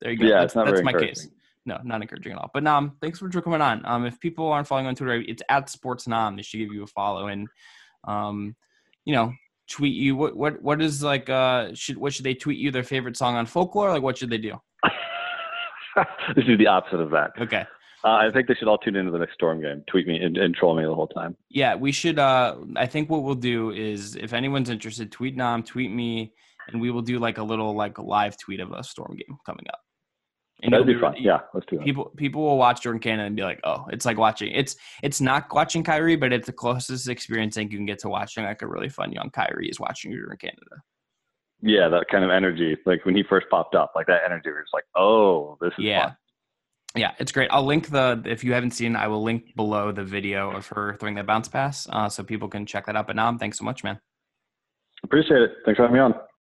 there 0.00 0.12
you 0.12 0.18
go. 0.18 0.26
Yeah, 0.26 0.40
that's, 0.40 0.44
it's 0.50 0.56
not 0.56 0.66
that's 0.66 0.80
very 0.80 0.84
my 0.84 0.92
case. 0.92 1.28
no 1.66 1.78
not 1.84 2.00
encouraging 2.00 2.32
at 2.32 2.38
all. 2.38 2.50
But 2.54 2.62
Nam, 2.62 2.96
thanks 3.00 3.18
for 3.18 3.28
coming 3.42 3.60
on. 3.60 3.84
Um 3.84 4.06
if 4.06 4.20
people 4.20 4.46
aren't 4.52 4.68
following 4.68 4.86
on 4.86 4.94
twitter 4.94 5.14
it's 5.26 5.42
at 5.48 5.68
sports 5.68 6.06
nom 6.06 6.36
they 6.36 6.42
should 6.42 6.58
give 6.58 6.72
you 6.72 6.84
a 6.84 6.86
follow 6.86 7.26
and 7.28 7.48
um 8.04 8.54
you 9.04 9.14
know 9.14 9.32
tweet 9.68 9.94
you. 9.94 10.16
What 10.16 10.36
what 10.36 10.62
what 10.62 10.80
is 10.80 11.02
like 11.02 11.28
uh 11.28 11.74
should 11.74 11.98
what 11.98 12.12
should 12.12 12.24
they 12.24 12.34
tweet 12.34 12.58
you 12.58 12.70
their 12.70 12.84
favorite 12.84 13.16
song 13.16 13.36
on 13.36 13.46
folklore? 13.46 13.90
Like 13.90 14.02
what 14.02 14.18
should 14.18 14.30
they 14.30 14.38
do? 14.38 14.54
This 16.36 16.44
is 16.46 16.58
the 16.58 16.68
opposite 16.68 17.00
of 17.00 17.10
that. 17.10 17.32
okay 17.40 17.66
Uh, 18.08 18.16
I 18.26 18.30
think 18.30 18.48
they 18.48 18.54
should 18.54 18.68
all 18.68 18.78
tune 18.78 18.96
into 18.96 19.10
the 19.10 19.18
next 19.18 19.34
Storm 19.34 19.60
game. 19.60 19.84
Tweet 19.86 20.06
me 20.06 20.16
and, 20.22 20.38
and 20.38 20.54
troll 20.54 20.74
me 20.74 20.82
the 20.84 20.94
whole 20.94 21.08
time. 21.08 21.36
Yeah, 21.50 21.74
we 21.74 21.92
should. 21.92 22.18
Uh, 22.18 22.56
I 22.76 22.86
think 22.86 23.10
what 23.10 23.22
we'll 23.22 23.34
do 23.34 23.70
is, 23.70 24.16
if 24.16 24.32
anyone's 24.32 24.70
interested, 24.70 25.12
tweet 25.12 25.36
Nam, 25.36 25.62
tweet 25.62 25.90
me, 25.90 26.32
and 26.68 26.80
we 26.80 26.90
will 26.90 27.02
do 27.02 27.18
like 27.18 27.36
a 27.36 27.42
little 27.42 27.74
like 27.74 27.98
live 27.98 28.38
tweet 28.38 28.60
of 28.60 28.72
a 28.72 28.82
storm 28.82 29.14
game 29.14 29.36
coming 29.44 29.66
up. 29.68 29.80
And 30.62 30.72
That'd 30.72 30.88
it'll 30.88 30.98
be 30.98 31.00
fun. 31.00 31.22
Yeah, 31.22 31.40
let's 31.52 31.66
do 31.66 31.76
that. 31.76 31.84
People 31.84 32.10
people 32.16 32.42
will 32.42 32.56
watch 32.56 32.82
Jordin 32.82 33.02
Canada 33.02 33.26
and 33.26 33.36
be 33.36 33.42
like, 33.42 33.60
oh, 33.64 33.84
it's 33.92 34.06
like 34.06 34.16
watching. 34.16 34.52
It's 34.52 34.74
it's 35.02 35.20
not 35.20 35.52
watching 35.52 35.84
Kyrie, 35.84 36.16
but 36.16 36.32
it's 36.32 36.46
the 36.46 36.52
closest 36.52 37.08
experience 37.08 37.56
think 37.56 37.72
you 37.72 37.78
can 37.78 37.86
get 37.86 37.98
to 38.00 38.08
watching 38.08 38.44
like 38.44 38.62
a 38.62 38.66
really 38.66 38.88
fun 38.88 39.12
young 39.12 39.28
Kyrie 39.30 39.68
is 39.68 39.78
watching 39.78 40.12
Jordin 40.12 40.40
Canada. 40.40 40.76
Yeah, 41.60 41.88
that 41.88 42.06
kind 42.10 42.24
of 42.24 42.30
energy. 42.30 42.76
Like 42.86 43.04
when 43.04 43.14
he 43.16 43.22
first 43.28 43.48
popped 43.50 43.74
up, 43.74 43.92
like 43.94 44.06
that 44.06 44.22
energy 44.24 44.48
was 44.50 44.64
like, 44.72 44.84
oh, 44.96 45.58
this 45.60 45.72
is 45.78 45.84
Yeah. 45.84 46.04
fun. 46.06 46.16
Yeah, 46.94 47.12
it's 47.18 47.32
great. 47.32 47.48
I'll 47.50 47.64
link 47.64 47.90
the 47.90 48.22
if 48.24 48.42
you 48.42 48.54
haven't 48.54 48.72
seen, 48.72 48.96
I 48.96 49.08
will 49.08 49.22
link 49.22 49.54
below 49.54 49.92
the 49.92 50.04
video 50.04 50.50
of 50.50 50.66
her 50.68 50.96
throwing 50.98 51.14
that 51.16 51.26
bounce 51.26 51.48
pass, 51.48 51.86
uh, 51.90 52.08
so 52.08 52.22
people 52.22 52.48
can 52.48 52.66
check 52.66 52.86
that 52.86 52.96
out. 52.96 53.06
But 53.06 53.16
Nam, 53.16 53.38
thanks 53.38 53.58
so 53.58 53.64
much, 53.64 53.84
man. 53.84 54.00
Appreciate 55.04 55.42
it. 55.42 55.50
Thanks 55.64 55.76
for 55.76 55.82
having 55.82 55.94
me 55.94 56.00
on. 56.00 56.14